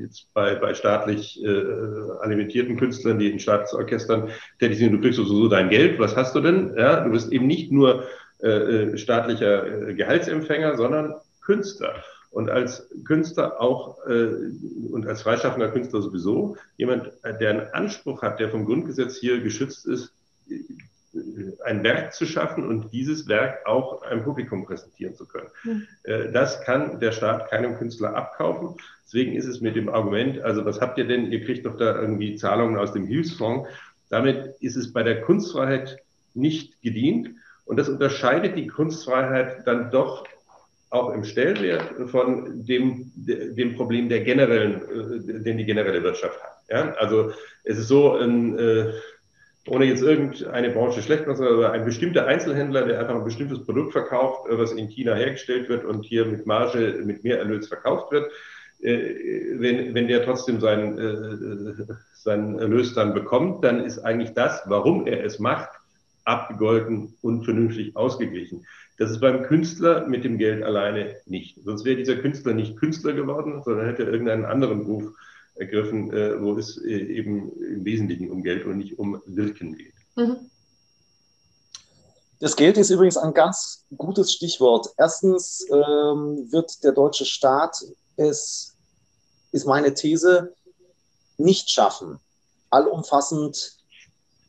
jetzt 0.00 0.32
bei, 0.34 0.54
bei 0.54 0.74
staatlich 0.74 1.42
äh, 1.42 1.64
alimentierten 2.20 2.76
Künstlern, 2.76 3.18
die 3.18 3.30
in 3.30 3.38
Staatsorchestern 3.38 4.28
tätig 4.58 4.78
sind, 4.78 4.92
du 4.92 5.00
kriegst 5.00 5.18
so 5.18 5.48
dein 5.48 5.70
Geld. 5.70 5.98
Was 5.98 6.16
hast 6.16 6.34
du 6.34 6.40
denn? 6.40 6.74
Ja, 6.76 7.00
du 7.04 7.10
bist 7.10 7.32
eben 7.32 7.46
nicht 7.46 7.72
nur 7.72 8.04
äh, 8.42 8.48
äh 8.48 8.98
staatlicher 8.98 9.88
äh, 9.88 9.94
Gehaltsempfänger, 9.94 10.76
sondern 10.76 11.14
Künstler. 11.40 12.02
Und 12.30 12.48
als 12.48 12.88
Künstler 13.04 13.60
auch 13.60 14.06
äh, 14.06 14.28
und 14.90 15.06
als 15.06 15.22
freischaffender 15.22 15.70
Künstler 15.70 16.00
sowieso 16.00 16.56
jemand, 16.76 17.10
der 17.24 17.50
einen 17.50 17.68
Anspruch 17.72 18.22
hat, 18.22 18.38
der 18.38 18.50
vom 18.50 18.66
Grundgesetz 18.66 19.16
hier 19.16 19.40
geschützt 19.40 19.86
ist, 19.86 20.12
ein 21.64 21.82
Werk 21.82 22.14
zu 22.14 22.24
schaffen 22.24 22.66
und 22.66 22.92
dieses 22.92 23.26
Werk 23.28 23.66
auch 23.66 24.02
einem 24.02 24.22
Publikum 24.22 24.64
präsentieren 24.64 25.14
zu 25.14 25.26
können. 25.26 25.48
Mhm. 25.64 25.86
Das 26.32 26.62
kann 26.62 27.00
der 27.00 27.12
Staat 27.12 27.50
keinem 27.50 27.76
Künstler 27.76 28.14
abkaufen. 28.14 28.76
Deswegen 29.04 29.34
ist 29.34 29.46
es 29.46 29.60
mit 29.60 29.74
dem 29.74 29.88
Argument, 29.88 30.40
also 30.40 30.64
was 30.64 30.80
habt 30.80 30.98
ihr 30.98 31.06
denn, 31.06 31.32
ihr 31.32 31.44
kriegt 31.44 31.66
doch 31.66 31.76
da 31.76 32.00
irgendwie 32.00 32.36
Zahlungen 32.36 32.78
aus 32.78 32.92
dem 32.92 33.06
Hilfsfonds. 33.06 33.68
Damit 34.08 34.54
ist 34.60 34.76
es 34.76 34.92
bei 34.92 35.02
der 35.02 35.22
Kunstfreiheit 35.22 35.98
nicht 36.34 36.80
gedient. 36.80 37.30
Und 37.64 37.76
das 37.76 37.88
unterscheidet 37.88 38.56
die 38.56 38.68
Kunstfreiheit 38.68 39.66
dann 39.66 39.90
doch 39.90 40.24
auch 40.90 41.14
im 41.14 41.24
Stellenwert 41.24 42.10
von 42.10 42.64
dem, 42.66 43.12
dem 43.14 43.76
Problem 43.76 44.08
der 44.08 44.20
generellen, 44.20 44.82
äh, 44.82 45.40
den 45.40 45.58
die 45.58 45.64
generelle 45.64 46.02
Wirtschaft 46.02 46.42
hat. 46.42 46.58
Ja? 46.68 46.92
Also 46.98 47.32
es 47.62 47.78
ist 47.78 47.88
so, 47.88 48.16
ein, 48.16 48.58
äh, 48.58 48.92
ohne 49.68 49.84
jetzt 49.84 50.02
irgendeine 50.02 50.70
Branche 50.70 51.02
schlecht 51.02 51.26
sagen, 51.26 51.44
aber 51.44 51.70
ein 51.70 51.84
bestimmter 51.84 52.26
Einzelhändler, 52.26 52.86
der 52.86 52.98
einfach 52.98 53.14
ein 53.14 53.24
bestimmtes 53.24 53.64
Produkt 53.64 53.92
verkauft, 53.92 54.48
äh, 54.50 54.58
was 54.58 54.72
in 54.72 54.88
China 54.88 55.14
hergestellt 55.14 55.68
wird 55.68 55.84
und 55.84 56.04
hier 56.04 56.24
mit 56.26 56.44
Marge, 56.44 57.00
mit 57.04 57.22
Mehrerlös 57.22 57.68
verkauft 57.68 58.12
wird, 58.12 58.30
wenn, 58.82 59.94
wenn 59.94 60.08
der 60.08 60.24
trotzdem 60.24 60.58
seinen, 60.58 61.98
seinen 62.14 62.58
Erlös 62.58 62.94
dann 62.94 63.12
bekommt, 63.12 63.62
dann 63.62 63.84
ist 63.84 63.98
eigentlich 63.98 64.32
das, 64.32 64.62
warum 64.68 65.06
er 65.06 65.22
es 65.22 65.38
macht, 65.38 65.68
abgegolten 66.24 67.14
und 67.22 67.44
vernünftig 67.44 67.96
ausgeglichen. 67.96 68.66
Das 68.98 69.10
ist 69.10 69.20
beim 69.20 69.42
Künstler 69.44 70.06
mit 70.06 70.24
dem 70.24 70.38
Geld 70.38 70.62
alleine 70.62 71.16
nicht. 71.26 71.58
Sonst 71.64 71.84
wäre 71.84 71.96
dieser 71.96 72.16
Künstler 72.16 72.52
nicht 72.52 72.76
Künstler 72.76 73.14
geworden, 73.14 73.62
sondern 73.64 73.86
hätte 73.86 74.02
irgendeinen 74.02 74.44
anderen 74.44 74.84
Beruf 74.84 75.12
ergriffen, 75.54 76.12
äh, 76.12 76.40
wo 76.40 76.56
es 76.56 76.76
äh, 76.78 76.90
eben 76.90 77.50
im 77.58 77.84
Wesentlichen 77.84 78.30
um 78.30 78.42
Geld 78.42 78.66
und 78.66 78.78
nicht 78.78 78.98
um 78.98 79.20
Wirken 79.26 79.76
geht. 79.76 79.94
Mhm. 80.16 80.50
Das 82.40 82.56
Geld 82.56 82.78
ist 82.78 82.90
übrigens 82.90 83.18
ein 83.18 83.34
ganz 83.34 83.84
gutes 83.96 84.32
Stichwort. 84.32 84.88
Erstens 84.96 85.66
ähm, 85.70 86.50
wird 86.50 86.82
der 86.82 86.92
deutsche 86.92 87.26
Staat 87.26 87.76
es, 88.16 88.76
ist 89.52 89.66
meine 89.66 89.92
These, 89.92 90.54
nicht 91.36 91.70
schaffen, 91.70 92.18
allumfassend 92.70 93.79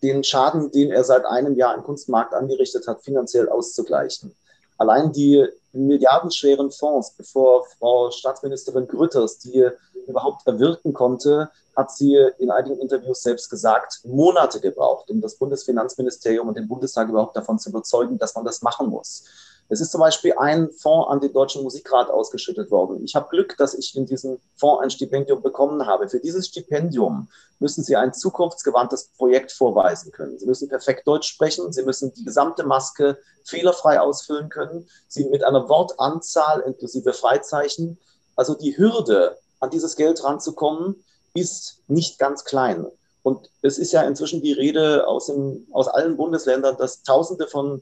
den 0.03 0.23
Schaden, 0.23 0.71
den 0.71 0.91
er 0.91 1.03
seit 1.03 1.25
einem 1.25 1.55
Jahr 1.55 1.75
im 1.75 1.83
Kunstmarkt 1.83 2.33
angerichtet 2.33 2.87
hat, 2.87 3.03
finanziell 3.03 3.49
auszugleichen. 3.49 4.35
Allein 4.77 5.11
die 5.11 5.45
milliardenschweren 5.73 6.71
Fonds, 6.71 7.11
bevor 7.11 7.65
Frau 7.77 8.09
Staatsministerin 8.11 8.87
Grütters 8.87 9.37
die 9.37 9.69
überhaupt 10.07 10.47
erwirken 10.47 10.93
konnte, 10.93 11.51
hat 11.75 11.91
sie 11.91 12.15
in 12.39 12.51
einigen 12.51 12.79
Interviews 12.79 13.21
selbst 13.21 13.49
gesagt, 13.49 14.01
Monate 14.03 14.59
gebraucht, 14.59 15.09
um 15.09 15.21
das 15.21 15.35
Bundesfinanzministerium 15.35 16.47
und 16.47 16.57
den 16.57 16.67
Bundestag 16.67 17.09
überhaupt 17.09 17.35
davon 17.35 17.59
zu 17.59 17.69
überzeugen, 17.69 18.17
dass 18.17 18.35
man 18.35 18.43
das 18.43 18.61
machen 18.61 18.89
muss. 18.89 19.23
Es 19.71 19.79
ist 19.79 19.93
zum 19.93 20.01
Beispiel 20.01 20.33
ein 20.37 20.69
Fonds 20.69 21.09
an 21.09 21.21
den 21.21 21.31
Deutschen 21.31 21.63
Musikrat 21.63 22.09
ausgeschüttet 22.09 22.71
worden. 22.71 23.05
Ich 23.05 23.15
habe 23.15 23.29
Glück, 23.29 23.55
dass 23.55 23.73
ich 23.73 23.95
in 23.95 24.05
diesem 24.05 24.37
Fonds 24.57 24.83
ein 24.83 24.89
Stipendium 24.89 25.41
bekommen 25.41 25.85
habe. 25.85 26.09
Für 26.09 26.19
dieses 26.19 26.47
Stipendium 26.47 27.29
müssen 27.59 27.81
Sie 27.81 27.95
ein 27.95 28.13
zukunftsgewandtes 28.13 29.11
Projekt 29.17 29.53
vorweisen 29.53 30.11
können. 30.11 30.37
Sie 30.37 30.45
müssen 30.45 30.67
perfekt 30.67 31.07
Deutsch 31.07 31.29
sprechen. 31.29 31.71
Sie 31.71 31.83
müssen 31.83 32.13
die 32.13 32.25
gesamte 32.25 32.65
Maske 32.65 33.17
fehlerfrei 33.45 34.01
ausfüllen 34.01 34.49
können. 34.49 34.89
Sie 35.07 35.23
mit 35.29 35.45
einer 35.45 35.69
Wortanzahl 35.69 36.59
inklusive 36.67 37.13
Freizeichen. 37.13 37.97
Also 38.35 38.55
die 38.55 38.77
Hürde, 38.77 39.37
an 39.61 39.69
dieses 39.69 39.95
Geld 39.95 40.21
ranzukommen, 40.21 41.01
ist 41.33 41.77
nicht 41.87 42.19
ganz 42.19 42.43
klein. 42.43 42.87
Und 43.23 43.49
es 43.61 43.77
ist 43.77 43.93
ja 43.93 44.01
inzwischen 44.01 44.41
die 44.41 44.51
Rede 44.51 45.07
aus, 45.07 45.27
dem, 45.27 45.65
aus 45.71 45.87
allen 45.87 46.17
Bundesländern, 46.17 46.75
dass 46.75 47.03
Tausende 47.03 47.47
von 47.47 47.81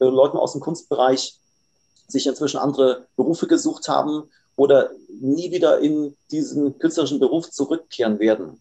äh, 0.00 0.04
Leuten 0.04 0.36
aus 0.36 0.52
dem 0.52 0.60
Kunstbereich 0.60 1.38
sich 2.06 2.26
inzwischen 2.26 2.58
andere 2.58 3.06
Berufe 3.16 3.46
gesucht 3.46 3.88
haben 3.88 4.30
oder 4.56 4.90
nie 5.20 5.50
wieder 5.50 5.78
in 5.78 6.16
diesen 6.30 6.78
künstlerischen 6.78 7.20
Beruf 7.20 7.50
zurückkehren 7.50 8.18
werden. 8.18 8.60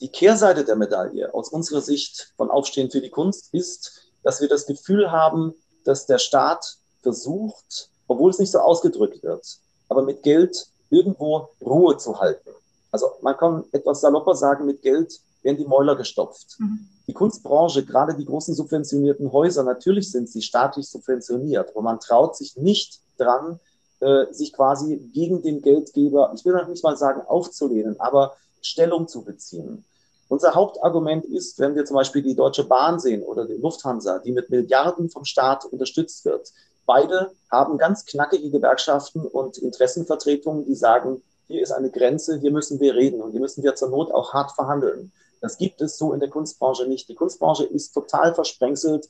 Die 0.00 0.08
Kehrseite 0.08 0.64
der 0.64 0.76
Medaille 0.76 1.34
aus 1.34 1.50
unserer 1.50 1.82
Sicht 1.82 2.32
von 2.36 2.50
Aufstehen 2.50 2.90
für 2.90 3.00
die 3.00 3.10
Kunst 3.10 3.52
ist, 3.52 4.12
dass 4.22 4.40
wir 4.40 4.48
das 4.48 4.66
Gefühl 4.66 5.10
haben, 5.10 5.54
dass 5.84 6.06
der 6.06 6.18
Staat 6.18 6.76
versucht, 7.02 7.90
obwohl 8.06 8.30
es 8.30 8.38
nicht 8.38 8.52
so 8.52 8.60
ausgedrückt 8.60 9.22
wird, 9.22 9.58
aber 9.88 10.02
mit 10.02 10.22
Geld 10.22 10.66
irgendwo 10.90 11.48
Ruhe 11.60 11.96
zu 11.98 12.18
halten. 12.18 12.50
Also 12.90 13.06
man 13.20 13.36
kann 13.36 13.64
etwas 13.72 14.00
salopper 14.00 14.34
sagen, 14.34 14.66
mit 14.66 14.82
Geld 14.82 15.20
werden 15.42 15.58
die 15.58 15.66
Mäuler 15.66 15.96
gestopft. 15.96 16.56
Mhm 16.58 16.88
die 17.10 17.14
Kunstbranche, 17.14 17.84
gerade 17.84 18.14
die 18.14 18.24
großen 18.24 18.54
subventionierten 18.54 19.32
Häuser, 19.32 19.64
natürlich 19.64 20.12
sind 20.12 20.28
sie 20.28 20.42
staatlich 20.42 20.88
subventioniert, 20.88 21.70
aber 21.70 21.82
man 21.82 21.98
traut 21.98 22.36
sich 22.36 22.56
nicht 22.56 23.00
dran, 23.18 23.58
äh, 23.98 24.26
sich 24.30 24.52
quasi 24.52 24.96
gegen 25.12 25.42
den 25.42 25.60
Geldgeber, 25.60 26.32
ich 26.36 26.44
will 26.44 26.52
noch 26.52 26.68
nicht 26.68 26.84
mal 26.84 26.96
sagen 26.96 27.22
aufzulehnen, 27.22 27.98
aber 27.98 28.36
Stellung 28.62 29.08
zu 29.08 29.24
beziehen. 29.24 29.84
Unser 30.28 30.54
Hauptargument 30.54 31.24
ist, 31.24 31.58
wenn 31.58 31.74
wir 31.74 31.84
zum 31.84 31.96
Beispiel 31.96 32.22
die 32.22 32.36
Deutsche 32.36 32.62
Bahn 32.62 33.00
sehen 33.00 33.24
oder 33.24 33.44
die 33.44 33.54
Lufthansa, 33.54 34.20
die 34.20 34.30
mit 34.30 34.48
Milliarden 34.48 35.10
vom 35.10 35.24
Staat 35.24 35.64
unterstützt 35.64 36.24
wird. 36.24 36.52
Beide 36.86 37.32
haben 37.50 37.76
ganz 37.76 38.06
knackige 38.06 38.50
Gewerkschaften 38.50 39.26
und 39.26 39.58
Interessenvertretungen, 39.58 40.64
die 40.64 40.76
sagen, 40.76 41.20
hier 41.48 41.60
ist 41.60 41.72
eine 41.72 41.90
Grenze, 41.90 42.38
hier 42.38 42.52
müssen 42.52 42.78
wir 42.78 42.94
reden 42.94 43.20
und 43.20 43.32
hier 43.32 43.40
müssen 43.40 43.64
wir 43.64 43.74
zur 43.74 43.88
Not 43.88 44.12
auch 44.12 44.32
hart 44.32 44.52
verhandeln. 44.52 45.10
Das 45.40 45.56
gibt 45.56 45.80
es 45.80 45.96
so 45.96 46.12
in 46.12 46.20
der 46.20 46.28
Kunstbranche 46.28 46.86
nicht. 46.86 47.08
Die 47.08 47.14
Kunstbranche 47.14 47.64
ist 47.64 47.92
total 47.92 48.34
versprengselt. 48.34 49.08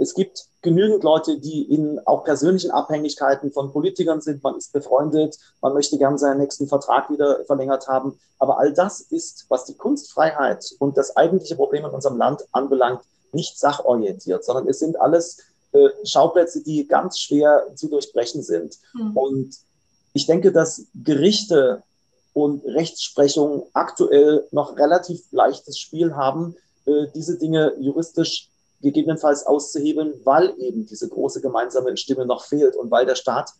Es 0.00 0.14
gibt 0.14 0.46
genügend 0.62 1.02
Leute, 1.02 1.38
die 1.38 1.62
in 1.62 1.98
auch 2.06 2.24
persönlichen 2.24 2.70
Abhängigkeiten 2.70 3.52
von 3.52 3.72
Politikern 3.72 4.20
sind. 4.20 4.42
Man 4.42 4.56
ist 4.56 4.72
befreundet, 4.72 5.38
man 5.60 5.74
möchte 5.74 5.98
gern 5.98 6.18
seinen 6.18 6.38
nächsten 6.38 6.68
Vertrag 6.68 7.10
wieder 7.10 7.44
verlängert 7.44 7.88
haben. 7.88 8.18
Aber 8.38 8.58
all 8.58 8.72
das 8.72 9.00
ist, 9.00 9.46
was 9.48 9.64
die 9.64 9.74
Kunstfreiheit 9.74 10.74
und 10.78 10.96
das 10.96 11.16
eigentliche 11.16 11.56
Problem 11.56 11.84
in 11.84 11.90
unserem 11.90 12.16
Land 12.16 12.44
anbelangt, 12.52 13.02
nicht 13.32 13.58
sachorientiert, 13.58 14.44
sondern 14.44 14.68
es 14.68 14.78
sind 14.78 14.98
alles 15.00 15.38
äh, 15.72 15.88
Schauplätze, 16.04 16.62
die 16.62 16.86
ganz 16.86 17.18
schwer 17.18 17.66
zu 17.74 17.88
durchbrechen 17.88 18.42
sind. 18.42 18.78
Mhm. 18.94 19.16
Und 19.16 19.56
ich 20.12 20.26
denke, 20.26 20.52
dass 20.52 20.86
Gerichte 20.94 21.82
und 22.38 22.64
Rechtsprechung 22.64 23.66
aktuell 23.72 24.46
noch 24.52 24.76
relativ 24.76 25.24
leichtes 25.32 25.76
Spiel 25.76 26.14
haben, 26.14 26.54
äh, 26.86 27.08
diese 27.12 27.36
Dinge 27.36 27.74
juristisch 27.80 28.48
gegebenenfalls 28.80 29.44
auszuhebeln, 29.44 30.14
weil 30.22 30.54
eben 30.60 30.86
diese 30.86 31.08
große 31.08 31.40
gemeinsame 31.40 31.96
Stimme 31.96 32.26
noch 32.26 32.44
fehlt 32.44 32.76
und 32.76 32.92
weil 32.92 33.06
der 33.06 33.16
Staat 33.16 33.50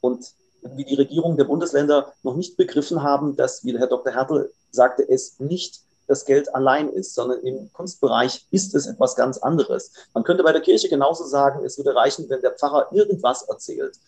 und 0.00 0.32
wie 0.62 0.86
die 0.86 0.94
Regierung 0.94 1.36
der 1.36 1.44
Bundesländer 1.44 2.14
noch 2.22 2.36
nicht 2.36 2.56
begriffen 2.56 3.02
haben, 3.02 3.36
dass, 3.36 3.64
wie 3.66 3.76
Herr 3.78 3.86
Dr. 3.86 4.14
Hertel 4.14 4.50
sagte, 4.70 5.06
es 5.06 5.38
nicht 5.38 5.82
das 6.06 6.24
Geld 6.24 6.54
allein 6.54 6.88
ist, 6.88 7.14
sondern 7.14 7.40
im 7.40 7.70
Kunstbereich 7.74 8.46
ist 8.50 8.74
es 8.74 8.86
etwas 8.86 9.14
ganz 9.14 9.36
anderes. 9.36 9.92
Man 10.14 10.24
könnte 10.24 10.42
bei 10.42 10.52
der 10.52 10.62
Kirche 10.62 10.88
genauso 10.88 11.24
sagen, 11.24 11.66
es 11.66 11.76
würde 11.76 11.94
reichen, 11.94 12.30
wenn 12.30 12.40
der 12.40 12.52
Pfarrer 12.52 12.88
irgendwas 12.92 13.42
erzählt. 13.42 13.98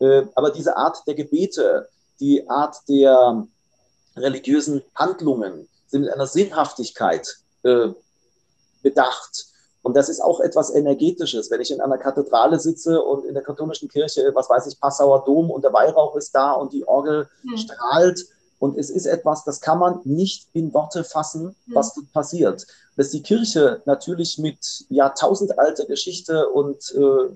Äh, 0.00 0.24
aber 0.34 0.50
diese 0.50 0.76
Art 0.76 0.98
der 1.06 1.14
Gebete, 1.14 1.88
die 2.20 2.46
Art 2.48 2.76
der 2.88 3.46
religiösen 4.16 4.82
Handlungen 4.94 5.68
sind 5.86 6.02
mit 6.02 6.12
einer 6.12 6.26
Sinnhaftigkeit 6.26 7.38
äh, 7.62 7.88
bedacht. 8.82 9.46
Und 9.82 9.94
das 9.94 10.08
ist 10.08 10.20
auch 10.20 10.40
etwas 10.40 10.74
Energetisches. 10.74 11.50
Wenn 11.50 11.60
ich 11.60 11.70
in 11.70 11.80
einer 11.80 11.98
Kathedrale 11.98 12.58
sitze 12.58 13.02
und 13.02 13.26
in 13.26 13.34
der 13.34 13.42
katholischen 13.42 13.88
Kirche, 13.88 14.30
was 14.34 14.48
weiß 14.48 14.66
ich, 14.66 14.80
Passauer 14.80 15.24
Dom 15.24 15.50
und 15.50 15.62
der 15.62 15.74
Weihrauch 15.74 16.16
ist 16.16 16.34
da 16.34 16.52
und 16.52 16.72
die 16.72 16.86
Orgel 16.88 17.28
hm. 17.42 17.56
strahlt, 17.58 18.26
und 18.60 18.78
es 18.78 18.88
ist 18.88 19.04
etwas, 19.04 19.44
das 19.44 19.60
kann 19.60 19.78
man 19.78 20.00
nicht 20.04 20.48
in 20.54 20.72
Worte 20.72 21.04
fassen, 21.04 21.54
hm. 21.66 21.74
was 21.74 21.92
dort 21.92 22.10
passiert. 22.12 22.66
Dass 22.96 23.10
die 23.10 23.22
Kirche 23.22 23.82
natürlich 23.84 24.38
mit 24.38 24.86
jahrtausendalter 24.88 25.84
Geschichte 25.84 26.48
und 26.48 26.94
äh, 26.94 27.34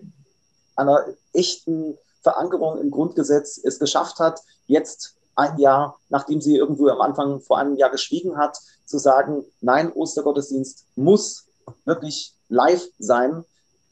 einer 0.74 1.04
echten 1.34 1.98
Verankerung 2.22 2.80
im 2.80 2.90
Grundgesetz 2.90 3.60
es 3.62 3.78
geschafft 3.78 4.20
hat, 4.20 4.40
jetzt 4.66 5.17
ein 5.38 5.58
Jahr, 5.58 5.98
nachdem 6.08 6.40
sie 6.40 6.56
irgendwo 6.56 6.88
am 6.88 7.00
Anfang 7.00 7.40
vor 7.40 7.58
einem 7.58 7.76
Jahr 7.76 7.90
geschwiegen 7.90 8.36
hat, 8.36 8.58
zu 8.84 8.98
sagen, 8.98 9.44
nein, 9.60 9.92
Ostergottesdienst 9.92 10.86
muss 10.96 11.46
wirklich 11.84 12.34
live 12.48 12.84
sein. 12.98 13.44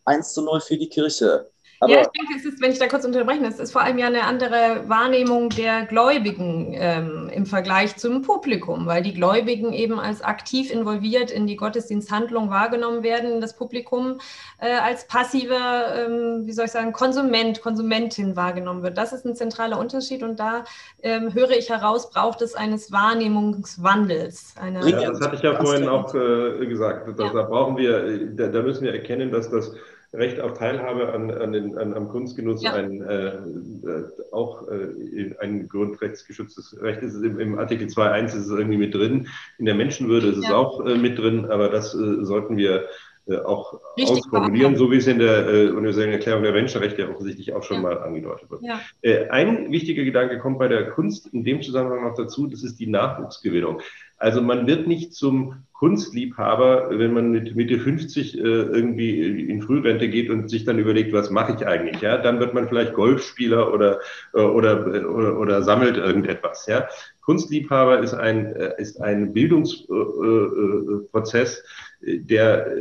1 0.04 0.32
zu 0.32 0.42
0 0.42 0.60
für 0.60 0.76
die 0.76 0.88
Kirche. 0.88 1.48
Aber 1.80 1.92
ja, 1.92 2.00
ich 2.00 2.08
denke, 2.08 2.34
es 2.36 2.44
ist, 2.44 2.62
wenn 2.62 2.72
ich 2.72 2.78
da 2.78 2.88
kurz 2.88 3.04
unterbrechen, 3.04 3.44
es 3.44 3.58
ist 3.58 3.72
vor 3.72 3.82
allem 3.82 3.98
ja 3.98 4.06
eine 4.06 4.24
andere 4.24 4.84
Wahrnehmung 4.88 5.50
der 5.50 5.84
Gläubigen 5.84 6.72
ähm, 6.74 7.30
im 7.32 7.44
Vergleich 7.44 7.96
zum 7.96 8.22
Publikum, 8.22 8.86
weil 8.86 9.02
die 9.02 9.12
Gläubigen 9.12 9.72
eben 9.72 10.00
als 10.00 10.22
aktiv 10.22 10.70
involviert 10.70 11.30
in 11.30 11.46
die 11.46 11.56
Gottesdiensthandlung 11.56 12.50
wahrgenommen 12.50 13.02
werden, 13.02 13.40
das 13.40 13.56
Publikum 13.56 14.18
äh, 14.58 14.72
als 14.74 15.06
passiver, 15.06 16.06
ähm, 16.06 16.46
wie 16.46 16.52
soll 16.52 16.64
ich 16.64 16.70
sagen, 16.70 16.92
Konsument, 16.92 17.60
Konsumentin 17.60 18.36
wahrgenommen 18.36 18.82
wird. 18.82 18.96
Das 18.96 19.12
ist 19.12 19.26
ein 19.26 19.36
zentraler 19.36 19.78
Unterschied 19.78 20.22
und 20.22 20.40
da 20.40 20.64
ähm, 21.02 21.34
höre 21.34 21.50
ich 21.50 21.68
heraus, 21.68 22.10
braucht 22.10 22.40
es 22.40 22.54
eines 22.54 22.90
Wahrnehmungswandels. 22.90 24.54
ja, 24.62 25.10
das 25.10 25.20
hatte 25.20 25.36
ich 25.36 25.42
ja 25.42 25.54
vorhin 25.54 25.88
auch 25.88 26.14
äh, 26.14 26.66
gesagt. 26.66 27.06
Da, 27.18 27.24
ja. 27.24 27.32
da 27.32 27.42
brauchen 27.42 27.76
wir, 27.76 28.28
da, 28.34 28.48
da 28.48 28.62
müssen 28.62 28.84
wir 28.84 28.94
erkennen, 28.94 29.30
dass 29.30 29.50
das 29.50 29.72
Recht 30.16 30.40
auf 30.40 30.54
Teilhabe 30.54 31.12
an, 31.12 31.30
an 31.30 31.52
den, 31.52 31.78
an, 31.78 31.94
am 31.94 32.08
Kunstgenuss 32.08 32.62
ja. 32.62 32.72
ein, 32.72 33.02
äh, 33.02 33.26
äh, 33.28 34.04
auch 34.32 34.66
äh, 34.68 35.34
ein 35.40 35.68
grundrechtsgeschütztes 35.68 36.80
Recht 36.80 37.02
ist. 37.02 37.14
Im, 37.16 37.38
im 37.38 37.58
Artikel 37.58 37.86
2.1 37.86 38.26
ist 38.26 38.34
es 38.34 38.50
irgendwie 38.50 38.78
mit 38.78 38.94
drin. 38.94 39.28
In 39.58 39.66
der 39.66 39.74
Menschenwürde 39.74 40.28
ist 40.28 40.42
ja. 40.42 40.48
es 40.48 40.54
auch 40.54 40.84
äh, 40.84 40.96
mit 40.96 41.18
drin, 41.18 41.46
aber 41.46 41.68
das 41.68 41.94
äh, 41.94 42.24
sollten 42.24 42.56
wir 42.56 42.88
äh, 43.28 43.38
auch 43.38 43.80
Richtig 43.96 44.18
ausformulieren, 44.18 44.76
so 44.76 44.90
wie 44.92 44.98
es 44.98 45.06
in 45.08 45.18
der 45.18 45.48
äh, 45.48 45.68
universellen 45.70 46.12
Erklärung 46.12 46.44
der 46.44 46.52
Menschenrechte 46.52 47.02
ja 47.02 47.08
offensichtlich 47.08 47.52
auch 47.54 47.64
schon 47.64 47.78
ja. 47.78 47.82
mal 47.82 47.98
angedeutet 47.98 48.48
wird. 48.50 48.62
Ja. 48.62 48.80
Äh, 49.02 49.28
ein 49.30 49.72
wichtiger 49.72 50.04
Gedanke 50.04 50.38
kommt 50.38 50.60
bei 50.60 50.68
der 50.68 50.90
Kunst 50.90 51.26
in 51.34 51.42
dem 51.42 51.60
Zusammenhang 51.60 52.04
noch 52.04 52.14
dazu, 52.14 52.46
das 52.46 52.62
ist 52.62 52.78
die 52.78 52.86
Nachwuchsgewinnung. 52.86 53.80
Also 54.18 54.40
man 54.40 54.66
wird 54.66 54.86
nicht 54.86 55.12
zum 55.14 55.56
Kunstliebhaber, 55.74 56.98
wenn 56.98 57.12
man 57.12 57.32
mit 57.32 57.54
Mitte 57.54 57.78
50 57.78 58.38
äh, 58.38 58.40
irgendwie 58.40 59.46
in 59.46 59.60
Frührente 59.60 60.08
geht 60.08 60.30
und 60.30 60.48
sich 60.48 60.64
dann 60.64 60.78
überlegt, 60.78 61.12
was 61.12 61.28
mache 61.30 61.54
ich 61.54 61.66
eigentlich? 61.66 62.00
Ja, 62.00 62.16
dann 62.16 62.40
wird 62.40 62.54
man 62.54 62.66
vielleicht 62.66 62.94
Golfspieler 62.94 63.74
oder, 63.74 64.00
äh, 64.32 64.40
oder, 64.40 64.86
oder, 64.86 65.38
oder 65.38 65.62
sammelt 65.62 65.98
irgendetwas. 65.98 66.66
Ja, 66.66 66.88
Kunstliebhaber 67.20 67.98
ist 67.98 68.14
ein, 68.14 68.56
äh, 68.56 68.72
ist 68.78 69.02
ein 69.02 69.34
Bildungsprozess, 69.34 71.62
der 72.00 72.72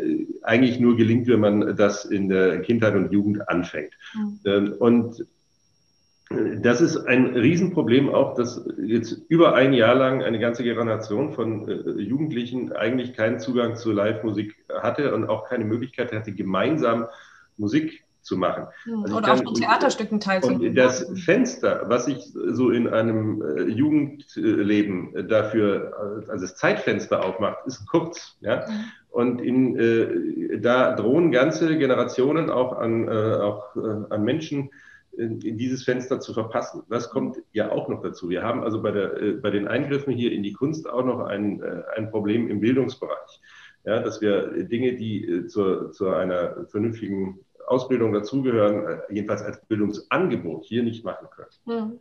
eigentlich 0.44 0.80
nur 0.80 0.96
gelingt, 0.96 1.28
wenn 1.28 1.42
man 1.42 1.76
das 1.76 2.06
in 2.06 2.30
der 2.30 2.62
Kindheit 2.62 2.96
und 2.96 3.12
Jugend 3.12 3.50
anfängt. 3.50 3.92
Mhm. 4.14 4.72
Und 4.80 5.26
das 6.30 6.82
ist 6.82 6.98
ein 6.98 7.36
Riesenproblem 7.36 8.10
auch, 8.10 8.34
dass 8.34 8.66
jetzt 8.78 9.22
über 9.30 9.54
ein 9.54 9.74
Jahr 9.74 9.94
lang 9.94 10.24
eine 10.24 10.40
ganze 10.40 10.64
Generation 10.64 11.34
von 11.34 11.68
äh, 11.70 12.02
Jugendlichen 12.02 12.74
eigentlich 12.74 13.14
keinen 13.14 13.40
Zugang 13.40 13.76
zu 13.76 13.92
Live-Musik 13.92 14.56
hatte 14.74 15.14
und 15.14 15.30
auch 15.30 15.48
keine 15.48 15.66
Möglichkeit 15.66 16.12
hatte, 16.12 16.32
gemeinsam 16.32 17.06
Musik 17.58 18.06
zu 18.22 18.38
machen. 18.38 18.66
Hm, 18.86 19.04
also 19.04 19.18
Oder 19.18 19.34
auch 19.34 19.46
an 19.46 19.54
Theaterstücken 19.54 20.20
teilzunehmen. 20.20 20.70
Und 20.70 20.76
das 20.76 21.12
Fenster, 21.24 21.84
was 21.90 22.08
ich 22.08 22.34
so 22.34 22.72
in 22.72 22.88
einem 22.88 23.44
äh, 23.44 23.62
Jugendleben 23.70 25.28
dafür, 25.28 26.26
also 26.28 26.42
das 26.42 26.56
Zeitfenster 26.56 27.24
aufmacht, 27.24 27.60
ist 27.68 27.86
kurz. 27.88 28.36
Ja? 28.42 28.66
Mhm. 28.68 28.86
Und 29.12 29.42
in, 29.42 29.80
äh, 29.80 30.60
da 30.60 30.96
drohen 30.96 31.32
ganze 31.32 31.78
Generationen 31.78 32.50
auch 32.50 32.74
an, 32.74 33.08
äh, 33.08 33.12
auch, 33.12 33.76
äh, 33.76 33.80
an 34.10 34.24
Menschen, 34.24 34.72
in, 35.18 35.42
in, 35.42 35.58
dieses 35.58 35.84
Fenster 35.84 36.20
zu 36.20 36.34
verpassen. 36.34 36.84
Das 36.90 37.10
kommt 37.10 37.38
ja 37.52 37.72
auch 37.72 37.88
noch 37.90 38.02
dazu. 38.02 38.30
Wir 38.30 38.44
haben 38.44 38.64
also 38.64 38.82
bei, 38.82 38.92
der, 38.92 39.22
äh, 39.22 39.32
bei 39.34 39.50
den 39.50 39.68
Eingriffen 39.68 40.14
hier 40.14 40.32
in 40.32 40.44
die 40.44 40.54
Kunst 40.54 40.88
auch 40.88 41.06
noch 41.06 41.20
ein, 41.22 41.62
äh, 41.62 41.84
ein 41.96 42.10
Problem 42.10 42.50
im 42.50 42.60
Bildungsbereich. 42.60 43.42
Ja, 43.86 44.00
dass 44.00 44.20
wir 44.20 44.64
Dinge, 44.64 44.96
die 44.96 45.26
äh, 45.26 45.48
zur, 45.48 45.92
zu 45.92 46.10
einer 46.10 46.66
vernünftigen 46.68 47.40
Ausbildung 47.68 48.14
dazugehören, 48.14 48.88
äh, 48.88 49.14
jedenfalls 49.14 49.42
als 49.42 49.64
Bildungsangebot 49.66 50.66
hier 50.66 50.84
nicht 50.84 51.04
machen 51.04 51.28
können. 51.30 51.50
Hm. 51.66 52.00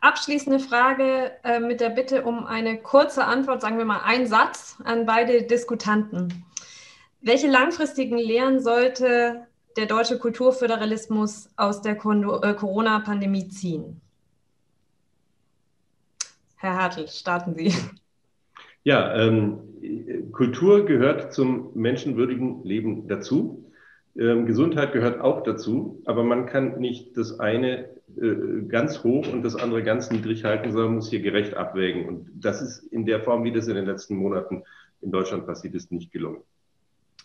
Abschließende 0.00 0.60
Frage 0.60 1.32
äh, 1.44 1.60
mit 1.60 1.80
der 1.80 1.90
Bitte 1.90 2.22
um 2.22 2.46
eine 2.46 2.80
kurze 2.80 3.24
Antwort, 3.24 3.60
sagen 3.60 3.78
wir 3.78 3.84
mal 3.84 4.02
ein 4.04 4.26
Satz 4.26 4.78
an 4.84 5.06
beide 5.06 5.42
Diskutanten. 5.42 6.44
Welche 7.20 7.48
langfristigen 7.48 8.16
Lehren 8.16 8.60
sollte 8.60 9.48
der 9.76 9.86
deutsche 9.86 10.18
Kulturföderalismus 10.18 11.50
aus 11.56 11.82
der 11.82 11.92
äh, 11.92 12.54
Corona-Pandemie 12.54 13.48
ziehen? 13.48 14.00
Herr 16.56 16.74
Hartl, 16.74 17.06
starten 17.06 17.54
Sie. 17.54 17.72
Ja, 18.84 19.14
ähm, 19.14 20.32
Kultur 20.32 20.86
gehört 20.86 21.32
zum 21.32 21.70
menschenwürdigen 21.74 22.64
Leben 22.64 23.06
dazu. 23.06 23.70
Ähm, 24.16 24.46
Gesundheit 24.46 24.92
gehört 24.92 25.20
auch 25.20 25.42
dazu, 25.42 26.02
aber 26.04 26.24
man 26.24 26.46
kann 26.46 26.80
nicht 26.80 27.16
das 27.16 27.38
eine 27.38 27.90
äh, 28.20 28.62
ganz 28.66 29.04
hoch 29.04 29.30
und 29.32 29.42
das 29.42 29.54
andere 29.54 29.82
ganz 29.82 30.10
niedrig 30.10 30.44
halten, 30.44 30.72
sondern 30.72 30.96
muss 30.96 31.10
hier 31.10 31.20
gerecht 31.20 31.54
abwägen. 31.54 32.08
Und 32.08 32.30
das 32.34 32.60
ist 32.60 32.82
in 32.92 33.06
der 33.06 33.20
Form, 33.20 33.44
wie 33.44 33.52
das 33.52 33.68
in 33.68 33.76
den 33.76 33.86
letzten 33.86 34.16
Monaten 34.16 34.64
in 35.02 35.12
Deutschland 35.12 35.46
passiert 35.46 35.74
ist, 35.74 35.92
nicht 35.92 36.10
gelungen. 36.10 36.40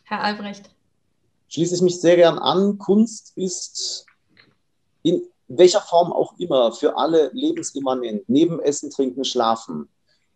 Herr 0.03 0.21
Albrecht 0.21 0.69
schließe 1.53 1.75
ich 1.75 1.81
mich 1.81 2.01
sehr 2.01 2.15
gern 2.15 2.39
an. 2.39 2.79
Kunst 2.79 3.33
ist 3.35 4.05
in 5.03 5.21
welcher 5.47 5.81
Form 5.81 6.11
auch 6.11 6.33
immer 6.39 6.71
für 6.71 6.97
alle 6.97 7.29
lebensimmanent, 7.33 8.23
neben 8.27 8.59
Essen, 8.59 8.89
Trinken, 8.89 9.23
Schlafen. 9.23 9.87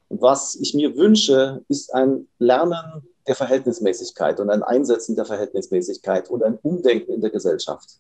Und 0.10 0.22
was 0.22 0.56
ich 0.56 0.74
mir 0.74 0.96
wünsche, 0.96 1.64
ist 1.70 1.94
ein 1.94 2.28
Lernen 2.38 3.04
der 3.26 3.36
Verhältnismäßigkeit 3.36 4.40
und 4.40 4.50
ein 4.50 4.64
Einsetzen 4.64 5.16
der 5.16 5.26
Verhältnismäßigkeit 5.26 6.30
und 6.30 6.44
ein 6.44 6.60
Umdenken 6.62 7.14
in 7.14 7.22
der 7.22 7.32
Gesellschaft. 7.32 8.00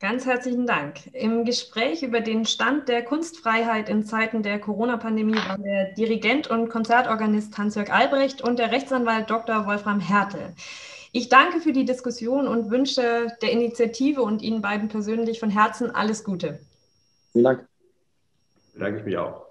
Ganz 0.00 0.24
herzlichen 0.24 0.66
Dank. 0.66 1.12
Im 1.12 1.44
Gespräch 1.44 2.04
über 2.04 2.20
den 2.20 2.46
Stand 2.46 2.88
der 2.88 3.04
Kunstfreiheit 3.04 3.88
in 3.88 4.04
Zeiten 4.04 4.44
der 4.44 4.60
Corona-Pandemie 4.60 5.34
waren 5.34 5.64
der 5.64 5.92
Dirigent 5.94 6.48
und 6.48 6.68
Konzertorganist 6.68 7.58
Hans-Jörg 7.58 7.90
Albrecht 7.90 8.40
und 8.40 8.60
der 8.60 8.70
Rechtsanwalt 8.70 9.28
Dr. 9.28 9.66
Wolfram 9.66 9.98
Härte. 9.98 10.54
Ich 11.18 11.28
danke 11.28 11.58
für 11.58 11.72
die 11.72 11.84
Diskussion 11.84 12.46
und 12.46 12.70
wünsche 12.70 13.26
der 13.42 13.50
Initiative 13.50 14.22
und 14.22 14.40
Ihnen 14.40 14.62
beiden 14.62 14.88
persönlich 14.88 15.40
von 15.40 15.50
Herzen 15.50 15.90
alles 15.90 16.22
Gute. 16.22 16.60
Vielen 17.32 17.42
Dank. 17.42 17.68
Bedanke 18.72 19.00
ich 19.00 19.04
mich 19.04 19.18
auch. 19.18 19.47